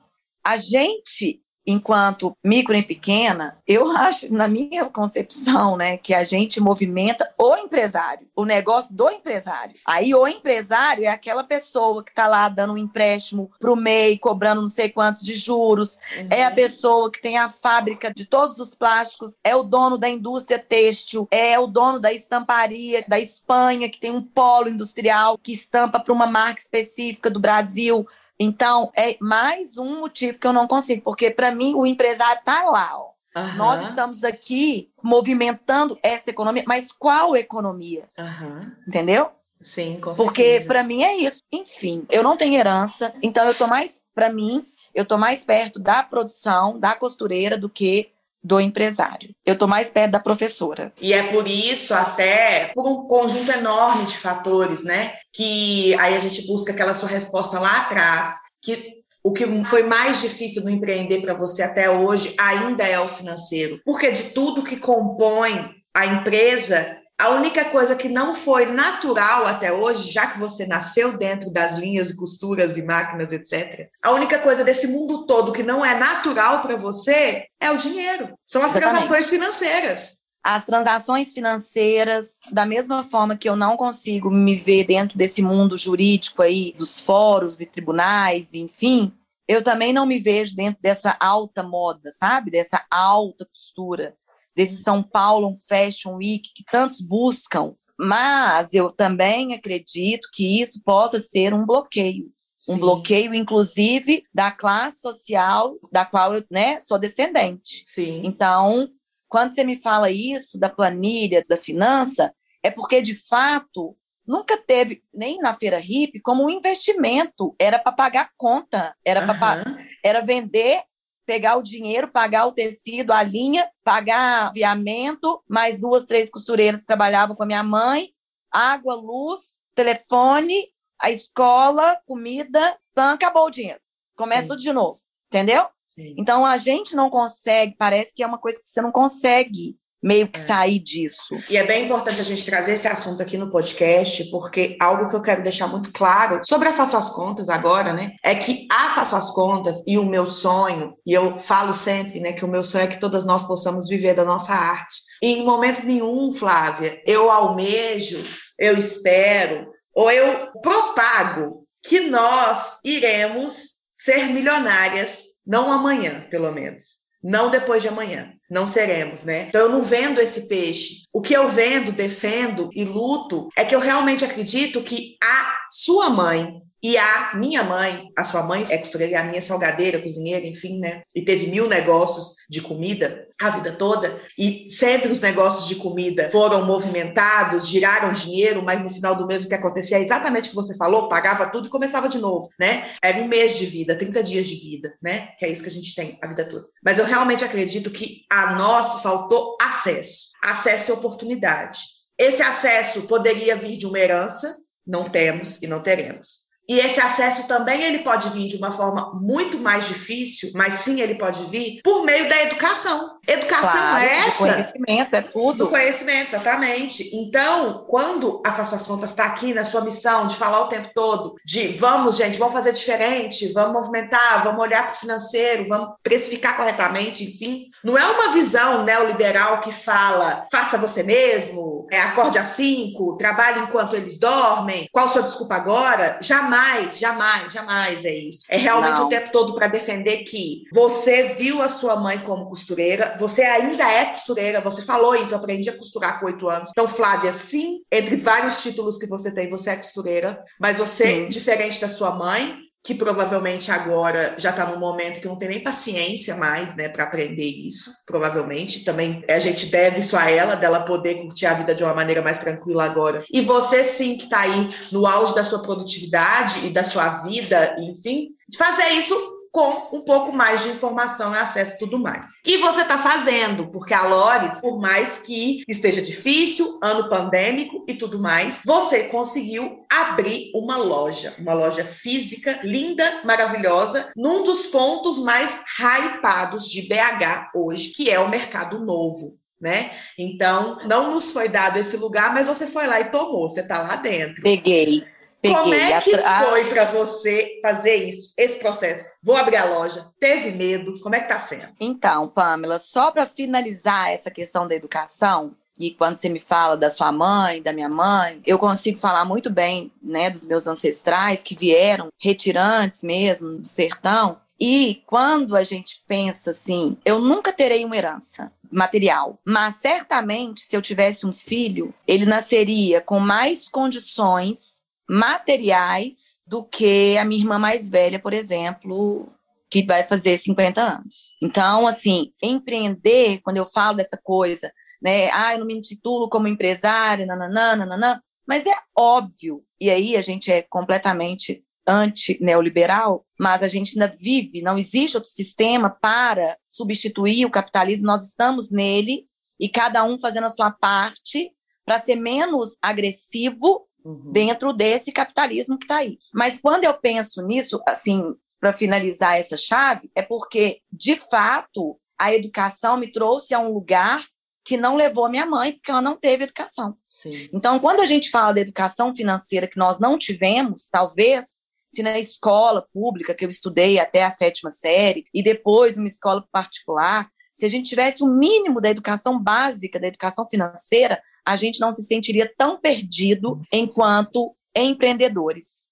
a 0.43 0.57
gente 0.57 1.41
enquanto 1.71 2.35
micro 2.43 2.75
e 2.75 2.83
pequena, 2.83 3.57
eu 3.67 3.89
acho, 3.95 4.33
na 4.33 4.47
minha 4.47 4.85
concepção, 4.85 5.77
né, 5.77 5.97
que 5.97 6.13
a 6.13 6.23
gente 6.23 6.59
movimenta 6.59 7.31
o 7.37 7.55
empresário, 7.55 8.27
o 8.35 8.45
negócio 8.45 8.93
do 8.95 9.09
empresário. 9.09 9.75
Aí 9.85 10.13
o 10.13 10.27
empresário 10.27 11.05
é 11.05 11.07
aquela 11.07 11.43
pessoa 11.43 12.03
que 12.03 12.11
está 12.11 12.27
lá 12.27 12.49
dando 12.49 12.73
um 12.73 12.77
empréstimo 12.77 13.51
para 13.59 13.71
o 13.71 13.75
MEI, 13.75 14.17
cobrando 14.17 14.61
não 14.61 14.69
sei 14.69 14.89
quantos 14.89 15.21
de 15.21 15.35
juros, 15.35 15.99
uhum. 16.17 16.27
é 16.29 16.45
a 16.45 16.51
pessoa 16.51 17.11
que 17.11 17.21
tem 17.21 17.37
a 17.37 17.49
fábrica 17.49 18.13
de 18.13 18.25
todos 18.25 18.59
os 18.59 18.75
plásticos, 18.75 19.35
é 19.43 19.55
o 19.55 19.63
dono 19.63 19.97
da 19.97 20.09
indústria 20.09 20.59
têxtil, 20.59 21.27
é 21.31 21.59
o 21.59 21.67
dono 21.67 21.99
da 21.99 22.11
estamparia 22.11 23.03
da 23.07 23.19
Espanha, 23.19 23.89
que 23.89 23.99
tem 23.99 24.11
um 24.11 24.21
polo 24.21 24.69
industrial 24.69 25.37
que 25.37 25.53
estampa 25.53 25.99
para 25.99 26.13
uma 26.13 26.27
marca 26.27 26.61
específica 26.61 27.29
do 27.29 27.39
Brasil. 27.39 28.07
Então, 28.39 28.89
é 28.95 29.17
mais 29.19 29.77
um 29.77 29.99
motivo 29.99 30.39
que 30.39 30.47
eu 30.47 30.53
não 30.53 30.67
consigo, 30.67 31.01
porque 31.01 31.29
para 31.29 31.51
mim 31.51 31.75
o 31.75 31.85
empresário 31.85 32.39
está 32.39 32.63
lá, 32.63 32.97
ó. 32.97 33.09
Uhum. 33.35 33.55
Nós 33.57 33.89
estamos 33.89 34.23
aqui 34.23 34.89
movimentando 35.03 35.99
essa 36.01 36.29
economia, 36.29 36.63
mas 36.65 36.91
qual 36.91 37.35
economia? 37.35 38.05
Uhum. 38.17 38.71
Entendeu? 38.87 39.29
Sim, 39.61 39.99
com 39.99 40.13
certeza. 40.13 40.23
Porque 40.23 40.63
para 40.65 40.83
mim 40.83 41.03
é 41.03 41.15
isso. 41.17 41.43
Enfim, 41.51 42.05
eu 42.09 42.23
não 42.23 42.37
tenho 42.37 42.55
herança, 42.55 43.13
então 43.21 43.45
eu 43.45 43.53
tô 43.53 43.67
mais, 43.67 44.01
para 44.15 44.31
mim, 44.31 44.65
eu 44.95 45.05
tô 45.05 45.17
mais 45.17 45.43
perto 45.43 45.79
da 45.79 46.01
produção, 46.01 46.79
da 46.79 46.95
costureira 46.95 47.57
do 47.57 47.69
que 47.69 48.11
do 48.43 48.59
empresário. 48.59 49.35
Eu 49.45 49.53
estou 49.53 49.67
mais 49.67 49.89
perto 49.89 50.11
da 50.11 50.19
professora. 50.19 50.93
E 50.99 51.13
é 51.13 51.23
por 51.23 51.47
isso, 51.47 51.93
até 51.93 52.71
por 52.73 52.87
um 52.87 53.07
conjunto 53.07 53.51
enorme 53.51 54.05
de 54.05 54.17
fatores, 54.17 54.83
né? 54.83 55.13
Que 55.33 55.93
aí 55.95 56.15
a 56.15 56.19
gente 56.19 56.47
busca 56.47 56.71
aquela 56.71 56.93
sua 56.93 57.09
resposta 57.09 57.59
lá 57.59 57.81
atrás, 57.81 58.35
que 58.61 58.99
o 59.23 59.33
que 59.33 59.45
foi 59.65 59.83
mais 59.83 60.21
difícil 60.21 60.63
no 60.63 60.69
empreender 60.69 61.21
para 61.21 61.33
você 61.33 61.61
até 61.61 61.89
hoje 61.89 62.33
ainda 62.39 62.85
é 62.85 62.99
o 62.99 63.09
financeiro. 63.09 63.81
Porque 63.83 64.09
de 64.11 64.23
tudo 64.31 64.63
que 64.63 64.77
compõe 64.77 65.69
a 65.93 66.05
empresa, 66.05 66.98
a 67.19 67.31
única 67.31 67.65
coisa 67.65 67.97
que 67.97 68.07
não 68.07 68.33
foi 68.33 68.65
natural 68.67 69.45
até 69.45 69.73
hoje, 69.73 70.09
já 70.09 70.25
que 70.25 70.39
você 70.39 70.65
nasceu 70.65 71.17
dentro 71.17 71.51
das 71.51 71.77
linhas 71.77 72.09
e 72.09 72.15
costuras 72.15 72.77
e 72.77 72.81
máquinas, 72.81 73.33
etc., 73.33 73.89
a 74.01 74.11
única 74.11 74.39
coisa 74.39 74.63
desse 74.63 74.87
mundo 74.87 75.25
todo 75.25 75.51
que 75.51 75.61
não 75.61 75.85
é 75.85 75.99
natural 75.99 76.61
para 76.61 76.77
você 76.77 77.45
é 77.59 77.69
o 77.69 77.77
dinheiro. 77.77 78.33
São 78.45 78.61
as 78.61 78.71
Exatamente. 78.71 78.99
transações 78.99 79.29
financeiras. 79.29 80.13
As 80.41 80.65
transações 80.65 81.33
financeiras, 81.33 82.37
da 82.49 82.65
mesma 82.65 83.03
forma 83.03 83.35
que 83.35 83.49
eu 83.49 83.57
não 83.57 83.75
consigo 83.75 84.31
me 84.31 84.55
ver 84.55 84.85
dentro 84.85 85.17
desse 85.17 85.41
mundo 85.41 85.77
jurídico 85.77 86.41
aí, 86.41 86.73
dos 86.77 87.01
fóruns 87.01 87.59
e 87.59 87.65
tribunais, 87.65 88.53
enfim, 88.53 89.11
eu 89.45 89.61
também 89.61 89.91
não 89.91 90.05
me 90.05 90.19
vejo 90.19 90.55
dentro 90.55 90.81
dessa 90.81 91.17
alta 91.19 91.61
moda, 91.63 92.11
sabe? 92.11 92.49
Dessa 92.49 92.85
alta 92.89 93.45
costura 93.45 94.15
desse 94.59 94.83
São 94.83 95.01
Paulo 95.01 95.53
Fashion 95.69 96.15
Week 96.15 96.51
que 96.53 96.65
tantos 96.69 96.99
buscam, 96.99 97.75
mas 97.97 98.73
eu 98.73 98.91
também 98.91 99.53
acredito 99.53 100.27
que 100.33 100.59
isso 100.61 100.81
possa 100.83 101.17
ser 101.17 101.53
um 101.53 101.65
bloqueio. 101.65 102.29
Sim. 102.57 102.73
Um 102.73 102.77
bloqueio, 102.77 103.33
inclusive, 103.33 104.25
da 104.33 104.51
classe 104.51 104.99
social 104.99 105.77
da 105.93 106.03
qual 106.03 106.35
eu 106.35 106.43
né, 106.51 106.77
sou 106.81 106.99
descendente. 106.99 107.85
Sim. 107.85 108.19
Então, 108.25 108.89
quando 109.29 109.55
você 109.55 109.63
me 109.63 109.77
fala 109.77 110.11
isso 110.11 110.59
da 110.59 110.67
planilha, 110.67 111.41
da 111.47 111.55
finança, 111.55 112.33
é 112.61 112.69
porque, 112.69 113.01
de 113.01 113.15
fato, 113.15 113.95
nunca 114.27 114.57
teve, 114.57 115.01
nem 115.13 115.37
na 115.37 115.53
feira 115.53 115.77
hippie, 115.77 116.19
como 116.19 116.43
um 116.43 116.49
investimento. 116.49 117.55
Era 117.57 117.79
para 117.79 117.93
pagar 117.93 118.31
conta, 118.35 118.93
era, 119.05 119.21
uhum. 119.21 119.39
pra, 119.39 119.63
era 120.03 120.21
vender 120.21 120.83
pegar 121.29 121.57
o 121.57 121.61
dinheiro, 121.61 122.07
pagar 122.07 122.47
o 122.47 122.51
tecido, 122.51 123.13
a 123.13 123.21
linha, 123.21 123.69
pagar 123.83 124.47
aviamento, 124.47 125.43
mais 125.47 125.79
duas, 125.79 126.03
três 126.03 126.27
costureiras 126.27 126.79
que 126.79 126.87
trabalhavam 126.87 127.35
com 127.35 127.43
a 127.43 127.45
minha 127.45 127.61
mãe, 127.61 128.09
água, 128.51 128.95
luz, 128.95 129.59
telefone, 129.75 130.69
a 130.99 131.11
escola, 131.11 132.01
comida, 132.07 132.75
então 132.91 133.11
acabou 133.11 133.45
o 133.45 133.51
dinheiro. 133.51 133.79
Começa 134.17 134.41
Sim. 134.41 134.47
tudo 134.47 134.61
de 134.63 134.73
novo, 134.73 134.99
entendeu? 135.27 135.67
Sim. 135.87 136.15
Então 136.17 136.43
a 136.43 136.57
gente 136.57 136.95
não 136.95 137.11
consegue, 137.11 137.75
parece 137.77 138.11
que 138.11 138.23
é 138.23 138.25
uma 138.25 138.39
coisa 138.39 138.59
que 138.59 138.67
você 138.67 138.81
não 138.81 138.91
consegue 138.91 139.77
meio 140.01 140.27
que 140.27 140.39
é. 140.39 140.45
sair 140.45 140.79
disso. 140.79 141.37
E 141.49 141.57
é 141.57 141.65
bem 141.65 141.85
importante 141.85 142.21
a 142.21 142.23
gente 142.23 142.45
trazer 142.45 142.73
esse 142.73 142.87
assunto 142.87 143.21
aqui 143.21 143.37
no 143.37 143.51
podcast, 143.51 144.23
porque 144.31 144.77
algo 144.79 145.09
que 145.09 145.15
eu 145.15 145.21
quero 145.21 145.43
deixar 145.43 145.67
muito 145.67 145.91
claro 145.91 146.41
sobre 146.43 146.69
a 146.69 146.73
Faço 146.73 146.97
as 146.97 147.09
Contas 147.09 147.49
agora, 147.49 147.93
né, 147.93 148.15
é 148.23 148.33
que 148.35 148.67
a 148.71 148.91
Faço 148.91 149.15
as 149.15 149.31
Contas 149.31 149.83
e 149.85 149.97
o 149.97 150.05
meu 150.05 150.25
sonho, 150.25 150.95
e 151.05 151.13
eu 151.13 151.35
falo 151.35 151.73
sempre, 151.73 152.19
né, 152.19 152.33
que 152.33 152.45
o 152.45 152.47
meu 152.47 152.63
sonho 152.63 152.85
é 152.85 152.87
que 152.87 152.99
todas 152.99 153.25
nós 153.25 153.43
possamos 153.43 153.87
viver 153.87 154.13
da 154.13 154.23
nossa 154.23 154.53
arte. 154.53 154.95
E 155.21 155.33
em 155.33 155.43
momento 155.43 155.85
nenhum, 155.85 156.31
Flávia, 156.31 157.01
eu 157.05 157.29
almejo, 157.29 158.23
eu 158.57 158.77
espero, 158.77 159.67
ou 159.93 160.09
eu 160.09 160.51
propago 160.61 161.65
que 161.83 162.01
nós 162.01 162.79
iremos 162.83 163.79
ser 163.95 164.27
milionárias, 164.27 165.23
não 165.45 165.71
amanhã, 165.71 166.25
pelo 166.29 166.51
menos 166.51 167.08
não 167.23 167.49
depois 167.49 167.81
de 167.81 167.87
amanhã. 167.87 168.33
Não 168.49 168.65
seremos, 168.65 169.23
né? 169.23 169.47
Então 169.49 169.61
eu 169.61 169.69
não 169.69 169.81
vendo 169.81 170.19
esse 170.19 170.47
peixe. 170.47 171.03
O 171.13 171.21
que 171.21 171.33
eu 171.33 171.47
vendo, 171.47 171.91
defendo 171.91 172.69
e 172.73 172.83
luto 172.83 173.47
é 173.55 173.63
que 173.63 173.75
eu 173.75 173.79
realmente 173.79 174.25
acredito 174.25 174.81
que 174.81 175.15
a 175.23 175.55
sua 175.69 176.09
mãe, 176.09 176.61
e 176.81 176.97
a 176.97 177.31
minha 177.35 177.63
mãe, 177.63 178.09
a 178.17 178.23
sua 178.23 178.43
mãe 178.43 178.65
é 178.69 178.77
costureira, 178.77 179.13
e 179.13 179.15
a 179.15 179.23
minha 179.23 179.41
salgadeira, 179.41 180.01
cozinheira, 180.01 180.45
enfim, 180.45 180.79
né? 180.79 181.01
E 181.13 181.23
teve 181.23 181.47
mil 181.47 181.67
negócios 181.67 182.33
de 182.49 182.61
comida 182.61 183.27
a 183.41 183.49
vida 183.51 183.71
toda. 183.71 184.21
E 184.37 184.69
sempre 184.69 185.11
os 185.11 185.21
negócios 185.21 185.67
de 185.67 185.75
comida 185.75 186.29
foram 186.29 186.65
movimentados, 186.65 187.67
giraram 187.67 188.11
dinheiro, 188.11 188.61
mas 188.61 188.81
no 188.81 188.89
final 188.89 189.15
do 189.15 189.25
mês 189.25 189.45
o 189.45 189.47
que 189.47 189.55
acontecia 189.55 189.97
é 189.97 190.01
exatamente 190.01 190.47
o 190.47 190.49
que 190.49 190.55
você 190.55 190.75
falou: 190.75 191.07
pagava 191.07 191.49
tudo 191.49 191.67
e 191.67 191.71
começava 191.71 192.09
de 192.09 192.17
novo, 192.17 192.49
né? 192.59 192.91
Era 193.01 193.19
um 193.19 193.27
mês 193.27 193.57
de 193.57 193.65
vida, 193.65 193.95
30 193.95 194.23
dias 194.23 194.47
de 194.47 194.55
vida, 194.55 194.93
né? 195.01 195.29
Que 195.37 195.45
é 195.45 195.49
isso 195.49 195.63
que 195.63 195.69
a 195.69 195.71
gente 195.71 195.95
tem 195.95 196.17
a 196.21 196.27
vida 196.27 196.43
toda. 196.45 196.65
Mas 196.83 196.97
eu 196.97 197.05
realmente 197.05 197.43
acredito 197.43 197.91
que 197.91 198.23
a 198.29 198.55
nós 198.55 199.01
faltou 199.01 199.55
acesso 199.61 200.29
acesso 200.41 200.91
e 200.91 200.93
oportunidade. 200.93 201.81
Esse 202.17 202.41
acesso 202.41 203.03
poderia 203.03 203.55
vir 203.55 203.77
de 203.77 203.85
uma 203.85 203.99
herança, 203.99 204.55
não 204.85 205.09
temos 205.09 205.61
e 205.61 205.67
não 205.67 205.81
teremos. 205.81 206.48
E 206.69 206.79
esse 206.79 207.01
acesso 207.01 207.47
também 207.47 207.81
ele 207.81 207.99
pode 207.99 208.29
vir 208.29 208.47
de 208.47 208.55
uma 208.57 208.69
forma 208.69 209.11
muito 209.15 209.57
mais 209.57 209.87
difícil, 209.87 210.51
mas 210.53 210.75
sim 210.75 211.01
ele 211.01 211.15
pode 211.15 211.43
vir 211.45 211.81
por 211.83 212.05
meio 212.05 212.29
da 212.29 212.43
educação. 212.43 213.18
Educação 213.27 213.71
claro, 213.71 213.97
é 213.97 214.17
essa? 214.17 214.37
Conhecimento, 214.37 215.15
é 215.15 215.21
tudo. 215.21 215.65
Do 215.65 215.69
conhecimento, 215.69 216.35
exatamente. 216.35 217.09
Então, 217.13 217.85
quando 217.87 218.41
a 218.45 218.51
Faço 218.51 218.75
as 218.75 218.85
Contas 218.85 219.11
está 219.11 219.25
aqui 219.25 219.53
na 219.53 219.63
sua 219.63 219.81
missão 219.81 220.27
de 220.27 220.35
falar 220.35 220.61
o 220.61 220.67
tempo 220.67 220.89
todo 220.93 221.35
de 221.45 221.67
vamos, 221.69 222.17
gente, 222.17 222.37
vamos 222.37 222.53
fazer 222.53 222.71
diferente, 222.73 223.51
vamos 223.53 223.73
movimentar, 223.73 224.43
vamos 224.43 224.61
olhar 224.61 224.83
para 224.83 224.93
o 224.93 224.99
financeiro, 224.99 225.67
vamos 225.67 225.89
precificar 226.03 226.55
corretamente, 226.55 227.23
enfim, 227.23 227.65
não 227.83 227.97
é 227.97 228.05
uma 228.05 228.31
visão 228.33 228.83
neoliberal 228.83 229.61
que 229.61 229.71
fala 229.71 230.45
faça 230.51 230.77
você 230.77 231.03
mesmo, 231.03 231.87
é, 231.91 231.99
acorde 231.99 232.37
a 232.37 232.45
cinco, 232.45 233.17
trabalhe 233.17 233.59
enquanto 233.59 233.95
eles 233.95 234.17
dormem, 234.17 234.87
qual 234.91 235.09
sua 235.09 235.23
desculpa 235.23 235.55
agora? 235.55 236.19
Jamais, 236.21 236.97
jamais, 236.97 237.53
jamais 237.53 238.05
é 238.05 238.13
isso. 238.13 238.45
É 238.49 238.57
realmente 238.57 238.99
não. 238.99 239.05
o 239.05 239.09
tempo 239.09 239.31
todo 239.31 239.55
para 239.55 239.67
defender 239.67 240.19
que 240.19 240.63
você 240.73 241.35
viu 241.37 241.61
a 241.61 241.69
sua 241.69 241.95
mãe 241.95 242.19
como 242.19 242.47
costureira, 242.47 243.15
você 243.19 243.43
ainda 243.43 243.89
é 243.91 244.05
costureira, 244.05 244.61
você 244.61 244.81
falou 244.81 245.15
isso, 245.15 245.33
eu 245.33 245.37
aprendi 245.37 245.69
a 245.69 245.77
costurar 245.77 246.19
com 246.19 246.25
oito 246.27 246.47
anos. 246.49 246.69
Então, 246.71 246.87
Flávia, 246.87 247.33
sim, 247.33 247.81
entre 247.91 248.15
vários 248.15 248.61
títulos 248.61 248.97
que 248.97 249.07
você 249.07 249.33
tem, 249.33 249.49
você 249.49 249.71
é 249.71 249.75
costureira, 249.75 250.39
mas 250.59 250.77
você, 250.77 251.05
sim. 251.05 251.27
diferente 251.27 251.81
da 251.81 251.89
sua 251.89 252.11
mãe, 252.15 252.57
que 252.83 252.95
provavelmente 252.95 253.71
agora 253.71 254.35
já 254.37 254.51
está 254.51 254.65
num 254.65 254.79
momento 254.79 255.19
que 255.19 255.27
não 255.27 255.37
tem 255.37 255.49
nem 255.49 255.63
paciência 255.63 256.35
mais, 256.35 256.75
né, 256.75 256.87
para 256.87 257.03
aprender 257.03 257.45
isso, 257.45 257.91
provavelmente. 258.05 258.83
Também 258.83 259.23
a 259.27 259.37
gente 259.37 259.65
deve 259.67 259.99
isso 259.99 260.15
a 260.15 260.31
ela, 260.31 260.55
dela 260.55 260.79
poder 260.79 261.15
curtir 261.21 261.45
a 261.45 261.53
vida 261.53 261.75
de 261.75 261.83
uma 261.83 261.93
maneira 261.93 262.21
mais 262.21 262.37
tranquila 262.37 262.85
agora. 262.85 263.23
E 263.31 263.41
você 263.41 263.83
sim 263.83 264.17
que 264.17 264.23
está 264.23 264.41
aí 264.41 264.69
no 264.91 265.05
auge 265.05 265.35
da 265.35 265.43
sua 265.43 265.61
produtividade 265.61 266.65
e 266.65 266.69
da 266.69 266.83
sua 266.83 267.09
vida, 267.23 267.75
enfim, 267.79 268.29
de 268.47 268.57
fazer 268.57 268.87
isso 268.93 269.38
com 269.51 269.89
um 269.97 270.01
pouco 270.01 270.31
mais 270.31 270.63
de 270.63 270.69
informação 270.69 271.33
acesso 271.33 271.75
e 271.75 271.79
tudo 271.79 271.99
mais. 271.99 272.33
E 272.45 272.57
você 272.57 272.81
está 272.81 272.97
fazendo, 272.97 273.71
porque 273.71 273.93
a 273.93 274.03
Lores, 274.03 274.61
por 274.61 274.79
mais 274.79 275.17
que 275.19 275.63
esteja 275.67 276.01
difícil, 276.01 276.79
ano 276.81 277.09
pandêmico 277.09 277.83
e 277.87 277.93
tudo 277.93 278.19
mais, 278.19 278.61
você 278.65 279.03
conseguiu 279.03 279.85
abrir 279.91 280.51
uma 280.53 280.77
loja, 280.77 281.33
uma 281.39 281.53
loja 281.53 281.83
física, 281.83 282.59
linda, 282.63 283.21
maravilhosa, 283.23 284.11
num 284.15 284.43
dos 284.43 284.67
pontos 284.67 285.19
mais 285.19 285.57
hypados 285.79 286.67
de 286.67 286.83
BH 286.83 287.51
hoje, 287.55 287.89
que 287.89 288.09
é 288.09 288.19
o 288.19 288.29
Mercado 288.29 288.79
Novo. 288.85 289.37
Né? 289.59 289.91
Então, 290.17 290.79
não 290.85 291.11
nos 291.11 291.31
foi 291.31 291.49
dado 291.49 291.77
esse 291.77 291.97
lugar, 291.97 292.33
mas 292.33 292.47
você 292.47 292.65
foi 292.65 292.87
lá 292.87 293.01
e 293.01 293.11
tomou, 293.11 293.49
você 293.49 293.59
está 293.59 293.81
lá 293.81 293.97
dentro. 293.97 294.41
Peguei. 294.41 295.05
Peguei. 295.41 295.57
Como 295.57 295.73
é 295.73 296.01
que 296.01 296.17
foi 296.17 296.65
para 296.65 296.85
você 296.85 297.59
fazer 297.61 297.95
isso, 297.95 298.33
esse 298.37 298.59
processo? 298.59 299.05
Vou 299.23 299.37
abrir 299.37 299.55
a 299.55 299.65
loja, 299.65 300.05
teve 300.19 300.51
medo, 300.51 300.99
como 300.99 301.15
é 301.15 301.19
que 301.19 301.25
está 301.25 301.39
sendo? 301.39 301.69
Então, 301.79 302.27
Pamela, 302.27 302.77
só 302.77 303.09
para 303.11 303.25
finalizar 303.25 304.11
essa 304.11 304.29
questão 304.29 304.67
da 304.67 304.75
educação, 304.75 305.55
e 305.79 305.91
quando 305.91 306.17
você 306.17 306.27
me 306.27 306.41
fala 306.41 306.75
da 306.75 306.89
sua 306.89 307.09
mãe, 307.09 307.61
da 307.61 307.71
minha 307.71 307.87
mãe, 307.87 308.41
eu 308.45 308.59
consigo 308.59 308.99
falar 308.99 309.23
muito 309.23 309.49
bem, 309.49 309.89
né, 310.03 310.29
dos 310.29 310.45
meus 310.45 310.67
ancestrais 310.67 311.41
que 311.41 311.55
vieram 311.55 312.09
retirantes 312.19 313.01
mesmo 313.01 313.59
do 313.59 313.65
sertão. 313.65 314.37
E 314.59 315.01
quando 315.07 315.55
a 315.55 315.63
gente 315.63 316.03
pensa 316.05 316.49
assim, 316.49 316.97
eu 317.05 317.17
nunca 317.17 317.53
terei 317.53 317.85
uma 317.85 317.95
herança 317.95 318.51
material, 318.69 319.39
mas 319.45 319.75
certamente 319.75 320.65
se 320.65 320.75
eu 320.75 320.81
tivesse 320.81 321.25
um 321.25 321.31
filho, 321.31 321.93
ele 322.05 322.25
nasceria 322.25 322.99
com 322.99 323.19
mais 323.19 323.69
condições 323.69 324.78
materiais 325.09 326.39
do 326.45 326.63
que 326.63 327.17
a 327.17 327.25
minha 327.25 327.41
irmã 327.41 327.57
mais 327.57 327.89
velha, 327.89 328.19
por 328.19 328.33
exemplo, 328.33 329.31
que 329.69 329.83
vai 329.83 330.03
fazer 330.03 330.37
50 330.37 330.81
anos. 330.81 331.35
Então, 331.41 331.87
assim, 331.87 332.31
empreender, 332.41 333.39
quando 333.41 333.57
eu 333.57 333.65
falo 333.65 333.97
dessa 333.97 334.19
coisa, 334.21 334.71
né, 335.01 335.29
ah, 335.31 335.53
eu 335.53 335.59
não 335.59 335.65
me 335.65 335.75
intitulo 335.75 336.29
como 336.29 336.47
empresária, 336.47 337.25
nananã, 337.25 337.75
nananã, 337.75 338.19
mas 338.47 338.65
é 338.65 338.75
óbvio, 338.97 339.63
e 339.79 339.89
aí 339.89 340.17
a 340.17 340.21
gente 340.21 340.51
é 340.51 340.63
completamente 340.63 341.63
anti-neoliberal, 341.87 343.25
mas 343.39 343.63
a 343.63 343.67
gente 343.67 343.99
ainda 343.99 344.15
vive, 344.15 344.61
não 344.61 344.77
existe 344.77 345.17
outro 345.17 345.29
sistema 345.29 345.89
para 345.89 346.57
substituir 346.67 347.45
o 347.45 347.51
capitalismo, 347.51 348.07
nós 348.07 348.27
estamos 348.27 348.71
nele, 348.71 349.25
e 349.59 349.67
cada 349.67 350.03
um 350.03 350.17
fazendo 350.17 350.45
a 350.45 350.49
sua 350.49 350.71
parte 350.71 351.51
para 351.85 351.99
ser 351.99 352.15
menos 352.15 352.77
agressivo 352.81 353.88
uhum. 354.09 354.31
dentro 354.31 354.73
desse 354.73 355.11
capitalismo 355.11 355.77
que 355.77 355.85
está 355.85 355.97
aí. 355.97 356.17
Mas 356.33 356.59
quando 356.59 356.83
eu 356.83 356.93
penso 356.93 357.41
nisso, 357.41 357.81
assim, 357.87 358.33
para 358.59 358.73
finalizar 358.73 359.37
essa 359.37 359.55
chave, 359.55 360.09
é 360.15 360.21
porque, 360.21 360.81
de 360.91 361.15
fato, 361.17 361.99
a 362.17 362.33
educação 362.33 362.97
me 362.97 363.11
trouxe 363.11 363.53
a 363.53 363.59
um 363.59 363.71
lugar 363.73 364.23
que 364.65 364.77
não 364.77 364.95
levou 364.95 365.29
minha 365.29 365.45
mãe, 365.45 365.71
porque 365.71 365.89
ela 365.89 366.01
não 366.01 366.17
teve 366.17 366.43
educação. 366.43 366.95
Sim. 367.07 367.49
Então, 367.53 367.79
quando 367.79 368.01
a 368.01 368.05
gente 368.05 368.29
fala 368.29 368.53
da 368.53 368.61
educação 368.61 369.15
financeira 369.15 369.67
que 369.67 369.77
nós 369.77 369.99
não 369.99 370.17
tivemos, 370.17 370.87
talvez, 370.89 371.45
se 371.89 372.03
na 372.03 372.19
escola 372.19 372.85
pública 372.93 373.33
que 373.33 373.45
eu 373.45 373.49
estudei 373.49 373.97
até 373.97 374.23
a 374.23 374.31
sétima 374.31 374.69
série, 374.69 375.25
e 375.33 375.41
depois 375.41 375.95
numa 375.95 376.07
escola 376.07 376.45
particular, 376.51 377.29
se 377.55 377.65
a 377.65 377.69
gente 377.69 377.89
tivesse 377.89 378.21
o 378.21 378.27
um 378.27 378.37
mínimo 378.37 378.79
da 378.79 378.89
educação 378.89 379.41
básica, 379.41 379.99
da 379.99 380.07
educação 380.07 380.47
financeira, 380.47 381.21
a 381.45 381.55
gente 381.55 381.79
não 381.79 381.91
se 381.91 382.03
sentiria 382.03 382.51
tão 382.57 382.79
perdido 382.79 383.61
enquanto 383.71 384.55
empreendedores. 384.75 385.89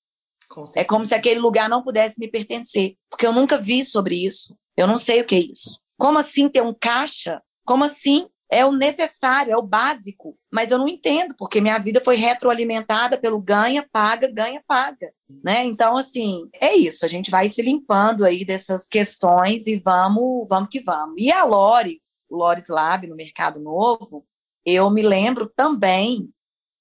Com 0.49 0.63
é 0.75 0.83
como 0.83 1.05
se 1.05 1.13
aquele 1.13 1.39
lugar 1.39 1.69
não 1.69 1.83
pudesse 1.83 2.19
me 2.19 2.27
pertencer, 2.27 2.95
porque 3.09 3.25
eu 3.27 3.33
nunca 3.33 3.57
vi 3.57 3.83
sobre 3.83 4.25
isso. 4.25 4.57
Eu 4.75 4.87
não 4.87 4.97
sei 4.97 5.21
o 5.21 5.25
que 5.25 5.35
é 5.35 5.39
isso. 5.39 5.79
Como 5.97 6.19
assim 6.19 6.47
ter 6.47 6.61
um 6.61 6.73
caixa? 6.73 7.41
Como 7.65 7.83
assim 7.83 8.27
é 8.49 8.65
o 8.65 8.71
necessário, 8.71 9.51
é 9.51 9.57
o 9.57 9.61
básico. 9.61 10.37
Mas 10.51 10.71
eu 10.71 10.77
não 10.77 10.87
entendo, 10.87 11.35
porque 11.37 11.59
minha 11.59 11.77
vida 11.77 12.01
foi 12.03 12.15
retroalimentada 12.15 13.17
pelo 13.17 13.41
ganha, 13.41 13.85
paga, 13.91 14.31
ganha, 14.31 14.63
paga. 14.65 15.11
Né? 15.43 15.65
Então, 15.65 15.97
assim, 15.97 16.47
é 16.53 16.73
isso. 16.75 17.03
A 17.03 17.07
gente 17.07 17.29
vai 17.29 17.49
se 17.49 17.61
limpando 17.61 18.23
aí 18.23 18.45
dessas 18.45 18.87
questões 18.87 19.67
e 19.67 19.75
vamos, 19.75 20.47
vamos 20.47 20.69
que 20.69 20.79
vamos. 20.79 21.15
E 21.17 21.31
a 21.31 21.43
Lores, 21.43 22.25
Lores 22.31 22.69
Lab 22.69 23.07
no 23.07 23.15
Mercado 23.15 23.59
Novo, 23.59 24.25
eu 24.67 24.89
me 24.89 25.01
lembro 25.01 25.49
também, 25.55 26.29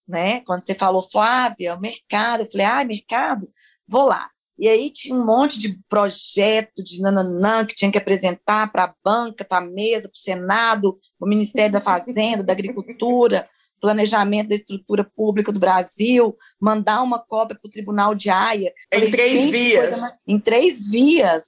né? 0.08 0.40
Quando 0.40 0.66
você 0.66 0.74
falou, 0.74 1.02
Flávia, 1.02 1.76
mercado, 1.76 2.40
eu 2.42 2.46
falei, 2.46 2.66
ah, 2.66 2.84
mercado, 2.84 3.48
vou 3.88 4.04
lá. 4.04 4.28
E 4.58 4.68
aí 4.68 4.90
tinha 4.90 5.14
um 5.14 5.24
monte 5.24 5.58
de 5.58 5.78
projeto 5.88 6.82
de 6.82 7.00
nananã 7.00 7.64
que 7.64 7.74
tinha 7.74 7.92
que 7.92 7.98
apresentar 7.98 8.72
para 8.72 8.84
a 8.84 8.94
banca, 9.04 9.44
para 9.44 9.62
a 9.64 9.68
mesa, 9.68 10.08
para 10.08 10.16
o 10.16 10.20
Senado, 10.20 10.98
o 11.20 11.26
Ministério 11.26 11.72
da 11.72 11.80
Fazenda, 11.80 12.42
da 12.42 12.54
Agricultura, 12.54 13.48
Planejamento 13.80 14.48
da 14.48 14.54
Estrutura 14.54 15.04
Pública 15.04 15.52
do 15.52 15.60
Brasil, 15.60 16.36
mandar 16.60 17.02
uma 17.02 17.18
cópia 17.18 17.56
para 17.60 17.68
o 17.68 17.70
Tribunal 17.70 18.14
de 18.14 18.30
Haia. 18.30 18.72
Em 18.92 19.10
três 19.10 19.46
vias. 19.46 20.00
Mais... 20.00 20.14
Em 20.26 20.40
três 20.40 20.88
vias. 20.88 21.44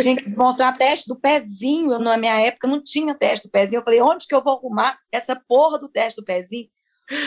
tinha 0.00 0.16
que 0.16 0.28
mostrar 0.30 0.76
teste 0.76 1.08
do 1.08 1.16
pezinho. 1.16 1.92
Eu, 1.92 1.98
na 1.98 2.16
minha 2.16 2.40
época 2.40 2.68
não 2.68 2.82
tinha 2.82 3.14
teste 3.14 3.46
do 3.46 3.50
pezinho. 3.50 3.80
Eu 3.80 3.84
falei, 3.84 4.00
onde 4.00 4.26
que 4.26 4.34
eu 4.34 4.42
vou 4.42 4.58
arrumar 4.58 4.98
essa 5.10 5.34
porra 5.48 5.78
do 5.78 5.88
teste 5.88 6.20
do 6.20 6.24
pezinho? 6.24 6.68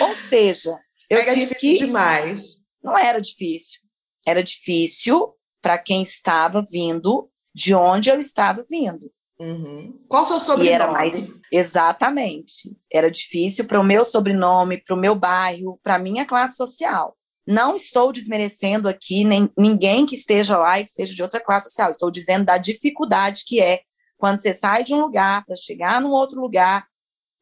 Ou 0.02 0.16
seja, 0.30 0.78
eu 1.10 1.20
Era 1.20 1.34
tive 1.34 1.54
difícil 1.54 1.80
que... 1.80 1.86
demais. 1.86 2.58
Não 2.84 2.98
era 2.98 3.20
difícil 3.20 3.88
era 4.28 4.44
difícil 4.44 5.34
para 5.62 5.78
quem 5.78 6.02
estava 6.02 6.62
vindo 6.70 7.32
de 7.56 7.74
onde 7.74 8.10
eu 8.10 8.20
estava 8.20 8.64
vindo. 8.70 9.10
Uhum. 9.40 9.96
Qual 10.08 10.24
o 10.24 10.26
seu 10.26 10.40
sobrenome? 10.40 10.70
E 10.70 10.74
era 10.74 10.92
mais, 10.92 11.34
exatamente. 11.52 12.76
Era 12.92 13.12
difícil 13.12 13.66
para 13.66 13.80
o 13.80 13.84
meu 13.84 14.04
sobrenome, 14.04 14.84
para 14.84 14.96
o 14.96 15.00
meu 15.00 15.14
bairro, 15.14 15.80
para 15.84 15.96
a 15.96 16.00
minha 16.00 16.26
classe 16.26 16.56
social. 16.56 17.16
Não 17.46 17.76
estou 17.76 18.12
desmerecendo 18.12 18.90
aqui 18.90 19.24
nem, 19.24 19.50
ninguém 19.58 20.06
que 20.06 20.16
esteja 20.16 20.58
lá 20.58 20.80
e 20.80 20.86
que 20.86 20.92
seja 20.92 21.14
de 21.14 21.22
outra 21.22 21.40
classe 21.40 21.70
social. 21.70 21.92
Estou 21.92 22.12
dizendo 22.12 22.46
da 22.46 22.58
dificuldade 22.58 23.44
que 23.46 23.62
é 23.62 23.82
quando 24.18 24.42
você 24.42 24.54
sai 24.54 24.84
de 24.84 24.94
um 24.94 25.00
lugar 25.00 25.46
para 25.46 25.56
chegar 25.56 26.02
num 26.02 26.12
outro 26.12 26.42
lugar. 26.42 26.88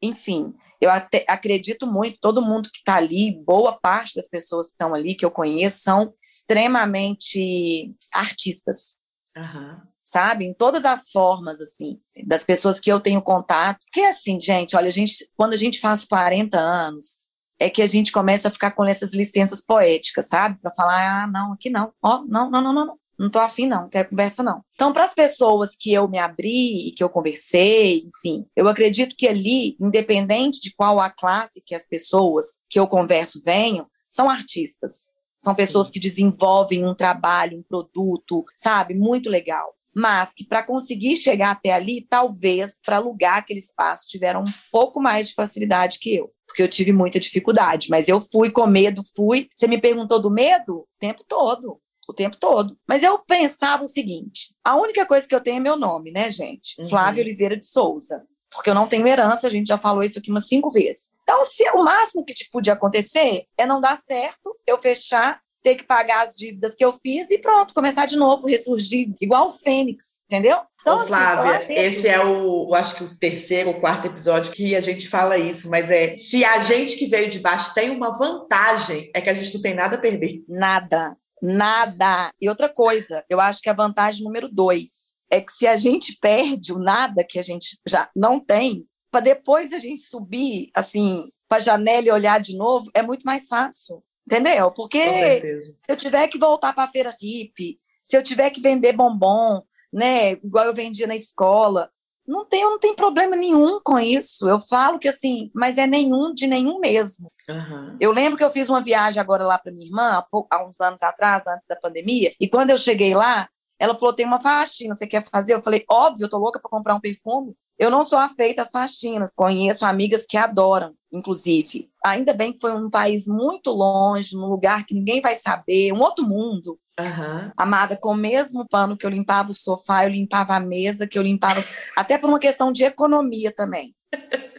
Enfim, 0.00 0.54
eu 0.80 0.90
acredito 0.90 1.86
muito, 1.86 2.18
todo 2.20 2.42
mundo 2.42 2.70
que 2.70 2.78
está 2.78 2.96
ali, 2.96 3.42
boa 3.44 3.72
parte 3.72 4.14
das 4.14 4.28
pessoas 4.28 4.66
que 4.66 4.72
estão 4.72 4.94
ali, 4.94 5.14
que 5.14 5.24
eu 5.24 5.30
conheço, 5.30 5.78
são 5.78 6.14
extremamente 6.22 7.94
artistas. 8.12 8.98
Uhum. 9.34 9.80
Sabe? 10.06 10.44
Em 10.44 10.54
todas 10.54 10.84
as 10.84 11.10
formas, 11.10 11.60
assim, 11.60 11.98
das 12.24 12.44
pessoas 12.44 12.78
que 12.78 12.90
eu 12.90 13.00
tenho 13.00 13.20
contato. 13.20 13.80
Porque, 13.86 14.00
assim, 14.02 14.38
gente, 14.40 14.76
olha, 14.76 14.88
a 14.88 14.92
gente, 14.92 15.28
quando 15.36 15.54
a 15.54 15.56
gente 15.56 15.80
faz 15.80 16.04
40 16.04 16.56
anos, 16.56 17.26
é 17.58 17.68
que 17.68 17.82
a 17.82 17.86
gente 17.86 18.12
começa 18.12 18.48
a 18.48 18.50
ficar 18.50 18.70
com 18.72 18.84
essas 18.84 19.12
licenças 19.12 19.60
poéticas, 19.60 20.28
sabe? 20.28 20.60
Para 20.60 20.72
falar, 20.72 21.24
ah, 21.24 21.26
não, 21.26 21.52
aqui 21.54 21.70
não, 21.70 21.92
ó, 22.02 22.18
oh, 22.18 22.24
não, 22.26 22.50
não, 22.50 22.62
não, 22.62 22.72
não, 22.72 22.86
não. 22.86 22.98
Não 23.18 23.30
tô 23.30 23.38
afim, 23.38 23.66
não, 23.66 23.82
não 23.82 23.88
quero 23.88 24.10
conversa, 24.10 24.42
não. 24.42 24.62
Então, 24.74 24.92
para 24.92 25.04
as 25.04 25.14
pessoas 25.14 25.70
que 25.74 25.90
eu 25.90 26.06
me 26.06 26.18
abri 26.18 26.88
e 26.88 26.92
que 26.92 27.02
eu 27.02 27.08
conversei, 27.08 28.06
enfim, 28.06 28.44
eu 28.54 28.68
acredito 28.68 29.14
que 29.16 29.26
ali, 29.26 29.74
independente 29.80 30.60
de 30.60 30.74
qual 30.74 31.00
a 31.00 31.08
classe 31.08 31.62
que 31.64 31.74
as 31.74 31.86
pessoas 31.86 32.58
que 32.68 32.78
eu 32.78 32.86
converso 32.86 33.40
venham, 33.42 33.86
são 34.06 34.28
artistas. 34.28 35.14
São 35.38 35.54
pessoas 35.54 35.86
Sim. 35.86 35.92
que 35.94 36.00
desenvolvem 36.00 36.84
um 36.84 36.94
trabalho, 36.94 37.58
um 37.58 37.62
produto, 37.62 38.44
sabe, 38.54 38.94
muito 38.94 39.30
legal. 39.30 39.75
Mas 39.96 40.34
que 40.34 40.44
para 40.44 40.62
conseguir 40.62 41.16
chegar 41.16 41.52
até 41.52 41.72
ali, 41.72 42.06
talvez 42.08 42.78
para 42.84 42.96
alugar 42.96 43.38
aquele 43.38 43.60
espaço 43.60 44.08
tiveram 44.08 44.42
um 44.42 44.52
pouco 44.70 45.00
mais 45.00 45.28
de 45.28 45.34
facilidade 45.34 45.98
que 45.98 46.14
eu 46.14 46.30
porque 46.46 46.62
eu 46.62 46.68
tive 46.68 46.92
muita 46.92 47.18
dificuldade. 47.18 47.88
Mas 47.90 48.08
eu 48.08 48.22
fui 48.22 48.52
com 48.52 48.64
medo, 48.68 49.02
fui. 49.16 49.48
Você 49.54 49.66
me 49.66 49.80
perguntou 49.80 50.20
do 50.20 50.30
medo? 50.30 50.76
O 50.76 50.86
tempo 50.98 51.24
todo 51.26 51.80
o 52.08 52.14
tempo 52.14 52.36
todo. 52.36 52.78
Mas 52.88 53.02
eu 53.02 53.18
pensava 53.18 53.82
o 53.82 53.86
seguinte: 53.86 54.54
a 54.64 54.76
única 54.76 55.04
coisa 55.04 55.26
que 55.26 55.34
eu 55.34 55.40
tenho 55.40 55.56
é 55.56 55.60
meu 55.60 55.76
nome, 55.76 56.10
né, 56.10 56.30
gente? 56.30 56.80
Uhum. 56.80 56.88
Flávia 56.88 57.22
Oliveira 57.22 57.56
de 57.56 57.66
Souza. 57.66 58.22
Porque 58.48 58.70
eu 58.70 58.74
não 58.74 58.86
tenho 58.86 59.06
herança, 59.06 59.48
a 59.48 59.50
gente 59.50 59.66
já 59.66 59.76
falou 59.76 60.02
isso 60.02 60.18
aqui 60.18 60.30
umas 60.30 60.46
cinco 60.46 60.70
vezes. 60.70 61.10
Então, 61.22 61.44
se 61.44 61.68
o 61.70 61.82
máximo 61.82 62.24
que 62.24 62.32
te 62.32 62.48
podia 62.50 62.72
acontecer 62.72 63.44
é 63.58 63.66
não 63.66 63.80
dar 63.80 63.98
certo, 63.98 64.56
eu 64.66 64.78
fechar, 64.78 65.40
ter 65.66 65.74
que 65.74 65.82
pagar 65.82 66.22
as 66.22 66.36
dívidas 66.36 66.76
que 66.76 66.84
eu 66.84 66.92
fiz 66.92 67.28
e 67.28 67.38
pronto, 67.38 67.74
começar 67.74 68.06
de 68.06 68.14
novo, 68.14 68.46
ressurgir, 68.46 69.12
igual 69.20 69.48
o 69.48 69.52
Fênix, 69.52 70.22
entendeu? 70.24 70.58
Então, 70.80 70.94
Ô, 70.94 70.98
assim, 70.98 71.08
Flávia, 71.08 71.56
assim, 71.56 71.72
esse 71.72 72.06
é 72.06 72.24
o, 72.24 72.72
acho 72.72 72.94
que 72.94 73.02
o 73.02 73.18
terceiro 73.18 73.70
ou 73.70 73.80
quarto 73.80 74.06
episódio 74.06 74.52
que 74.52 74.76
a 74.76 74.80
gente 74.80 75.08
fala 75.08 75.36
isso, 75.36 75.68
mas 75.68 75.90
é 75.90 76.12
se 76.12 76.44
a 76.44 76.60
gente 76.60 76.96
que 76.96 77.06
veio 77.06 77.28
de 77.28 77.40
baixo 77.40 77.74
tem 77.74 77.90
uma 77.90 78.16
vantagem, 78.16 79.10
é 79.12 79.20
que 79.20 79.28
a 79.28 79.34
gente 79.34 79.52
não 79.52 79.60
tem 79.60 79.74
nada 79.74 79.96
a 79.96 80.00
perder. 80.00 80.44
Nada. 80.48 81.16
Nada. 81.42 82.30
E 82.40 82.48
outra 82.48 82.68
coisa, 82.68 83.24
eu 83.28 83.40
acho 83.40 83.60
que 83.60 83.68
a 83.68 83.74
vantagem 83.74 84.22
número 84.22 84.48
dois 84.48 85.16
é 85.28 85.40
que 85.40 85.50
se 85.50 85.66
a 85.66 85.76
gente 85.76 86.16
perde 86.20 86.72
o 86.72 86.78
nada 86.78 87.26
que 87.28 87.40
a 87.40 87.42
gente 87.42 87.76
já 87.84 88.08
não 88.14 88.38
tem, 88.38 88.86
para 89.10 89.18
depois 89.18 89.72
a 89.72 89.80
gente 89.80 90.02
subir, 90.02 90.70
assim, 90.72 91.28
para 91.48 91.58
a 91.58 91.60
janela 91.60 92.06
e 92.06 92.12
olhar 92.12 92.40
de 92.40 92.56
novo, 92.56 92.88
é 92.94 93.02
muito 93.02 93.24
mais 93.24 93.48
fácil. 93.48 94.00
Entendeu? 94.26 94.70
Porque 94.72 95.62
se 95.80 95.92
eu 95.92 95.96
tiver 95.96 96.26
que 96.28 96.38
voltar 96.38 96.72
para 96.72 96.84
a 96.84 96.88
feira 96.88 97.14
hippie, 97.20 97.78
se 98.02 98.16
eu 98.16 98.22
tiver 98.22 98.50
que 98.50 98.60
vender 98.60 98.92
bombom, 98.92 99.62
né, 99.92 100.32
igual 100.32 100.64
eu 100.64 100.74
vendia 100.74 101.06
na 101.06 101.14
escola, 101.14 101.90
não 102.26 102.44
tem, 102.44 102.64
não 102.64 102.78
tem 102.78 102.94
problema 102.94 103.36
nenhum 103.36 103.80
com 103.80 103.98
isso. 103.98 104.48
Eu 104.48 104.58
falo 104.58 104.98
que 104.98 105.08
assim, 105.08 105.50
mas 105.54 105.78
é 105.78 105.86
nenhum 105.86 106.34
de 106.34 106.46
nenhum 106.46 106.80
mesmo. 106.80 107.30
Uhum. 107.48 107.96
Eu 108.00 108.10
lembro 108.10 108.36
que 108.36 108.42
eu 108.42 108.50
fiz 108.50 108.68
uma 108.68 108.82
viagem 108.82 109.20
agora 109.20 109.44
lá 109.44 109.58
para 109.58 109.72
minha 109.72 109.86
irmã, 109.86 110.18
há, 110.18 110.22
pouco, 110.22 110.48
há, 110.50 110.66
uns 110.66 110.80
anos 110.80 111.02
atrás, 111.02 111.46
antes 111.46 111.66
da 111.68 111.76
pandemia, 111.76 112.34
e 112.40 112.48
quando 112.48 112.70
eu 112.70 112.78
cheguei 112.78 113.14
lá, 113.14 113.48
ela 113.78 113.94
falou: 113.94 114.12
tem 114.12 114.26
uma 114.26 114.40
faxina, 114.40 114.96
você 114.96 115.06
quer 115.06 115.22
fazer? 115.22 115.54
Eu 115.54 115.62
falei: 115.62 115.84
óbvio, 115.88 116.24
eu 116.24 116.30
tô 116.30 116.38
louca 116.38 116.58
para 116.58 116.70
comprar 116.70 116.94
um 116.94 117.00
perfume. 117.00 117.56
Eu 117.78 117.90
não 117.90 118.04
sou 118.04 118.18
afeita 118.18 118.62
às 118.62 118.70
faxinas, 118.70 119.30
conheço 119.34 119.84
amigas 119.84 120.24
que 120.26 120.36
adoram. 120.36 120.94
inclusive. 121.12 121.88
Ainda 122.04 122.34
bem 122.34 122.52
que 122.52 122.60
foi 122.60 122.72
um 122.72 122.90
país 122.90 123.26
muito 123.26 123.70
longe, 123.70 124.34
num 124.34 124.46
lugar 124.46 124.84
que 124.84 124.94
ninguém 124.94 125.20
vai 125.20 125.34
saber, 125.34 125.92
um 125.92 126.00
outro 126.00 126.24
mundo. 126.24 126.78
Uhum. 126.98 127.52
Amada, 127.56 127.96
com 127.96 128.12
o 128.12 128.16
mesmo 128.16 128.66
pano 128.68 128.96
que 128.96 129.04
eu 129.04 129.10
limpava 129.10 129.50
o 129.50 129.54
sofá, 129.54 130.04
eu 130.04 130.10
limpava 130.10 130.54
a 130.54 130.60
mesa, 130.60 131.06
que 131.06 131.18
eu 131.18 131.22
limpava, 131.22 131.62
até 131.96 132.16
por 132.16 132.28
uma 132.28 132.38
questão 132.38 132.72
de 132.72 132.84
economia 132.84 133.52
também. 133.52 133.94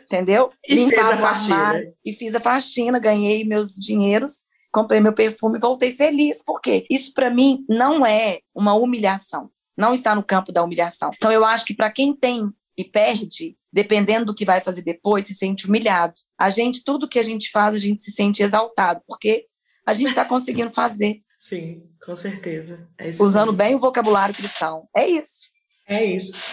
Entendeu? 0.04 0.52
E 0.68 0.76
limpava 0.76 1.10
fez 1.10 1.24
a 1.24 1.28
faxina. 1.28 1.94
e 2.06 2.14
fiz 2.14 2.36
a 2.36 2.40
faxina, 2.40 3.00
ganhei 3.00 3.44
meus 3.44 3.74
dinheiros, 3.74 4.46
comprei 4.72 5.00
meu 5.00 5.14
perfume 5.14 5.58
e 5.58 5.62
voltei 5.62 5.92
feliz. 5.92 6.44
Por 6.44 6.62
quê? 6.62 6.86
Isso 6.90 7.14
para 7.14 7.30
mim 7.30 7.66
não 7.68 8.06
é 8.06 8.40
uma 8.54 8.74
humilhação. 8.74 9.50
Não 9.78 9.94
está 9.94 10.16
no 10.16 10.24
campo 10.24 10.52
da 10.52 10.64
humilhação. 10.64 11.12
Então 11.16 11.32
eu 11.32 11.46
acho 11.46 11.66
que 11.66 11.74
para 11.74 11.92
quem 11.92 12.16
tem 12.16 12.52
e 12.78 12.84
perde, 12.84 13.58
dependendo 13.74 14.28
do 14.28 14.36
que 14.36 14.46
vai 14.46 14.62
fazer 14.62 14.84
depois, 14.84 15.26
se 15.26 15.34
sente 15.34 15.68
humilhado. 15.68 16.14
A 16.38 16.50
gente, 16.50 16.84
tudo 16.84 17.10
que 17.10 17.18
a 17.18 17.24
gente 17.24 17.50
faz, 17.50 17.76
a 17.76 17.80
gente 17.80 18.02
se 18.02 18.12
sente 18.12 18.44
exaltado, 18.44 19.02
porque 19.08 19.48
a 19.86 19.94
gente 19.94 20.10
está 20.10 20.24
conseguindo 20.24 20.72
fazer. 20.72 21.22
Sim, 21.40 21.84
com 22.04 22.16
certeza. 22.16 22.88
É 22.98 23.10
Usando 23.20 23.48
mesmo. 23.48 23.58
bem 23.58 23.76
o 23.76 23.80
vocabulário 23.80 24.36
cristão. 24.36 24.88
É 24.96 25.08
isso. 25.08 25.50
É 25.88 26.04
isso. 26.04 26.44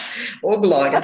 Ô, 0.42 0.56
Glória. 0.58 1.00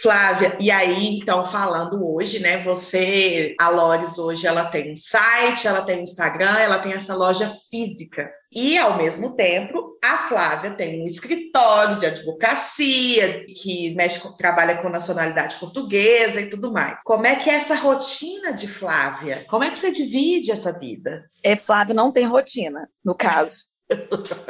Flávia, 0.00 0.56
e 0.60 0.70
aí, 0.70 1.18
então, 1.18 1.42
falando 1.44 2.06
hoje, 2.06 2.38
né? 2.38 2.62
Você, 2.62 3.56
a 3.60 3.68
Lores, 3.68 4.16
hoje, 4.16 4.46
ela 4.46 4.66
tem 4.66 4.92
um 4.92 4.96
site, 4.96 5.66
ela 5.66 5.82
tem 5.82 5.98
um 5.98 6.04
Instagram, 6.04 6.56
ela 6.56 6.78
tem 6.78 6.92
essa 6.92 7.16
loja 7.16 7.50
física. 7.68 8.30
E, 8.52 8.78
ao 8.78 8.96
mesmo 8.96 9.34
tempo, 9.34 9.98
a 10.02 10.28
Flávia 10.28 10.70
tem 10.70 11.02
um 11.02 11.06
escritório 11.06 11.98
de 11.98 12.06
advocacia, 12.06 13.44
que 13.44 13.92
mexe 13.96 14.20
trabalha 14.36 14.76
com 14.76 14.88
nacionalidade 14.88 15.56
portuguesa 15.56 16.40
e 16.40 16.48
tudo 16.48 16.72
mais. 16.72 16.98
Como 17.04 17.26
é 17.26 17.34
que 17.34 17.50
é 17.50 17.54
essa 17.54 17.74
rotina 17.74 18.52
de 18.52 18.68
Flávia? 18.68 19.44
Como 19.50 19.64
é 19.64 19.70
que 19.70 19.78
você 19.78 19.90
divide 19.90 20.52
essa 20.52 20.72
vida? 20.78 21.28
É, 21.42 21.56
Flávia 21.56 21.94
não 21.94 22.12
tem 22.12 22.24
rotina, 22.24 22.88
no 23.04 23.16
caso. 23.16 23.67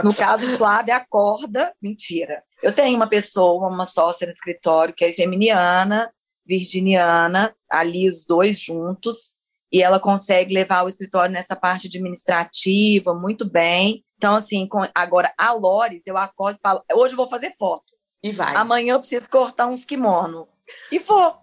No 0.02 0.14
caso, 0.14 0.46
Flávia 0.56 0.96
acorda. 0.96 1.72
Mentira. 1.80 2.42
Eu 2.62 2.72
tenho 2.72 2.96
uma 2.96 3.08
pessoa, 3.08 3.68
uma 3.68 3.84
sócia 3.84 4.26
no 4.26 4.32
escritório, 4.32 4.94
que 4.94 5.04
é 5.04 5.12
geminiana, 5.12 6.12
virginiana, 6.46 7.54
ali 7.70 8.08
os 8.08 8.26
dois 8.26 8.58
juntos, 8.58 9.36
e 9.70 9.82
ela 9.82 10.00
consegue 10.00 10.54
levar 10.54 10.82
o 10.84 10.88
escritório 10.88 11.32
nessa 11.32 11.54
parte 11.54 11.86
administrativa 11.86 13.14
muito 13.14 13.44
bem. 13.44 14.02
Então, 14.16 14.34
assim, 14.34 14.66
com, 14.66 14.80
agora 14.94 15.32
a 15.36 15.52
Lores, 15.52 16.06
eu 16.06 16.16
acordo 16.16 16.56
e 16.56 16.60
falo: 16.60 16.82
hoje 16.94 17.12
eu 17.12 17.18
vou 17.18 17.28
fazer 17.28 17.52
foto. 17.56 17.92
E 18.22 18.32
vai. 18.32 18.56
Amanhã 18.56 18.94
eu 18.94 18.98
preciso 18.98 19.28
cortar 19.30 19.68
uns 19.68 19.84
kimono. 19.84 20.48
E 20.90 20.98
vou. 20.98 21.36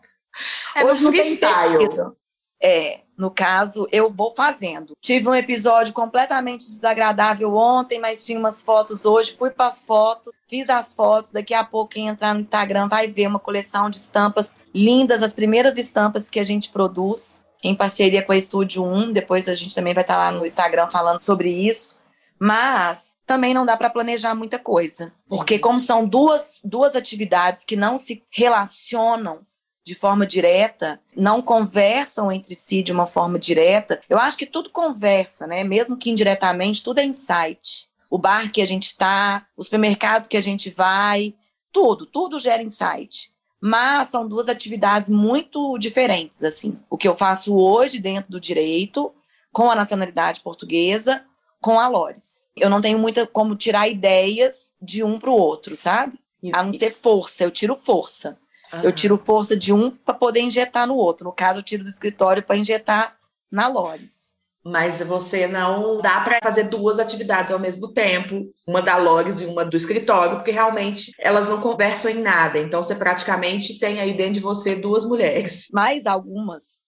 É 0.76 0.84
hoje 0.84 1.04
no 1.04 1.12
freestyle. 1.12 2.16
É, 2.62 3.02
no 3.18 3.32
caso, 3.32 3.88
eu 3.92 4.12
vou 4.12 4.34
fazendo. 4.34 4.96
Tive 5.02 5.28
um 5.30 5.36
episódio 5.36 5.94
completamente 5.94 6.66
desagradável 6.68 7.56
ontem, 7.56 8.00
mas 8.00 8.26
tinha 8.26 8.38
umas 8.38 8.62
fotos 8.62 9.06
hoje. 9.06 9.36
Fui 9.38 9.50
para 9.50 9.68
as 9.68 9.82
fotos, 9.82 10.34
fiz 10.48 10.70
as 10.70 10.94
fotos. 10.94 11.32
Daqui 11.32 11.54
a 11.54 11.64
pouco, 11.64 11.92
quem 11.92 12.08
entrar 12.08 12.34
no 12.34 12.40
Instagram 12.40 12.88
vai 12.88 13.08
ver 13.08 13.28
uma 13.28 13.40
coleção 13.40 13.90
de 13.90 13.98
estampas 13.98 14.58
lindas, 14.74 15.24
as 15.24 15.34
primeiras 15.34 15.78
estampas 15.78 16.30
que 16.30 16.40
a 16.40 16.44
gente 16.44 16.70
produz, 16.70 17.46
em 17.64 17.74
parceria 17.74 18.22
com 18.22 18.34
a 18.34 18.38
Estúdio 18.38 18.84
1. 18.84 19.14
Depois 19.14 19.48
a 19.48 19.56
gente 19.56 19.74
também 19.74 19.94
vai 19.94 20.04
estar 20.04 20.18
lá 20.18 20.32
no 20.32 20.46
Instagram 20.46 20.88
falando 20.88 21.20
sobre 21.20 21.50
isso. 21.50 21.98
Mas 22.38 23.16
também 23.26 23.54
não 23.54 23.66
dá 23.66 23.78
para 23.78 23.90
planejar 23.90 24.36
muita 24.36 24.60
coisa, 24.60 25.14
porque 25.28 25.58
como 25.58 25.80
são 25.80 26.06
duas, 26.06 26.60
duas 26.66 26.94
atividades 26.94 27.64
que 27.64 27.78
não 27.78 27.98
se 27.98 28.24
relacionam 28.30 29.40
de 29.86 29.94
forma 29.94 30.26
direta, 30.26 31.00
não 31.16 31.44
conversam 31.44 32.32
entre 32.32 32.56
si 32.56 32.82
de 32.82 32.92
uma 32.92 33.06
forma 33.06 33.38
direta. 33.38 34.02
Eu 34.10 34.18
acho 34.18 34.36
que 34.36 34.48
tudo 34.48 34.72
conversa, 34.72 35.46
né? 35.46 35.64
Mesmo 35.64 35.96
que 35.96 36.10
indiretamente, 36.10 36.84
tudo 36.84 37.00
é 37.00 37.06
insight. 37.06 37.88
O 38.10 38.18
bar 38.18 38.52
que 38.52 38.64
a 38.64 38.66
gente 38.66 38.88
está, 38.88 39.46
o 39.56 39.64
supermercado 39.64 40.28
que 40.28 40.38
a 40.38 40.42
gente 40.42 40.72
vai, 40.72 41.36
tudo, 41.72 42.08
tudo 42.08 42.40
gera 42.40 42.64
insight. 42.64 43.32
Mas 43.62 44.08
são 44.08 44.28
duas 44.28 44.50
atividades 44.50 45.08
muito 45.08 45.78
diferentes, 45.78 46.44
assim. 46.44 46.80
O 46.90 46.98
que 46.98 47.08
eu 47.08 47.16
faço 47.16 47.56
hoje 47.56 48.00
dentro 48.00 48.32
do 48.32 48.40
direito, 48.40 49.14
com 49.52 49.70
a 49.70 49.76
nacionalidade 49.76 50.42
portuguesa, 50.42 51.24
com 51.62 51.80
a 51.80 51.88
Lores. 51.88 52.50
Eu 52.56 52.72
não 52.72 52.82
tenho 52.82 52.98
muita 52.98 53.28
como 53.28 53.56
tirar 53.56 53.88
ideias 53.88 54.72
de 54.82 55.04
um 55.04 55.20
para 55.20 55.30
o 55.30 55.38
outro, 55.38 55.78
sabe? 55.78 56.20
A 56.54 56.64
não 56.64 56.72
ser 56.72 56.96
força, 56.96 57.44
eu 57.44 57.52
tiro 57.52 57.76
força. 57.76 58.38
Eu 58.84 58.92
tiro 58.92 59.18
força 59.18 59.56
de 59.56 59.72
um 59.74 59.92
para 59.92 60.14
poder 60.14 60.42
injetar 60.42 60.88
no 60.88 60.96
outro. 60.96 61.26
No 61.26 61.34
caso, 61.34 61.60
eu 61.60 61.64
tiro 61.64 61.84
do 61.84 61.90
escritório 61.90 62.44
para 62.44 62.58
injetar 62.58 63.18
na 63.52 63.68
Lores. 63.68 64.36
Mas 64.64 65.00
você 65.00 65.46
não 65.46 66.02
dá 66.02 66.22
para 66.22 66.40
fazer 66.44 66.64
duas 66.64 67.00
atividades 67.00 67.52
ao 67.52 67.60
mesmo 67.60 67.94
tempo, 67.94 68.52
uma 68.68 68.82
da 68.82 68.98
Lores 68.98 69.40
e 69.40 69.46
uma 69.46 69.64
do 69.64 69.78
escritório, 69.78 70.38
porque 70.38 70.50
realmente 70.50 71.12
elas 71.20 71.46
não 71.46 71.62
conversam 71.62 72.10
em 72.10 72.20
nada. 72.22 72.58
Então 72.58 72.82
você 72.82 72.96
praticamente 72.96 73.80
tem 73.80 74.00
aí 74.00 74.18
dentro 74.18 74.34
de 74.34 74.40
você 74.40 74.76
duas 74.76 75.06
mulheres. 75.06 75.68
Mais 75.72 76.08
algumas. 76.08 76.85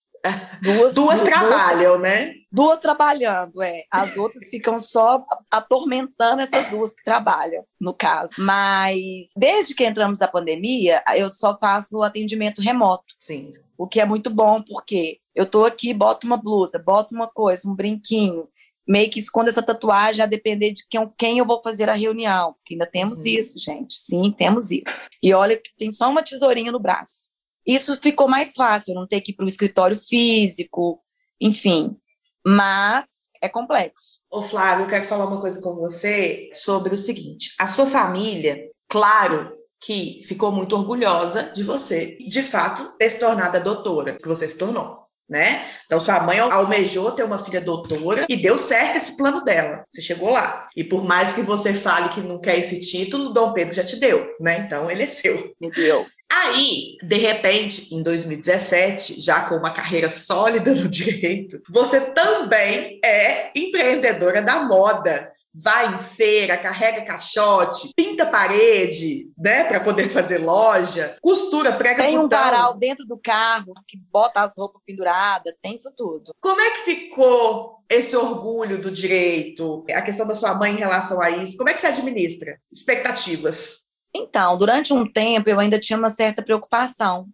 Duas, 0.61 0.93
duas 0.93 1.21
trabalham, 1.21 1.91
duas, 1.91 2.01
né? 2.01 2.33
Duas 2.51 2.79
trabalhando, 2.79 3.61
é. 3.61 3.83
As 3.91 4.15
outras 4.17 4.49
ficam 4.49 4.79
só 4.79 5.25
atormentando 5.51 6.41
essas 6.41 6.69
duas 6.69 6.95
que 6.95 7.03
trabalham, 7.03 7.63
no 7.79 7.93
caso. 7.93 8.33
Mas 8.37 9.27
desde 9.35 9.73
que 9.73 9.85
entramos 9.85 10.19
na 10.19 10.27
pandemia, 10.27 11.03
eu 11.15 11.29
só 11.29 11.57
faço 11.57 11.97
o 11.97 12.03
atendimento 12.03 12.61
remoto. 12.61 13.13
Sim. 13.17 13.53
O 13.77 13.87
que 13.87 13.99
é 13.99 14.05
muito 14.05 14.29
bom, 14.29 14.61
porque 14.61 15.19
eu 15.35 15.45
tô 15.45 15.65
aqui, 15.65 15.93
boto 15.93 16.25
uma 16.25 16.37
blusa, 16.37 16.79
boto 16.79 17.13
uma 17.13 17.27
coisa, 17.27 17.69
um 17.69 17.75
brinquinho, 17.75 18.47
meio 18.87 19.09
que 19.09 19.19
escondo 19.19 19.49
essa 19.49 19.61
tatuagem 19.61 20.23
a 20.23 20.27
depender 20.27 20.71
de 20.71 20.87
quem, 20.87 21.11
quem 21.17 21.37
eu 21.37 21.45
vou 21.45 21.61
fazer 21.61 21.89
a 21.89 21.93
reunião. 21.93 22.53
Porque 22.53 22.73
ainda 22.73 22.87
temos 22.87 23.19
uhum. 23.19 23.27
isso, 23.27 23.59
gente. 23.59 23.93
Sim, 23.93 24.31
temos 24.31 24.71
isso. 24.71 25.07
E 25.21 25.33
olha 25.33 25.57
que 25.57 25.69
tem 25.77 25.91
só 25.91 26.09
uma 26.09 26.23
tesourinha 26.23 26.71
no 26.71 26.79
braço. 26.79 27.26
Isso 27.67 27.99
ficou 28.01 28.29
mais 28.29 28.53
fácil, 28.53 28.95
não 28.95 29.05
ter 29.05 29.19
que 29.19 29.31
ir 29.31 29.35
para 29.35 29.43
o 29.43 29.49
escritório 29.49 29.97
físico, 29.97 31.03
enfim. 31.39 31.97
Mas 32.45 33.05
é 33.41 33.49
complexo. 33.49 34.21
Ô 34.31 34.41
Flávio, 34.41 34.85
eu 34.85 34.89
quero 34.89 35.03
falar 35.03 35.25
uma 35.25 35.41
coisa 35.41 35.61
com 35.61 35.75
você 35.75 36.49
sobre 36.53 36.93
o 36.93 36.97
seguinte: 36.97 37.53
a 37.59 37.67
sua 37.67 37.85
família, 37.85 38.57
claro 38.87 39.51
que 39.79 40.21
ficou 40.23 40.51
muito 40.51 40.75
orgulhosa 40.75 41.51
de 41.53 41.63
você, 41.63 42.17
de 42.27 42.41
fato, 42.41 42.97
ter 42.97 43.09
se 43.09 43.19
tornado 43.19 43.57
a 43.57 43.59
doutora 43.59 44.13
que 44.13 44.27
você 44.27 44.47
se 44.47 44.57
tornou. 44.57 45.05
Né? 45.29 45.69
Então, 45.85 45.99
sua 45.99 46.21
mãe 46.21 46.39
almejou 46.39 47.11
ter 47.11 47.23
uma 47.23 47.37
filha 47.37 47.59
doutora 47.59 48.25
e 48.29 48.37
deu 48.37 48.57
certo 48.57 48.95
esse 48.95 49.17
plano 49.17 49.43
dela. 49.43 49.83
Você 49.91 50.01
chegou 50.01 50.29
lá. 50.29 50.69
E 50.73 50.85
por 50.85 51.03
mais 51.03 51.33
que 51.33 51.41
você 51.41 51.73
fale 51.73 52.07
que 52.09 52.21
não 52.21 52.39
quer 52.39 52.57
esse 52.57 52.79
título, 52.79 53.33
Dom 53.33 53.51
Pedro 53.51 53.73
já 53.73 53.83
te 53.83 53.97
deu, 53.97 54.25
né? 54.39 54.59
Então, 54.59 54.89
ele 54.89 55.03
é 55.03 55.07
seu. 55.07 55.53
Me 55.59 55.69
deu. 55.69 56.07
Aí, 56.31 56.97
de 57.01 57.17
repente, 57.17 57.93
em 57.95 58.03
2017, 58.03 59.19
já 59.19 59.41
com 59.41 59.55
uma 59.55 59.71
carreira 59.71 60.09
sólida 60.09 60.73
no 60.75 60.87
direito, 60.89 61.61
você 61.69 62.01
também 62.11 62.99
é 63.03 63.51
empreendedora 63.55 64.41
da 64.41 64.63
moda. 64.63 65.31
Vai 65.59 65.91
em 65.91 65.97
feira, 65.97 66.55
carrega 66.55 67.01
caixote, 67.03 67.89
pinta 67.95 68.27
parede, 68.27 69.31
né, 69.35 69.63
para 69.63 69.79
poder 69.79 70.07
fazer 70.09 70.37
loja, 70.37 71.15
costura, 71.19 71.75
prega 71.75 72.03
Tem 72.03 72.19
um 72.19 72.27
varal 72.27 72.77
dentro 72.77 73.07
do 73.07 73.17
carro 73.17 73.73
que 73.87 73.97
bota 73.97 74.41
as 74.41 74.55
roupas 74.55 74.79
penduradas, 74.85 75.55
tem 75.59 75.73
isso 75.73 75.91
tudo. 75.97 76.31
Como 76.39 76.61
é 76.61 76.69
que 76.69 76.83
ficou 76.83 77.79
esse 77.89 78.15
orgulho 78.15 78.79
do 78.79 78.91
direito? 78.91 79.83
A 79.91 80.01
questão 80.03 80.27
da 80.27 80.35
sua 80.35 80.53
mãe 80.53 80.73
em 80.73 80.77
relação 80.77 81.19
a 81.19 81.31
isso, 81.31 81.57
como 81.57 81.69
é 81.69 81.73
que 81.73 81.79
você 81.79 81.87
administra? 81.87 82.59
Expectativas? 82.71 83.86
Então, 84.17 84.57
durante 84.57 84.91
um 84.91 85.09
tempo 85.09 85.49
eu 85.49 85.59
ainda 85.59 85.79
tinha 85.79 85.97
uma 85.97 86.09
certa 86.09 86.41
preocupação, 86.41 87.27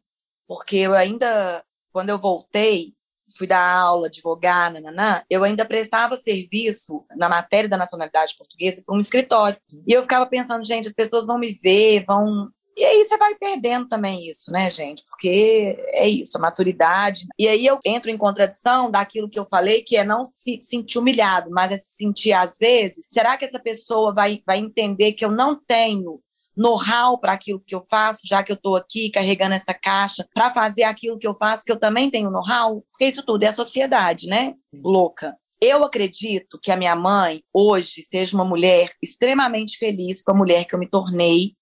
porque 0.45 0.75
eu 0.75 0.93
ainda, 0.93 1.63
quando 1.91 2.09
eu 2.09 2.19
voltei, 2.19 2.93
fui 3.37 3.47
dar 3.47 3.65
aula, 3.65 4.07
advogar, 4.07 4.71
nananã, 4.71 5.23
eu 5.29 5.43
ainda 5.43 5.65
prestava 5.65 6.17
serviço 6.17 7.05
na 7.15 7.29
matéria 7.29 7.69
da 7.69 7.77
nacionalidade 7.77 8.35
portuguesa 8.37 8.83
para 8.85 8.95
um 8.95 8.99
escritório. 8.99 9.57
E 9.87 9.93
eu 9.93 10.01
ficava 10.01 10.25
pensando, 10.25 10.65
gente, 10.65 10.87
as 10.87 10.93
pessoas 10.93 11.25
vão 11.25 11.39
me 11.39 11.51
ver, 11.51 12.03
vão. 12.05 12.49
E 12.75 12.83
aí 12.83 13.05
você 13.05 13.17
vai 13.17 13.35
perdendo 13.35 13.87
também 13.87 14.27
isso, 14.29 14.51
né, 14.51 14.69
gente? 14.69 15.03
Porque 15.07 15.77
é 15.91 16.07
isso, 16.07 16.37
a 16.37 16.41
maturidade. 16.41 17.27
E 17.39 17.47
aí 17.47 17.65
eu 17.65 17.79
entro 17.85 18.11
em 18.11 18.17
contradição 18.17 18.91
daquilo 18.91 19.29
que 19.29 19.39
eu 19.39 19.45
falei, 19.45 19.83
que 19.83 19.95
é 19.95 20.03
não 20.03 20.23
se 20.25 20.59
sentir 20.59 20.97
humilhado, 20.97 21.49
mas 21.49 21.71
é 21.71 21.77
se 21.77 21.95
sentir, 21.95 22.33
às 22.33 22.57
vezes, 22.57 23.05
será 23.07 23.37
que 23.37 23.45
essa 23.45 23.59
pessoa 23.59 24.13
vai, 24.13 24.41
vai 24.45 24.57
entender 24.57 25.13
que 25.13 25.23
eu 25.23 25.31
não 25.31 25.55
tenho 25.55 26.19
know-how 26.55 27.17
para 27.17 27.33
aquilo 27.33 27.59
que 27.59 27.75
eu 27.75 27.81
faço, 27.81 28.21
já 28.23 28.43
que 28.43 28.51
eu 28.51 28.55
estou 28.55 28.75
aqui 28.75 29.09
carregando 29.09 29.55
essa 29.55 29.73
caixa 29.73 30.25
para 30.33 30.49
fazer 30.49 30.83
aquilo 30.83 31.17
que 31.17 31.27
eu 31.27 31.35
faço, 31.35 31.63
que 31.63 31.71
eu 31.71 31.79
também 31.79 32.09
tenho 32.09 32.29
know-how, 32.29 32.83
porque 32.91 33.05
isso 33.05 33.23
tudo 33.23 33.43
é 33.43 33.47
a 33.47 33.53
sociedade, 33.53 34.27
né? 34.27 34.53
Louca. 34.73 35.35
Eu 35.61 35.83
acredito 35.83 36.59
que 36.61 36.71
a 36.71 36.77
minha 36.77 36.95
mãe 36.95 37.41
hoje 37.53 38.03
seja 38.03 38.35
uma 38.35 38.43
mulher 38.43 38.91
extremamente 39.01 39.77
feliz 39.77 40.21
com 40.21 40.31
a 40.31 40.35
mulher 40.35 40.65
que 40.65 40.75
eu 40.75 40.79
me 40.79 40.89
tornei 40.89 41.53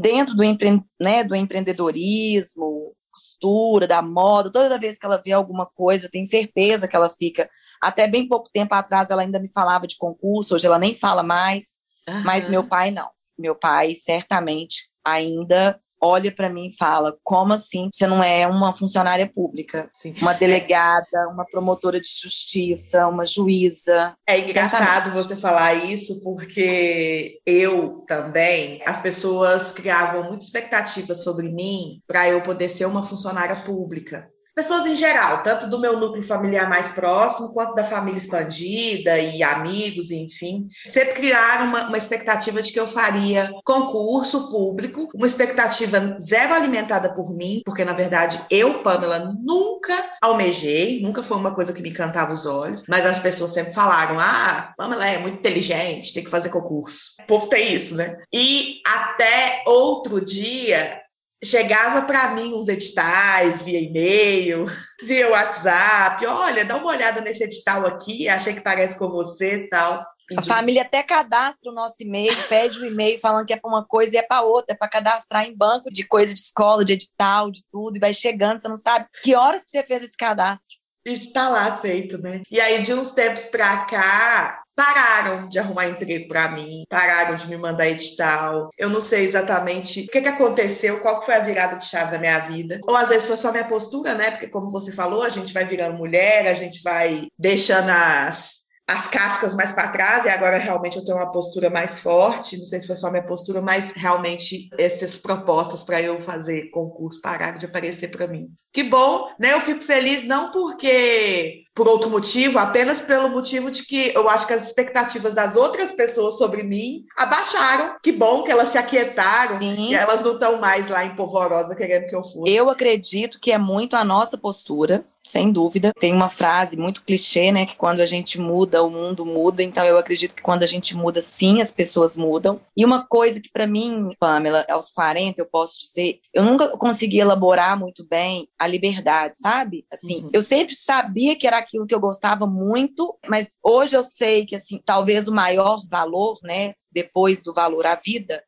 dentro 0.00 0.34
do, 0.34 0.42
empre 0.42 0.82
né, 0.98 1.24
do 1.24 1.34
empreendedorismo, 1.34 2.94
costura, 3.10 3.86
da 3.86 4.00
moda, 4.00 4.50
toda 4.50 4.78
vez 4.78 4.98
que 4.98 5.04
ela 5.04 5.20
vê 5.22 5.32
alguma 5.32 5.66
coisa, 5.66 6.06
eu 6.06 6.10
tenho 6.10 6.24
certeza 6.24 6.88
que 6.88 6.96
ela 6.96 7.10
fica. 7.10 7.50
Até 7.82 8.06
bem 8.06 8.26
pouco 8.26 8.48
tempo 8.50 8.74
atrás 8.74 9.10
ela 9.10 9.22
ainda 9.22 9.38
me 9.38 9.52
falava 9.52 9.86
de 9.86 9.96
concurso, 9.96 10.54
hoje 10.54 10.66
ela 10.66 10.78
nem 10.78 10.94
fala 10.94 11.22
mais. 11.22 11.76
Uhum. 12.08 12.22
Mas 12.24 12.48
meu 12.48 12.64
pai 12.64 12.90
não. 12.90 13.10
Meu 13.40 13.54
pai 13.54 13.94
certamente 13.94 14.90
ainda 15.04 15.80
olha 16.00 16.32
para 16.32 16.48
mim 16.48 16.68
e 16.68 16.76
fala: 16.76 17.16
como 17.22 17.52
assim 17.52 17.88
você 17.92 18.06
não 18.06 18.22
é 18.22 18.46
uma 18.46 18.74
funcionária 18.74 19.26
pública? 19.26 19.90
Sim. 19.92 20.14
Uma 20.20 20.32
delegada, 20.32 21.28
uma 21.32 21.44
promotora 21.44 22.00
de 22.00 22.08
justiça, 22.08 23.06
uma 23.06 23.26
juíza. 23.26 24.14
É 24.26 24.38
engraçado 24.38 25.12
você 25.12 25.36
falar 25.36 25.74
isso, 25.74 26.22
porque 26.22 27.40
eu 27.44 28.04
também, 28.06 28.82
as 28.86 29.00
pessoas 29.00 29.72
criavam 29.72 30.24
muita 30.24 30.44
expectativa 30.44 31.14
sobre 31.14 31.48
mim 31.48 32.00
para 32.06 32.28
eu 32.28 32.42
poder 32.42 32.68
ser 32.68 32.86
uma 32.86 33.02
funcionária 33.02 33.56
pública 33.56 34.28
as 34.50 34.54
pessoas 34.54 34.84
em 34.84 34.96
geral, 34.96 35.44
tanto 35.44 35.68
do 35.68 35.78
meu 35.78 35.96
núcleo 35.98 36.24
familiar 36.24 36.68
mais 36.68 36.90
próximo, 36.90 37.52
quanto 37.52 37.72
da 37.76 37.84
família 37.84 38.18
expandida 38.18 39.16
e 39.16 39.44
amigos, 39.44 40.10
enfim, 40.10 40.66
sempre 40.88 41.14
criaram 41.14 41.66
uma, 41.66 41.86
uma, 41.86 41.96
expectativa 41.96 42.60
de 42.60 42.72
que 42.72 42.80
eu 42.80 42.86
faria 42.86 43.48
concurso 43.64 44.50
público, 44.50 45.08
uma 45.14 45.26
expectativa 45.26 46.16
zero 46.20 46.52
alimentada 46.52 47.14
por 47.14 47.32
mim, 47.32 47.62
porque 47.64 47.84
na 47.84 47.92
verdade 47.92 48.40
eu, 48.50 48.82
Pamela, 48.82 49.32
nunca 49.40 49.94
almejei, 50.20 51.00
nunca 51.00 51.22
foi 51.22 51.36
uma 51.36 51.54
coisa 51.54 51.72
que 51.72 51.80
me 51.80 51.90
encantava 51.90 52.32
os 52.32 52.44
olhos, 52.44 52.84
mas 52.88 53.06
as 53.06 53.20
pessoas 53.20 53.52
sempre 53.52 53.72
falaram: 53.72 54.18
ah, 54.18 54.72
Pamela 54.76 55.06
é 55.06 55.18
muito 55.18 55.38
inteligente, 55.38 56.12
tem 56.12 56.24
que 56.24 56.30
fazer 56.30 56.48
concurso. 56.48 57.12
O 57.22 57.26
povo 57.26 57.46
tem 57.46 57.72
isso, 57.72 57.94
né? 57.94 58.16
E 58.32 58.80
até 58.84 59.62
outro 59.64 60.20
dia, 60.20 60.99
chegava 61.42 62.02
para 62.02 62.28
mim 62.34 62.54
uns 62.54 62.68
editais 62.68 63.62
via 63.62 63.80
e-mail, 63.80 64.66
via 65.02 65.30
WhatsApp, 65.30 66.24
olha, 66.26 66.64
dá 66.64 66.76
uma 66.76 66.90
olhada 66.90 67.20
nesse 67.20 67.44
edital 67.44 67.86
aqui, 67.86 68.28
achei 68.28 68.54
que 68.54 68.60
parece 68.60 68.98
com 68.98 69.08
você 69.08 69.56
e 69.56 69.68
tal. 69.68 70.04
A 70.36 70.42
família 70.42 70.82
até 70.82 71.02
cadastra 71.02 71.72
o 71.72 71.74
nosso 71.74 71.96
e-mail, 72.00 72.32
pede 72.48 72.78
o 72.78 72.82
um 72.82 72.86
e-mail 72.86 73.18
falando 73.18 73.46
que 73.46 73.52
é 73.52 73.56
para 73.56 73.68
uma 73.68 73.84
coisa 73.84 74.14
e 74.14 74.18
é 74.18 74.22
para 74.22 74.42
outra, 74.42 74.74
é 74.74 74.76
para 74.76 74.88
cadastrar 74.88 75.44
em 75.44 75.56
banco 75.56 75.90
de 75.90 76.06
coisa 76.06 76.32
de 76.32 76.40
escola, 76.40 76.84
de 76.84 76.92
edital, 76.92 77.50
de 77.50 77.64
tudo, 77.70 77.96
e 77.96 78.00
vai 78.00 78.14
chegando, 78.14 78.60
você 78.60 78.68
não 78.68 78.76
sabe 78.76 79.06
que 79.22 79.34
horas 79.34 79.64
que 79.64 79.70
você 79.70 79.82
fez 79.82 80.04
esse 80.04 80.16
cadastro. 80.16 80.78
Está 81.04 81.48
lá 81.48 81.78
feito, 81.78 82.18
né? 82.18 82.42
E 82.50 82.60
aí, 82.60 82.82
de 82.82 82.92
uns 82.92 83.10
tempos 83.10 83.48
para 83.48 83.86
cá, 83.86 84.59
pararam 84.80 85.46
de 85.46 85.58
arrumar 85.58 85.88
emprego 85.88 86.26
para 86.26 86.48
mim, 86.48 86.84
pararam 86.88 87.36
de 87.36 87.46
me 87.46 87.58
mandar 87.58 87.86
edital. 87.86 88.70
Eu 88.78 88.88
não 88.88 89.02
sei 89.02 89.24
exatamente 89.24 90.00
o 90.00 90.06
que, 90.06 90.22
que 90.22 90.28
aconteceu, 90.28 91.00
qual 91.00 91.20
foi 91.20 91.34
a 91.34 91.40
virada 91.40 91.76
de 91.76 91.84
chave 91.84 92.12
da 92.12 92.18
minha 92.18 92.38
vida. 92.38 92.80
Ou 92.88 92.96
às 92.96 93.10
vezes 93.10 93.26
foi 93.26 93.36
só 93.36 93.52
minha 93.52 93.66
postura, 93.66 94.14
né? 94.14 94.30
Porque, 94.30 94.48
como 94.48 94.70
você 94.70 94.90
falou, 94.90 95.22
a 95.22 95.28
gente 95.28 95.52
vai 95.52 95.66
virando 95.66 95.98
mulher, 95.98 96.48
a 96.48 96.54
gente 96.54 96.82
vai 96.82 97.28
deixando 97.38 97.90
as 97.90 98.60
as 98.90 99.06
cascas 99.06 99.54
mais 99.54 99.70
para 99.70 99.86
trás, 99.86 100.24
e 100.24 100.28
agora 100.28 100.58
realmente 100.58 100.96
eu 100.96 101.04
tenho 101.04 101.16
uma 101.16 101.30
postura 101.30 101.70
mais 101.70 102.00
forte. 102.00 102.58
Não 102.58 102.66
sei 102.66 102.80
se 102.80 102.88
foi 102.88 102.96
só 102.96 103.08
minha 103.08 103.22
postura, 103.22 103.60
mas 103.60 103.92
realmente 103.92 104.68
essas 104.76 105.16
propostas 105.16 105.84
para 105.84 106.02
eu 106.02 106.20
fazer 106.20 106.70
concurso 106.70 107.20
pararam 107.22 107.56
de 107.56 107.66
aparecer 107.66 108.08
para 108.08 108.26
mim. 108.26 108.48
Que 108.72 108.82
bom, 108.82 109.28
né? 109.38 109.52
Eu 109.52 109.60
fico 109.60 109.80
feliz 109.80 110.26
não 110.26 110.50
porque 110.50 111.62
por 111.72 111.86
outro 111.86 112.10
motivo, 112.10 112.58
apenas 112.58 113.00
pelo 113.00 113.30
motivo 113.30 113.70
de 113.70 113.84
que 113.84 114.12
eu 114.14 114.28
acho 114.28 114.46
que 114.46 114.52
as 114.52 114.66
expectativas 114.66 115.34
das 115.34 115.56
outras 115.56 115.92
pessoas 115.92 116.36
sobre 116.36 116.64
mim 116.64 117.04
abaixaram. 117.16 117.96
Que 118.02 118.10
bom 118.10 118.42
que 118.42 118.50
elas 118.50 118.70
se 118.70 118.78
aquietaram 118.78 119.58
Sim. 119.60 119.90
e 119.90 119.94
elas 119.94 120.20
não 120.20 120.34
estão 120.34 120.60
mais 120.60 120.88
lá 120.88 121.04
em 121.04 121.14
polvorosa 121.14 121.76
querendo 121.76 122.06
que 122.06 122.14
eu 122.14 122.24
fosse. 122.24 122.52
Eu 122.52 122.68
acredito 122.68 123.38
que 123.40 123.52
é 123.52 123.58
muito 123.58 123.94
a 123.94 124.04
nossa 124.04 124.36
postura 124.36 125.04
sem 125.24 125.52
dúvida. 125.52 125.92
Tem 125.98 126.12
uma 126.12 126.28
frase 126.28 126.76
muito 126.76 127.02
clichê, 127.02 127.52
né, 127.52 127.66
que 127.66 127.76
quando 127.76 128.00
a 128.00 128.06
gente 128.06 128.40
muda, 128.40 128.82
o 128.82 128.90
mundo 128.90 129.24
muda. 129.24 129.62
Então 129.62 129.84
eu 129.84 129.98
acredito 129.98 130.34
que 130.34 130.42
quando 130.42 130.62
a 130.62 130.66
gente 130.66 130.96
muda, 130.96 131.20
sim, 131.20 131.60
as 131.60 131.70
pessoas 131.70 132.16
mudam. 132.16 132.60
E 132.76 132.84
uma 132.84 133.06
coisa 133.06 133.40
que 133.40 133.50
para 133.50 133.66
mim, 133.66 134.10
Pamela, 134.18 134.64
aos 134.68 134.90
40, 134.90 135.40
eu 135.40 135.46
posso 135.46 135.78
dizer, 135.78 136.20
eu 136.32 136.44
nunca 136.44 136.76
consegui 136.76 137.18
elaborar 137.18 137.78
muito 137.78 138.06
bem 138.06 138.48
a 138.58 138.66
liberdade, 138.66 139.38
sabe? 139.38 139.86
Assim, 139.90 140.24
uhum. 140.24 140.30
eu 140.32 140.42
sempre 140.42 140.74
sabia 140.74 141.36
que 141.36 141.46
era 141.46 141.58
aquilo 141.58 141.86
que 141.86 141.94
eu 141.94 142.00
gostava 142.00 142.46
muito, 142.46 143.16
mas 143.28 143.58
hoje 143.62 143.96
eu 143.96 144.04
sei 144.04 144.46
que 144.46 144.56
assim, 144.56 144.80
talvez 144.84 145.28
o 145.28 145.32
maior 145.32 145.82
valor, 145.88 146.38
né, 146.42 146.74
depois 146.90 147.42
do 147.42 147.52
valor 147.52 147.86
à 147.86 147.94
vida, 147.94 148.42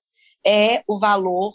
é 0.44 0.82
o 0.86 0.98
valor 0.98 1.52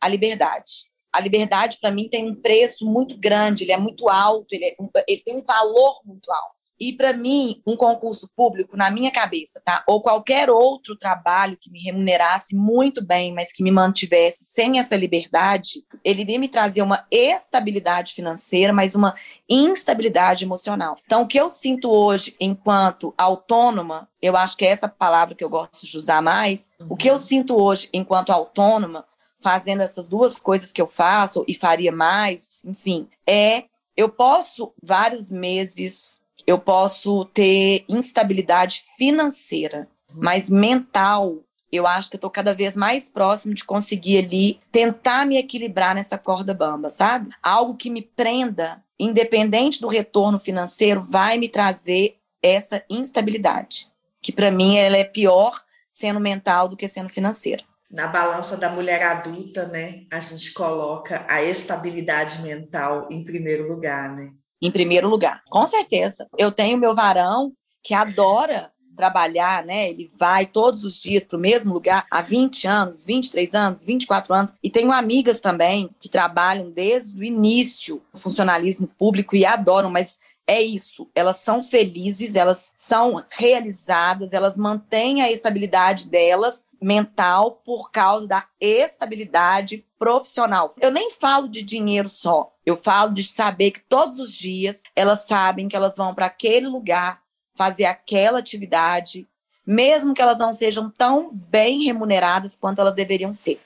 à 0.00 0.08
liberdade 0.08 0.86
a 1.12 1.20
liberdade, 1.20 1.78
para 1.80 1.90
mim, 1.90 2.08
tem 2.08 2.28
um 2.28 2.34
preço 2.34 2.86
muito 2.86 3.16
grande, 3.18 3.64
ele 3.64 3.72
é 3.72 3.78
muito 3.78 4.08
alto, 4.08 4.52
ele, 4.52 4.66
é, 4.66 4.76
ele 5.08 5.22
tem 5.22 5.36
um 5.36 5.44
valor 5.44 6.00
muito 6.04 6.30
alto. 6.30 6.56
E 6.78 6.92
para 6.92 7.14
mim, 7.14 7.62
um 7.66 7.74
concurso 7.74 8.28
público, 8.36 8.76
na 8.76 8.90
minha 8.90 9.10
cabeça, 9.10 9.60
tá? 9.64 9.82
Ou 9.86 10.02
qualquer 10.02 10.50
outro 10.50 10.94
trabalho 10.94 11.56
que 11.58 11.70
me 11.70 11.80
remunerasse 11.80 12.54
muito 12.54 13.04
bem, 13.04 13.32
mas 13.32 13.50
que 13.50 13.62
me 13.62 13.70
mantivesse 13.70 14.44
sem 14.44 14.78
essa 14.78 14.94
liberdade, 14.94 15.84
ele 16.04 16.20
iria 16.20 16.38
me 16.38 16.48
trazer 16.48 16.82
uma 16.82 17.06
estabilidade 17.10 18.12
financeira, 18.12 18.74
mas 18.74 18.94
uma 18.94 19.14
instabilidade 19.48 20.44
emocional. 20.44 20.98
Então, 21.06 21.22
o 21.22 21.26
que 21.26 21.40
eu 21.40 21.48
sinto 21.48 21.90
hoje 21.90 22.36
enquanto 22.38 23.14
autônoma, 23.16 24.06
eu 24.20 24.36
acho 24.36 24.56
que 24.56 24.66
é 24.66 24.68
essa 24.68 24.88
palavra 24.88 25.34
que 25.34 25.42
eu 25.42 25.48
gosto 25.48 25.86
de 25.86 25.96
usar 25.96 26.20
mais, 26.20 26.74
uhum. 26.78 26.88
o 26.90 26.96
que 26.96 27.08
eu 27.08 27.16
sinto 27.16 27.56
hoje 27.56 27.88
enquanto 27.92 28.30
autônoma 28.30 29.04
fazendo 29.38 29.82
essas 29.82 30.08
duas 30.08 30.38
coisas 30.38 30.72
que 30.72 30.80
eu 30.80 30.86
faço 30.86 31.44
e 31.46 31.54
faria 31.54 31.92
mais, 31.92 32.64
enfim, 32.64 33.08
é 33.26 33.64
eu 33.96 34.08
posso 34.08 34.72
vários 34.82 35.30
meses, 35.30 36.20
eu 36.46 36.58
posso 36.58 37.24
ter 37.26 37.84
instabilidade 37.88 38.84
financeira, 38.96 39.88
mas 40.14 40.50
mental, 40.50 41.38
eu 41.72 41.86
acho 41.86 42.10
que 42.10 42.16
eu 42.16 42.20
tô 42.20 42.30
cada 42.30 42.54
vez 42.54 42.76
mais 42.76 43.08
próximo 43.08 43.54
de 43.54 43.64
conseguir 43.64 44.18
ali 44.18 44.60
tentar 44.70 45.26
me 45.26 45.36
equilibrar 45.38 45.94
nessa 45.94 46.18
corda 46.18 46.52
bamba, 46.52 46.90
sabe? 46.90 47.30
Algo 47.42 47.76
que 47.76 47.90
me 47.90 48.02
prenda, 48.02 48.82
independente 48.98 49.80
do 49.80 49.88
retorno 49.88 50.38
financeiro, 50.38 51.02
vai 51.02 51.38
me 51.38 51.48
trazer 51.48 52.18
essa 52.42 52.84
instabilidade, 52.88 53.88
que 54.20 54.30
para 54.30 54.50
mim 54.50 54.76
ela 54.76 54.96
é 54.96 55.04
pior 55.04 55.60
sendo 55.88 56.20
mental 56.20 56.68
do 56.68 56.76
que 56.76 56.86
sendo 56.86 57.08
financeira 57.08 57.64
na 57.90 58.08
balança 58.08 58.56
da 58.56 58.68
mulher 58.68 59.02
adulta, 59.02 59.66
né, 59.66 60.04
a 60.10 60.18
gente 60.18 60.52
coloca 60.52 61.24
a 61.28 61.42
estabilidade 61.42 62.42
mental 62.42 63.08
em 63.10 63.22
primeiro 63.22 63.68
lugar, 63.68 64.14
né? 64.14 64.32
Em 64.60 64.70
primeiro 64.70 65.08
lugar, 65.08 65.42
com 65.48 65.66
certeza. 65.66 66.26
Eu 66.36 66.50
tenho 66.50 66.78
meu 66.78 66.94
varão 66.94 67.52
que 67.82 67.94
adora 67.94 68.72
trabalhar, 68.96 69.64
né? 69.64 69.90
Ele 69.90 70.10
vai 70.18 70.46
todos 70.46 70.82
os 70.82 70.98
dias 70.98 71.24
para 71.24 71.36
o 71.36 71.40
mesmo 71.40 71.72
lugar 71.72 72.06
há 72.10 72.22
20 72.22 72.66
anos, 72.66 73.04
23 73.04 73.54
anos, 73.54 73.84
24 73.84 74.34
anos. 74.34 74.54
E 74.62 74.70
tenho 74.70 74.90
amigas 74.90 75.38
também 75.38 75.90
que 76.00 76.08
trabalham 76.08 76.70
desde 76.70 77.16
o 77.20 77.22
início 77.22 78.02
do 78.12 78.18
funcionalismo 78.18 78.88
público 78.88 79.36
e 79.36 79.44
adoram, 79.44 79.90
mas 79.90 80.18
é 80.46 80.62
isso. 80.62 81.08
Elas 81.14 81.36
são 81.36 81.62
felizes, 81.62 82.34
elas 82.34 82.72
são 82.74 83.22
realizadas, 83.30 84.32
elas 84.32 84.56
mantêm 84.56 85.20
a 85.20 85.30
estabilidade 85.30 86.08
delas 86.08 86.65
mental 86.80 87.62
por 87.64 87.90
causa 87.90 88.26
da 88.26 88.46
estabilidade 88.60 89.84
profissional. 89.98 90.72
Eu 90.80 90.90
nem 90.90 91.10
falo 91.10 91.48
de 91.48 91.62
dinheiro 91.62 92.08
só. 92.08 92.52
Eu 92.64 92.76
falo 92.76 93.12
de 93.12 93.22
saber 93.24 93.70
que 93.70 93.80
todos 93.80 94.18
os 94.18 94.32
dias 94.32 94.82
elas 94.94 95.20
sabem 95.26 95.68
que 95.68 95.76
elas 95.76 95.96
vão 95.96 96.14
para 96.14 96.26
aquele 96.26 96.66
lugar 96.66 97.22
fazer 97.52 97.86
aquela 97.86 98.38
atividade, 98.38 99.26
mesmo 99.66 100.14
que 100.14 100.20
elas 100.20 100.38
não 100.38 100.52
sejam 100.52 100.90
tão 100.90 101.30
bem 101.32 101.82
remuneradas 101.82 102.54
quanto 102.54 102.80
elas 102.80 102.94
deveriam 102.94 103.32
ser. 103.32 103.60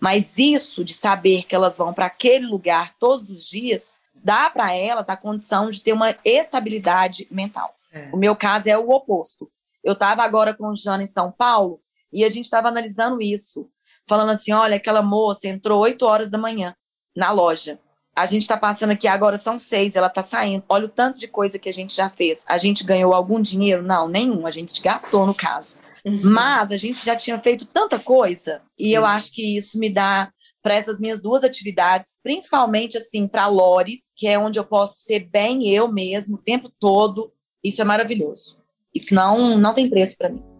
Mas 0.00 0.38
isso 0.38 0.84
de 0.84 0.94
saber 0.94 1.44
que 1.44 1.54
elas 1.54 1.76
vão 1.76 1.92
para 1.92 2.06
aquele 2.06 2.46
lugar 2.46 2.94
todos 2.98 3.30
os 3.30 3.46
dias 3.46 3.92
dá 4.14 4.48
para 4.48 4.74
elas 4.74 5.08
a 5.08 5.16
condição 5.16 5.68
de 5.68 5.82
ter 5.82 5.92
uma 5.92 6.16
estabilidade 6.24 7.28
mental. 7.30 7.74
É. 7.92 8.08
O 8.12 8.16
meu 8.16 8.34
caso 8.34 8.68
é 8.68 8.78
o 8.78 8.88
oposto. 8.90 9.50
Eu 9.82 9.92
estava 9.92 10.22
agora 10.22 10.54
com 10.54 10.68
o 10.68 10.76
Jana 10.76 11.02
em 11.02 11.06
São 11.06 11.30
Paulo 11.30 11.80
e 12.14 12.24
a 12.24 12.28
gente 12.28 12.44
estava 12.44 12.68
analisando 12.68 13.20
isso, 13.20 13.68
falando 14.08 14.30
assim: 14.30 14.52
olha, 14.52 14.76
aquela 14.76 15.02
moça 15.02 15.48
entrou 15.48 15.80
8 15.80 16.06
horas 16.06 16.30
da 16.30 16.38
manhã 16.38 16.74
na 17.14 17.32
loja. 17.32 17.78
A 18.16 18.26
gente 18.26 18.42
está 18.42 18.56
passando 18.56 18.92
aqui 18.92 19.08
agora, 19.08 19.36
são 19.36 19.58
seis, 19.58 19.96
ela 19.96 20.06
está 20.06 20.22
saindo. 20.22 20.62
Olha 20.68 20.86
o 20.86 20.88
tanto 20.88 21.18
de 21.18 21.26
coisa 21.26 21.58
que 21.58 21.68
a 21.68 21.72
gente 21.72 21.96
já 21.96 22.08
fez. 22.08 22.44
A 22.46 22.56
gente 22.58 22.84
ganhou 22.84 23.12
algum 23.12 23.40
dinheiro? 23.42 23.82
Não, 23.82 24.06
nenhum. 24.06 24.46
A 24.46 24.52
gente 24.52 24.80
gastou 24.80 25.26
no 25.26 25.34
caso. 25.34 25.78
Uhum. 26.04 26.20
Mas 26.22 26.70
a 26.70 26.76
gente 26.76 27.04
já 27.04 27.16
tinha 27.16 27.38
feito 27.40 27.64
tanta 27.64 27.98
coisa 27.98 28.60
e 28.78 28.92
eu 28.92 29.04
acho 29.04 29.32
que 29.32 29.56
isso 29.56 29.78
me 29.78 29.90
dá 29.90 30.30
para 30.62 30.74
essas 30.74 31.00
minhas 31.00 31.20
duas 31.20 31.42
atividades, 31.42 32.16
principalmente 32.22 32.96
assim 32.96 33.26
para 33.26 33.46
Lores, 33.48 34.12
que 34.14 34.28
é 34.28 34.38
onde 34.38 34.58
eu 34.58 34.64
posso 34.64 34.98
ser 34.98 35.20
bem 35.20 35.66
eu 35.66 35.90
mesmo 35.90 36.36
o 36.36 36.42
tempo 36.42 36.70
todo. 36.78 37.32
Isso 37.64 37.80
é 37.80 37.84
maravilhoso. 37.84 38.62
Isso 38.94 39.12
não 39.12 39.56
não 39.58 39.74
tem 39.74 39.90
preço 39.90 40.16
para 40.16 40.28
mim. 40.28 40.53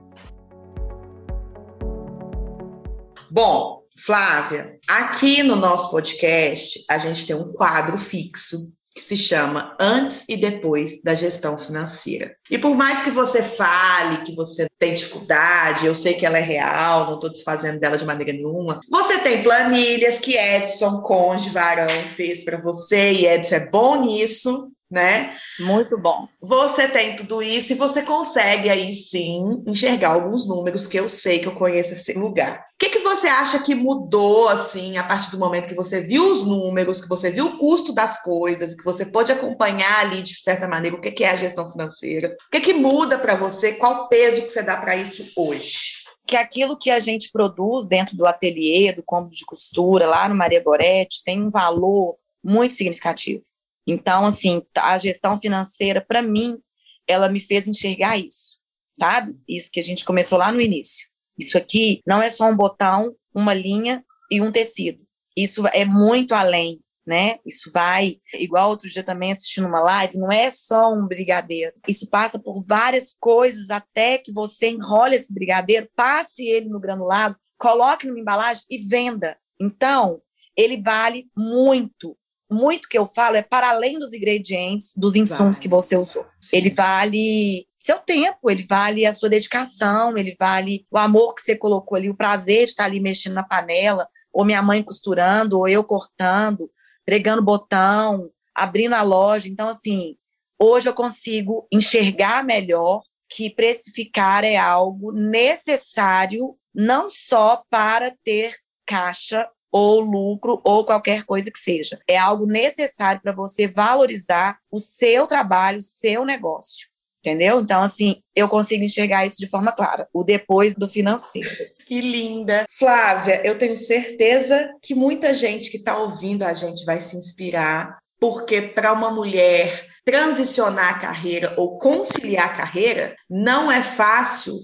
Bom, 3.34 3.82
Flávia, 3.98 4.78
aqui 4.86 5.42
no 5.42 5.56
nosso 5.56 5.90
podcast, 5.90 6.84
a 6.88 6.98
gente 6.98 7.26
tem 7.26 7.34
um 7.34 7.52
quadro 7.52 7.98
fixo 7.98 8.72
que 8.94 9.02
se 9.02 9.16
chama 9.16 9.76
Antes 9.80 10.24
e 10.28 10.36
Depois 10.36 11.02
da 11.02 11.16
Gestão 11.16 11.58
Financeira. 11.58 12.36
E 12.48 12.56
por 12.56 12.76
mais 12.76 13.00
que 13.00 13.10
você 13.10 13.42
fale 13.42 14.22
que 14.22 14.36
você 14.36 14.68
tem 14.78 14.94
dificuldade, 14.94 15.84
eu 15.84 15.96
sei 15.96 16.14
que 16.14 16.24
ela 16.24 16.38
é 16.38 16.42
real, 16.42 17.06
não 17.06 17.14
estou 17.14 17.28
desfazendo 17.28 17.80
dela 17.80 17.96
de 17.96 18.04
maneira 18.04 18.32
nenhuma. 18.32 18.78
Você 18.88 19.18
tem 19.18 19.42
planilhas 19.42 20.20
que 20.20 20.38
Edson 20.38 21.02
Conde 21.02 21.50
Varão 21.50 21.88
fez 22.14 22.44
para 22.44 22.60
você, 22.60 23.14
e 23.14 23.26
Edson 23.26 23.56
é 23.56 23.68
bom 23.68 24.00
nisso 24.00 24.70
né? 24.94 25.36
Muito 25.58 25.98
bom. 25.98 26.28
Você 26.40 26.86
tem 26.88 27.16
tudo 27.16 27.42
isso 27.42 27.72
e 27.72 27.76
você 27.76 28.02
consegue 28.02 28.70
aí 28.70 28.92
sim 28.92 29.62
enxergar 29.66 30.10
alguns 30.10 30.48
números 30.48 30.86
que 30.86 30.96
eu 30.96 31.08
sei 31.08 31.40
que 31.40 31.48
eu 31.48 31.54
conheço 31.54 31.92
esse 31.92 32.12
lugar. 32.14 32.60
O 32.60 32.78
que, 32.78 32.90
que 32.90 33.00
você 33.00 33.26
acha 33.26 33.58
que 33.58 33.74
mudou 33.74 34.48
assim 34.48 34.96
a 34.96 35.02
partir 35.02 35.32
do 35.32 35.38
momento 35.38 35.68
que 35.68 35.74
você 35.74 36.00
viu 36.00 36.30
os 36.30 36.44
números, 36.44 37.00
que 37.00 37.08
você 37.08 37.30
viu 37.30 37.46
o 37.46 37.58
custo 37.58 37.92
das 37.92 38.22
coisas, 38.22 38.74
que 38.74 38.84
você 38.84 39.04
pôde 39.04 39.32
acompanhar 39.32 40.00
ali 40.00 40.22
de 40.22 40.40
certa 40.40 40.68
maneira 40.68 40.96
o 40.96 41.00
que, 41.00 41.10
que 41.10 41.24
é 41.24 41.30
a 41.30 41.36
gestão 41.36 41.70
financeira? 41.70 42.36
O 42.46 42.50
que, 42.50 42.60
que 42.60 42.74
muda 42.74 43.18
para 43.18 43.34
você? 43.34 43.72
Qual 43.72 44.04
o 44.04 44.08
peso 44.08 44.42
que 44.42 44.50
você 44.50 44.62
dá 44.62 44.76
para 44.76 44.96
isso 44.96 45.30
hoje? 45.36 46.04
que 46.26 46.36
aquilo 46.36 46.78
que 46.78 46.90
a 46.90 46.98
gente 46.98 47.30
produz 47.30 47.86
dentro 47.86 48.16
do 48.16 48.26
ateliê, 48.26 48.90
do 48.94 49.02
cômodo 49.02 49.34
de 49.34 49.44
costura, 49.44 50.06
lá 50.06 50.26
no 50.26 50.34
Maria 50.34 50.62
Goretti, 50.62 51.22
tem 51.22 51.42
um 51.42 51.50
valor 51.50 52.14
muito 52.42 52.72
significativo. 52.72 53.42
Então, 53.86 54.24
assim, 54.24 54.62
a 54.76 54.96
gestão 54.98 55.38
financeira, 55.38 56.00
para 56.00 56.22
mim, 56.22 56.58
ela 57.06 57.28
me 57.28 57.40
fez 57.40 57.68
enxergar 57.68 58.18
isso, 58.18 58.58
sabe? 58.96 59.34
Isso 59.48 59.70
que 59.70 59.80
a 59.80 59.82
gente 59.82 60.04
começou 60.04 60.38
lá 60.38 60.50
no 60.50 60.60
início. 60.60 61.06
Isso 61.38 61.58
aqui 61.58 62.00
não 62.06 62.22
é 62.22 62.30
só 62.30 62.46
um 62.46 62.56
botão, 62.56 63.14
uma 63.34 63.52
linha 63.52 64.04
e 64.30 64.40
um 64.40 64.50
tecido. 64.50 65.04
Isso 65.36 65.66
é 65.68 65.84
muito 65.84 66.34
além, 66.34 66.80
né? 67.06 67.38
Isso 67.44 67.70
vai, 67.72 68.18
igual 68.34 68.70
outro 68.70 68.88
dia 68.88 69.02
também 69.02 69.32
assistindo 69.32 69.66
uma 69.66 69.80
live, 69.80 70.18
não 70.18 70.30
é 70.32 70.48
só 70.50 70.92
um 70.92 71.06
brigadeiro. 71.06 71.74
Isso 71.86 72.08
passa 72.08 72.38
por 72.38 72.64
várias 72.64 73.14
coisas 73.18 73.70
até 73.70 74.16
que 74.16 74.32
você 74.32 74.70
enrole 74.70 75.16
esse 75.16 75.34
brigadeiro, 75.34 75.88
passe 75.94 76.46
ele 76.46 76.68
no 76.68 76.80
granulado, 76.80 77.36
coloque 77.58 78.06
numa 78.06 78.20
embalagem 78.20 78.62
e 78.70 78.78
venda. 78.78 79.36
Então, 79.60 80.22
ele 80.56 80.80
vale 80.80 81.28
muito 81.36 82.16
muito 82.54 82.88
que 82.88 82.96
eu 82.96 83.06
falo 83.06 83.36
é 83.36 83.42
para 83.42 83.70
além 83.70 83.98
dos 83.98 84.12
ingredientes, 84.12 84.94
dos 84.96 85.14
insumos 85.14 85.56
vale. 85.56 85.62
que 85.62 85.68
você 85.68 85.96
usou. 85.96 86.24
Ele 86.52 86.70
vale 86.70 87.66
seu 87.84 87.98
tempo, 87.98 88.50
ele 88.50 88.62
vale 88.62 89.04
a 89.04 89.12
sua 89.12 89.28
dedicação, 89.28 90.16
ele 90.16 90.34
vale 90.38 90.86
o 90.90 90.96
amor 90.96 91.34
que 91.34 91.42
você 91.42 91.54
colocou 91.54 91.96
ali, 91.96 92.08
o 92.08 92.16
prazer 92.16 92.64
de 92.64 92.70
estar 92.70 92.84
ali 92.84 93.00
mexendo 93.00 93.34
na 93.34 93.42
panela, 93.42 94.08
ou 94.32 94.44
minha 94.44 94.62
mãe 94.62 94.82
costurando, 94.82 95.58
ou 95.58 95.68
eu 95.68 95.84
cortando, 95.84 96.70
pregando 97.04 97.42
botão, 97.42 98.30
abrindo 98.54 98.94
a 98.94 99.02
loja. 99.02 99.48
Então, 99.48 99.68
assim, 99.68 100.16
hoje 100.58 100.88
eu 100.88 100.94
consigo 100.94 101.68
enxergar 101.70 102.42
melhor 102.42 103.02
que 103.28 103.50
precificar 103.50 104.44
é 104.44 104.56
algo 104.56 105.12
necessário 105.12 106.56
não 106.74 107.10
só 107.10 107.62
para 107.68 108.14
ter 108.24 108.54
caixa 108.86 109.48
ou 109.74 110.00
lucro 110.00 110.60
ou 110.62 110.84
qualquer 110.84 111.24
coisa 111.24 111.50
que 111.50 111.58
seja. 111.58 111.98
É 112.06 112.16
algo 112.16 112.46
necessário 112.46 113.20
para 113.20 113.32
você 113.32 113.66
valorizar 113.66 114.58
o 114.70 114.78
seu 114.78 115.26
trabalho, 115.26 115.82
seu 115.82 116.24
negócio. 116.24 116.86
Entendeu? 117.18 117.60
Então, 117.60 117.82
assim, 117.82 118.22
eu 118.36 118.48
consigo 118.48 118.84
enxergar 118.84 119.26
isso 119.26 119.38
de 119.38 119.48
forma 119.48 119.72
clara, 119.72 120.06
o 120.12 120.22
depois 120.22 120.76
do 120.76 120.86
financeiro. 120.86 121.48
Que 121.86 122.00
linda. 122.00 122.66
Flávia, 122.78 123.40
eu 123.44 123.58
tenho 123.58 123.76
certeza 123.76 124.72
que 124.80 124.94
muita 124.94 125.34
gente 125.34 125.70
que 125.70 125.78
está 125.78 125.98
ouvindo 125.98 126.44
a 126.44 126.52
gente 126.52 126.84
vai 126.84 127.00
se 127.00 127.16
inspirar, 127.16 127.98
porque 128.20 128.62
para 128.62 128.92
uma 128.92 129.10
mulher 129.10 129.88
transicionar 130.04 130.90
a 130.90 130.98
carreira 131.00 131.52
ou 131.56 131.78
conciliar 131.78 132.46
a 132.46 132.56
carreira 132.56 133.16
não 133.28 133.72
é 133.72 133.82
fácil. 133.82 134.54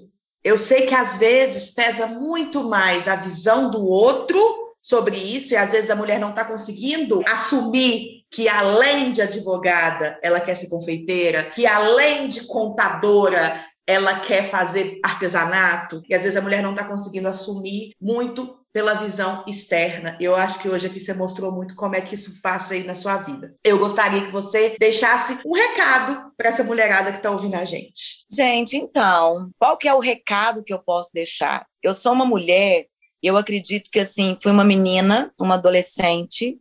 Eu 0.45 0.57
sei 0.57 0.87
que 0.87 0.95
às 0.95 1.17
vezes 1.17 1.75
pesa 1.75 2.07
muito 2.07 2.63
mais 2.63 3.09
a 3.09 3.17
visão 3.17 3.71
do 3.71 3.85
outro 3.85 4.70
sobre 4.83 5.17
isso, 5.17 5.55
e 5.55 5.57
às 5.57 5.73
vezes 5.73 5.91
a 5.91 5.97
mulher 5.97 6.19
não 6.19 6.31
está 6.31 6.45
conseguindo 6.45 7.23
assumir 7.27 8.21
que 8.31 8.49
além 8.49 9.11
de 9.11 9.21
advogada, 9.23 10.19
ela 10.23 10.41
quer 10.41 10.55
ser 10.55 10.69
confeiteira, 10.69 11.45
que 11.51 11.67
além 11.67 12.29
de 12.29 12.47
contadora, 12.47 13.65
ela 13.87 14.21
quer 14.21 14.45
fazer 14.45 15.01
artesanato, 15.05 16.01
e 16.09 16.15
às 16.15 16.23
vezes 16.23 16.37
a 16.37 16.43
mulher 16.43 16.63
não 16.63 16.71
está 16.71 16.85
conseguindo 16.85 17.27
assumir 17.27 17.93
muito 18.01 18.57
pela 18.73 18.95
visão 18.95 19.45
externa. 19.49 20.17
Eu 20.21 20.37
acho 20.37 20.61
que 20.61 20.69
hoje 20.69 20.87
aqui 20.87 21.01
você 21.01 21.13
mostrou 21.13 21.51
muito 21.51 21.75
como 21.75 21.97
é 21.97 22.01
que 22.01 22.15
isso 22.15 22.41
passa 22.41 22.75
aí 22.75 22.85
na 22.85 22.95
sua 22.95 23.17
vida. 23.17 23.55
Eu 23.65 23.79
gostaria 23.79 24.25
que 24.25 24.31
você 24.31 24.77
deixasse 24.79 25.41
um 25.45 25.53
recado 25.53 26.33
para 26.37 26.51
essa 26.51 26.63
mulherada 26.63 27.11
que 27.11 27.19
está 27.19 27.31
ouvindo 27.31 27.57
a 27.57 27.65
gente. 27.65 28.25
Gente, 28.31 28.77
então, 28.77 29.51
qual 29.59 29.77
que 29.77 29.89
é 29.89 29.95
o 29.95 29.99
recado 29.99 30.63
que 30.63 30.73
eu 30.73 30.79
posso 30.79 31.11
deixar? 31.13 31.67
Eu 31.83 31.95
sou 31.95 32.13
uma 32.13 32.25
mulher 32.25 32.87
eu 33.23 33.37
acredito 33.37 33.91
que, 33.91 34.01
assim, 34.01 34.37
fui 34.41 34.53
uma 34.53 34.65
menina, 34.65 35.33
uma 35.41 35.55
adolescente, 35.55 36.59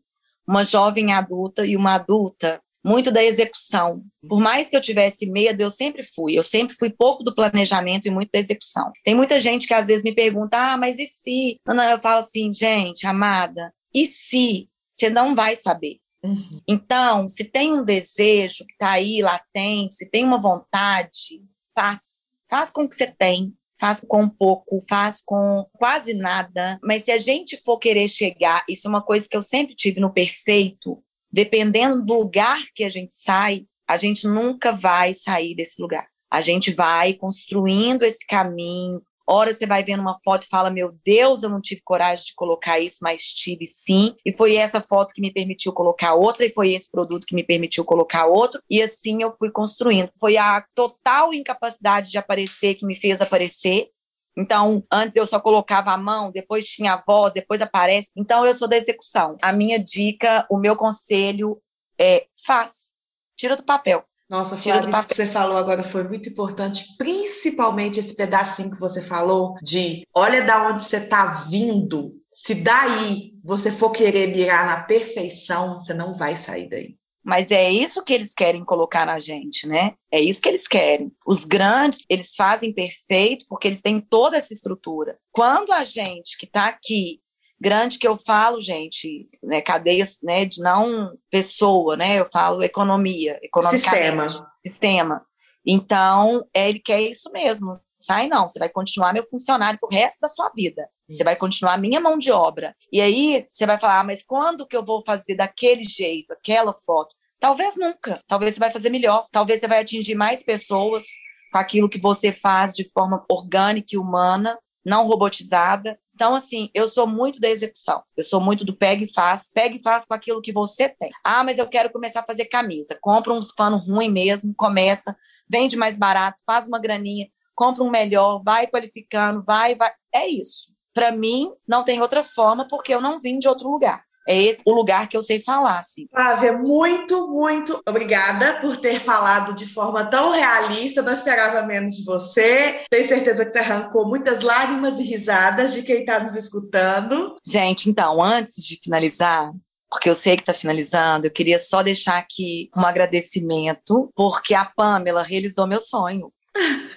uma 0.47 0.63
jovem 0.63 1.13
adulta 1.13 1.65
e 1.65 1.75
uma 1.75 1.95
adulta 1.95 2.61
muito 2.83 3.11
da 3.11 3.23
execução. 3.23 4.03
Por 4.27 4.39
mais 4.39 4.69
que 4.69 4.75
eu 4.75 4.81
tivesse 4.81 5.29
medo, 5.29 5.61
eu 5.61 5.69
sempre 5.69 6.03
fui. 6.03 6.33
Eu 6.33 6.43
sempre 6.43 6.75
fui 6.75 6.89
pouco 6.89 7.23
do 7.23 7.35
planejamento 7.35 8.07
e 8.07 8.11
muito 8.11 8.31
da 8.31 8.39
execução. 8.39 8.91
Tem 9.03 9.13
muita 9.13 9.39
gente 9.39 9.67
que 9.67 9.73
às 9.73 9.87
vezes 9.87 10.03
me 10.03 10.13
pergunta: 10.13 10.57
ah, 10.57 10.77
mas 10.77 10.97
e 10.97 11.05
se? 11.05 11.59
Eu 11.67 11.99
falo 11.99 12.19
assim, 12.19 12.51
gente, 12.51 13.05
amada, 13.05 13.73
e 13.93 14.05
se? 14.05 14.67
Você 14.91 15.09
não 15.09 15.33
vai 15.35 15.55
saber. 15.55 15.97
Uhum. 16.23 16.61
Então, 16.67 17.27
se 17.27 17.45
tem 17.45 17.73
um 17.73 17.83
desejo 17.83 18.65
que 18.65 18.73
está 18.73 18.91
aí 18.91 19.21
latente, 19.21 19.95
se 19.95 20.09
tem 20.09 20.25
uma 20.25 20.41
vontade, 20.41 21.41
faz. 21.73 22.19
Faz 22.49 22.71
com 22.71 22.83
o 22.83 22.89
que 22.89 22.95
você 22.95 23.05
tem 23.05 23.53
faz 23.79 24.03
com 24.05 24.27
pouco, 24.27 24.79
faz 24.87 25.21
com 25.25 25.65
quase 25.73 26.13
nada. 26.13 26.79
Mas 26.83 27.05
se 27.05 27.11
a 27.11 27.17
gente 27.17 27.57
for 27.63 27.77
querer 27.77 28.07
chegar, 28.07 28.63
isso 28.69 28.87
é 28.87 28.89
uma 28.89 29.01
coisa 29.01 29.27
que 29.27 29.37
eu 29.37 29.41
sempre 29.41 29.73
tive 29.73 29.99
no 29.99 30.11
perfeito, 30.11 31.01
dependendo 31.31 32.03
do 32.03 32.13
lugar 32.13 32.59
que 32.75 32.83
a 32.83 32.89
gente 32.89 33.13
sai, 33.13 33.65
a 33.87 33.97
gente 33.97 34.27
nunca 34.27 34.71
vai 34.71 35.13
sair 35.13 35.55
desse 35.55 35.81
lugar. 35.81 36.07
A 36.31 36.41
gente 36.41 36.71
vai 36.71 37.13
construindo 37.13 38.03
esse 38.03 38.25
caminho, 38.27 39.01
Hora 39.31 39.53
você 39.53 39.67
vai 39.67 39.83
vendo 39.83 39.99
uma 39.99 40.17
foto 40.23 40.45
e 40.45 40.47
fala: 40.47 40.71
Meu 40.71 40.97
Deus, 41.05 41.43
eu 41.43 41.49
não 41.49 41.61
tive 41.61 41.81
coragem 41.81 42.25
de 42.25 42.33
colocar 42.33 42.79
isso, 42.79 42.97
mas 43.03 43.21
tive 43.21 43.67
sim. 43.67 44.15
E 44.25 44.33
foi 44.33 44.55
essa 44.55 44.81
foto 44.81 45.13
que 45.13 45.21
me 45.21 45.31
permitiu 45.31 45.71
colocar 45.71 46.15
outra, 46.15 46.43
e 46.43 46.49
foi 46.49 46.73
esse 46.73 46.91
produto 46.91 47.27
que 47.27 47.35
me 47.35 47.43
permitiu 47.43 47.85
colocar 47.85 48.25
outro. 48.25 48.59
E 48.67 48.81
assim 48.81 49.21
eu 49.21 49.29
fui 49.29 49.51
construindo. 49.51 50.09
Foi 50.19 50.35
a 50.35 50.65
total 50.73 51.31
incapacidade 51.31 52.09
de 52.09 52.17
aparecer 52.17 52.73
que 52.73 52.87
me 52.87 52.95
fez 52.95 53.21
aparecer. 53.21 53.89
Então, 54.35 54.83
antes 54.91 55.15
eu 55.15 55.27
só 55.27 55.39
colocava 55.39 55.91
a 55.91 55.97
mão, 55.97 56.31
depois 56.31 56.67
tinha 56.67 56.93
a 56.93 57.03
voz, 57.05 57.31
depois 57.31 57.61
aparece. 57.61 58.09
Então, 58.17 58.43
eu 58.43 58.53
sou 58.55 58.67
da 58.67 58.77
execução. 58.77 59.37
A 59.43 59.53
minha 59.53 59.77
dica, 59.77 60.47
o 60.49 60.57
meu 60.57 60.75
conselho 60.75 61.61
é: 61.99 62.25
faz. 62.43 62.95
Tira 63.37 63.55
do 63.55 63.63
papel. 63.63 64.03
Nossa, 64.29 64.55
Flávia, 64.55 64.91
isso 64.91 65.07
que 65.07 65.15
você 65.15 65.25
falou 65.25 65.57
agora 65.57 65.83
foi 65.83 66.03
muito 66.03 66.29
importante, 66.29 66.85
principalmente 66.97 67.99
esse 67.99 68.15
pedacinho 68.15 68.69
que 68.69 68.79
você 68.79 69.01
falou 69.01 69.55
de 69.61 70.03
olha 70.13 70.43
da 70.43 70.69
onde 70.69 70.83
você 70.83 70.97
está 70.97 71.25
vindo. 71.49 72.11
Se 72.29 72.53
daí 72.53 73.33
você 73.43 73.71
for 73.71 73.89
querer 73.91 74.27
mirar 74.27 74.67
na 74.67 74.83
perfeição, 74.83 75.79
você 75.79 75.95
não 75.95 76.13
vai 76.13 76.35
sair 76.35 76.69
daí. 76.69 76.95
Mas 77.23 77.51
é 77.51 77.69
isso 77.71 78.03
que 78.03 78.13
eles 78.13 78.33
querem 78.33 78.63
colocar 78.63 79.05
na 79.05 79.19
gente, 79.19 79.67
né? 79.67 79.93
É 80.11 80.21
isso 80.21 80.41
que 80.41 80.47
eles 80.47 80.67
querem. 80.67 81.11
Os 81.25 81.43
grandes, 81.43 82.05
eles 82.07 82.33
fazem 82.35 82.73
perfeito 82.73 83.45
porque 83.49 83.67
eles 83.67 83.81
têm 83.81 83.99
toda 83.99 84.37
essa 84.37 84.53
estrutura. 84.53 85.17
Quando 85.31 85.71
a 85.71 85.83
gente 85.83 86.37
que 86.37 86.45
está 86.45 86.67
aqui 86.67 87.19
grande 87.59 87.97
que 87.99 88.07
eu 88.07 88.17
falo, 88.17 88.61
gente, 88.61 89.29
né, 89.43 89.61
cadeias, 89.61 90.19
né, 90.23 90.45
de 90.45 90.61
não 90.61 91.11
pessoa, 91.29 91.97
né, 91.97 92.19
eu 92.19 92.25
falo 92.25 92.63
economia, 92.63 93.39
economicamente. 93.41 94.31
Sistema. 94.31 94.51
Sistema. 94.65 95.25
Então, 95.65 96.45
ele 96.53 96.79
quer 96.79 97.01
isso 97.01 97.31
mesmo. 97.31 97.73
Sai 97.99 98.27
não, 98.27 98.47
você 98.47 98.57
vai 98.57 98.69
continuar 98.69 99.13
meu 99.13 99.25
funcionário 99.25 99.79
pro 99.79 99.89
resto 99.89 100.21
da 100.21 100.27
sua 100.29 100.49
vida. 100.55 100.87
Isso. 101.07 101.17
Você 101.17 101.23
vai 101.23 101.35
continuar 101.35 101.77
minha 101.77 101.99
mão 101.99 102.17
de 102.17 102.31
obra. 102.31 102.73
E 102.91 103.01
aí, 103.01 103.45
você 103.49 103.65
vai 103.65 103.77
falar, 103.77 103.99
ah, 103.99 104.03
mas 104.03 104.23
quando 104.23 104.65
que 104.65 104.75
eu 104.75 104.83
vou 104.83 105.03
fazer 105.03 105.35
daquele 105.35 105.83
jeito, 105.83 106.31
aquela 106.31 106.73
foto? 106.73 107.13
Talvez 107.39 107.75
nunca. 107.75 108.21
Talvez 108.27 108.53
você 108.53 108.59
vai 108.59 108.71
fazer 108.71 108.89
melhor. 108.89 109.25
Talvez 109.31 109.59
você 109.59 109.67
vai 109.67 109.81
atingir 109.81 110.15
mais 110.15 110.43
pessoas 110.43 111.03
com 111.51 111.57
aquilo 111.57 111.89
que 111.89 111.99
você 111.99 112.31
faz 112.31 112.73
de 112.73 112.89
forma 112.89 113.25
orgânica 113.29 113.89
e 113.93 113.97
humana, 113.97 114.57
não 114.85 115.05
robotizada. 115.05 115.99
Então, 116.15 116.35
assim, 116.35 116.69
eu 116.73 116.87
sou 116.87 117.07
muito 117.07 117.39
da 117.39 117.49
execução. 117.49 118.03
Eu 118.15 118.23
sou 118.23 118.41
muito 118.41 118.65
do 118.65 118.75
pega 118.75 119.03
e 119.03 119.11
faz. 119.11 119.49
Pega 119.53 119.75
e 119.75 119.81
faz 119.81 120.05
com 120.05 120.13
aquilo 120.13 120.41
que 120.41 120.51
você 120.51 120.89
tem. 120.89 121.11
Ah, 121.23 121.43
mas 121.43 121.57
eu 121.57 121.67
quero 121.67 121.91
começar 121.91 122.21
a 122.21 122.25
fazer 122.25 122.45
camisa. 122.45 122.97
Compra 123.01 123.33
uns 123.33 123.51
panos 123.51 123.85
ruins 123.87 124.11
mesmo, 124.11 124.53
começa, 124.55 125.15
vende 125.49 125.77
mais 125.77 125.97
barato, 125.97 126.43
faz 126.45 126.67
uma 126.67 126.79
graninha, 126.79 127.27
compra 127.55 127.83
um 127.83 127.89
melhor, 127.89 128.41
vai 128.43 128.67
qualificando, 128.67 129.43
vai, 129.43 129.75
vai. 129.75 129.91
É 130.13 130.27
isso. 130.27 130.67
para 130.93 131.11
mim, 131.11 131.53
não 131.67 131.83
tem 131.83 132.01
outra 132.01 132.23
forma, 132.23 132.67
porque 132.67 132.93
eu 132.93 132.99
não 132.99 133.19
vim 133.19 133.39
de 133.39 133.47
outro 133.47 133.69
lugar. 133.69 134.03
É 134.29 134.39
esse 134.39 134.61
o 134.63 134.71
lugar 134.71 135.09
que 135.09 135.17
eu 135.17 135.21
sei 135.21 135.41
falar, 135.41 135.79
assim. 135.79 136.05
Flávia, 136.11 136.53
muito, 136.53 137.31
muito 137.31 137.81
obrigada 137.87 138.59
por 138.61 138.77
ter 138.77 138.99
falado 138.99 139.55
de 139.55 139.65
forma 139.65 140.05
tão 140.05 140.29
realista. 140.31 141.01
Não 141.01 141.13
esperava 141.13 141.63
menos 141.63 141.95
de 141.95 142.05
você. 142.05 142.83
Tenho 142.91 143.03
certeza 143.03 143.43
que 143.43 143.51
você 143.51 143.57
arrancou 143.57 144.07
muitas 144.07 144.41
lágrimas 144.41 144.99
e 144.99 145.03
risadas 145.03 145.73
de 145.73 145.81
quem 145.81 146.01
está 146.01 146.19
nos 146.19 146.35
escutando. 146.35 147.37
Gente, 147.43 147.89
então, 147.89 148.23
antes 148.23 148.63
de 148.63 148.79
finalizar, 148.83 149.51
porque 149.89 150.07
eu 150.07 150.13
sei 150.13 150.35
que 150.35 150.43
está 150.43 150.53
finalizando, 150.53 151.25
eu 151.25 151.31
queria 151.31 151.57
só 151.57 151.81
deixar 151.81 152.19
aqui 152.19 152.69
um 152.77 152.85
agradecimento, 152.85 154.11
porque 154.15 154.53
a 154.53 154.63
Pamela 154.63 155.23
realizou 155.23 155.65
meu 155.65 155.81
sonho. 155.81 156.29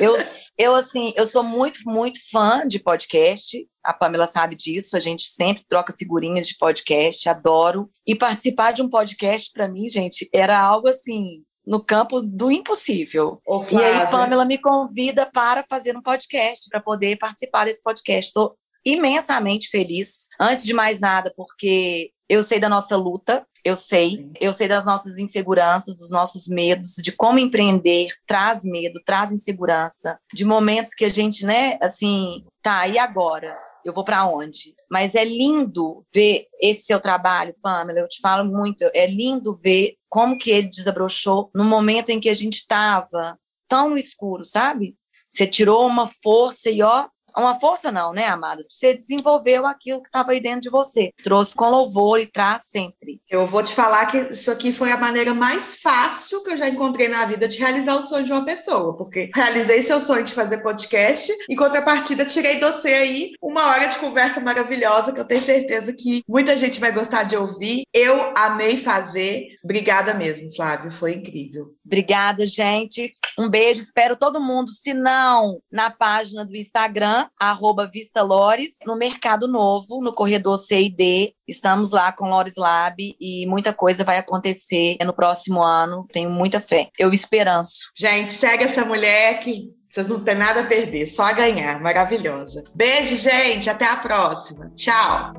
eu, 0.00 0.16
eu, 0.56 0.74
assim, 0.74 1.12
eu 1.16 1.26
sou 1.26 1.42
muito, 1.42 1.80
muito 1.86 2.18
fã 2.30 2.66
de 2.66 2.78
podcast. 2.78 3.66
A 3.84 3.92
Pamela 3.92 4.26
sabe 4.26 4.54
disso. 4.56 4.96
A 4.96 5.00
gente 5.00 5.24
sempre 5.24 5.64
troca 5.68 5.94
figurinhas 5.96 6.46
de 6.46 6.56
podcast, 6.56 7.28
adoro. 7.28 7.90
E 8.06 8.14
participar 8.14 8.72
de 8.72 8.82
um 8.82 8.88
podcast, 8.88 9.50
para 9.52 9.68
mim, 9.68 9.88
gente, 9.88 10.28
era 10.32 10.60
algo 10.60 10.88
assim, 10.88 11.42
no 11.66 11.82
campo 11.82 12.20
do 12.20 12.50
impossível. 12.50 13.40
Ô, 13.46 13.62
e 13.70 13.76
aí, 13.76 14.06
Pamela 14.10 14.44
me 14.44 14.58
convida 14.58 15.26
para 15.26 15.62
fazer 15.68 15.96
um 15.96 16.02
podcast, 16.02 16.68
para 16.70 16.80
poder 16.80 17.16
participar 17.16 17.66
desse 17.66 17.82
podcast. 17.82 18.28
Estou 18.28 18.56
imensamente 18.84 19.68
feliz. 19.68 20.28
Antes 20.40 20.64
de 20.64 20.72
mais 20.72 21.00
nada, 21.00 21.32
porque 21.36 22.10
eu 22.28 22.42
sei 22.42 22.60
da 22.60 22.68
nossa 22.68 22.96
luta, 22.96 23.46
eu 23.64 23.74
sei, 23.74 24.30
eu 24.40 24.52
sei 24.52 24.68
das 24.68 24.84
nossas 24.84 25.18
inseguranças, 25.18 25.96
dos 25.96 26.10
nossos 26.10 26.46
medos, 26.46 26.94
de 27.02 27.10
como 27.10 27.38
empreender 27.38 28.12
traz 28.26 28.64
medo, 28.64 29.00
traz 29.04 29.32
insegurança, 29.32 30.18
de 30.32 30.44
momentos 30.44 30.94
que 30.94 31.04
a 31.04 31.08
gente, 31.08 31.46
né, 31.46 31.78
assim, 31.80 32.44
tá, 32.62 32.86
e 32.86 32.98
agora? 32.98 33.56
Eu 33.84 33.92
vou 33.92 34.04
para 34.04 34.26
onde? 34.26 34.74
Mas 34.90 35.14
é 35.14 35.24
lindo 35.24 36.04
ver 36.12 36.46
esse 36.60 36.82
seu 36.82 37.00
trabalho, 37.00 37.54
Pamela, 37.62 38.00
eu 38.00 38.08
te 38.08 38.20
falo 38.20 38.44
muito, 38.44 38.84
é 38.92 39.06
lindo 39.06 39.56
ver 39.56 39.94
como 40.08 40.36
que 40.36 40.50
ele 40.50 40.68
desabrochou 40.68 41.50
no 41.54 41.64
momento 41.64 42.10
em 42.10 42.20
que 42.20 42.28
a 42.28 42.34
gente 42.34 42.58
estava 42.58 43.38
tão 43.66 43.96
escuro, 43.96 44.44
sabe? 44.44 44.96
Você 45.28 45.46
tirou 45.46 45.86
uma 45.86 46.06
força 46.06 46.70
e 46.70 46.82
ó, 46.82 47.06
uma 47.38 47.58
força 47.58 47.90
não, 47.90 48.12
né, 48.12 48.26
amada? 48.26 48.62
Você 48.68 48.94
desenvolveu 48.94 49.66
aquilo 49.66 50.00
que 50.00 50.08
estava 50.08 50.32
aí 50.32 50.40
dentro 50.40 50.62
de 50.62 50.70
você. 50.70 51.10
Trouxe 51.22 51.54
com 51.54 51.68
louvor 51.68 52.20
e 52.20 52.26
traz 52.26 52.62
sempre. 52.66 53.20
Eu 53.28 53.46
vou 53.46 53.62
te 53.62 53.74
falar 53.74 54.06
que 54.06 54.18
isso 54.18 54.50
aqui 54.50 54.72
foi 54.72 54.92
a 54.92 54.96
maneira 54.96 55.34
mais 55.34 55.80
fácil 55.80 56.42
que 56.42 56.52
eu 56.52 56.56
já 56.56 56.68
encontrei 56.68 57.08
na 57.08 57.24
vida 57.24 57.48
de 57.48 57.58
realizar 57.58 57.96
o 57.96 58.02
sonho 58.02 58.24
de 58.24 58.32
uma 58.32 58.44
pessoa, 58.44 58.96
porque 58.96 59.30
realizei 59.34 59.82
seu 59.82 60.00
sonho 60.00 60.24
de 60.24 60.32
fazer 60.32 60.58
podcast 60.58 61.32
e 61.48 61.56
contrapartida 61.56 62.24
tirei 62.24 62.58
do 62.58 62.68
você 62.72 62.88
aí 62.88 63.32
uma 63.42 63.66
hora 63.68 63.86
de 63.86 63.98
conversa 63.98 64.40
maravilhosa 64.40 65.12
que 65.12 65.20
eu 65.20 65.24
tenho 65.24 65.40
certeza 65.40 65.92
que 65.92 66.22
muita 66.28 66.56
gente 66.56 66.78
vai 66.78 66.92
gostar 66.92 67.22
de 67.22 67.36
ouvir. 67.36 67.82
Eu 67.92 68.32
amei 68.36 68.76
fazer. 68.76 69.46
Obrigada 69.64 70.14
mesmo, 70.14 70.54
Flávio, 70.54 70.90
foi 70.90 71.14
incrível. 71.14 71.74
Obrigada, 71.84 72.46
gente. 72.46 73.10
Um 73.38 73.48
beijo, 73.48 73.80
espero 73.80 74.16
todo 74.16 74.40
mundo, 74.40 74.72
se 74.72 74.92
não 74.92 75.60
na 75.70 75.90
página 75.90 76.44
do 76.44 76.56
Instagram 76.56 77.27
arroba 77.38 77.86
Vista 77.86 78.22
Lores, 78.22 78.74
no 78.84 78.96
Mercado 78.96 79.48
Novo, 79.48 80.00
no 80.02 80.12
corredor 80.12 80.58
C&D. 80.58 81.34
Estamos 81.46 81.90
lá 81.90 82.12
com 82.12 82.30
Lores 82.30 82.54
Lab 82.56 83.16
e 83.20 83.46
muita 83.46 83.72
coisa 83.72 84.04
vai 84.04 84.18
acontecer 84.18 84.96
no 85.04 85.12
próximo 85.12 85.62
ano. 85.62 86.06
Tenho 86.12 86.30
muita 86.30 86.60
fé. 86.60 86.90
Eu 86.98 87.12
esperanço. 87.12 87.90
Gente, 87.96 88.32
segue 88.32 88.64
essa 88.64 88.84
mulher 88.84 89.40
que 89.40 89.72
vocês 89.88 90.08
não 90.08 90.20
têm 90.20 90.34
nada 90.34 90.60
a 90.60 90.66
perder, 90.66 91.06
só 91.06 91.24
a 91.24 91.32
ganhar. 91.32 91.80
Maravilhosa. 91.80 92.62
Beijo, 92.74 93.16
gente. 93.16 93.70
Até 93.70 93.86
a 93.86 93.96
próxima. 93.96 94.70
Tchau. 94.76 95.32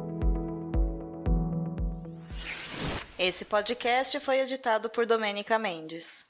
Esse 3.17 3.43
podcast 3.43 4.19
foi 4.21 4.39
editado 4.39 4.89
por 4.89 5.05
Domênica 5.05 5.59
Mendes. 5.59 6.28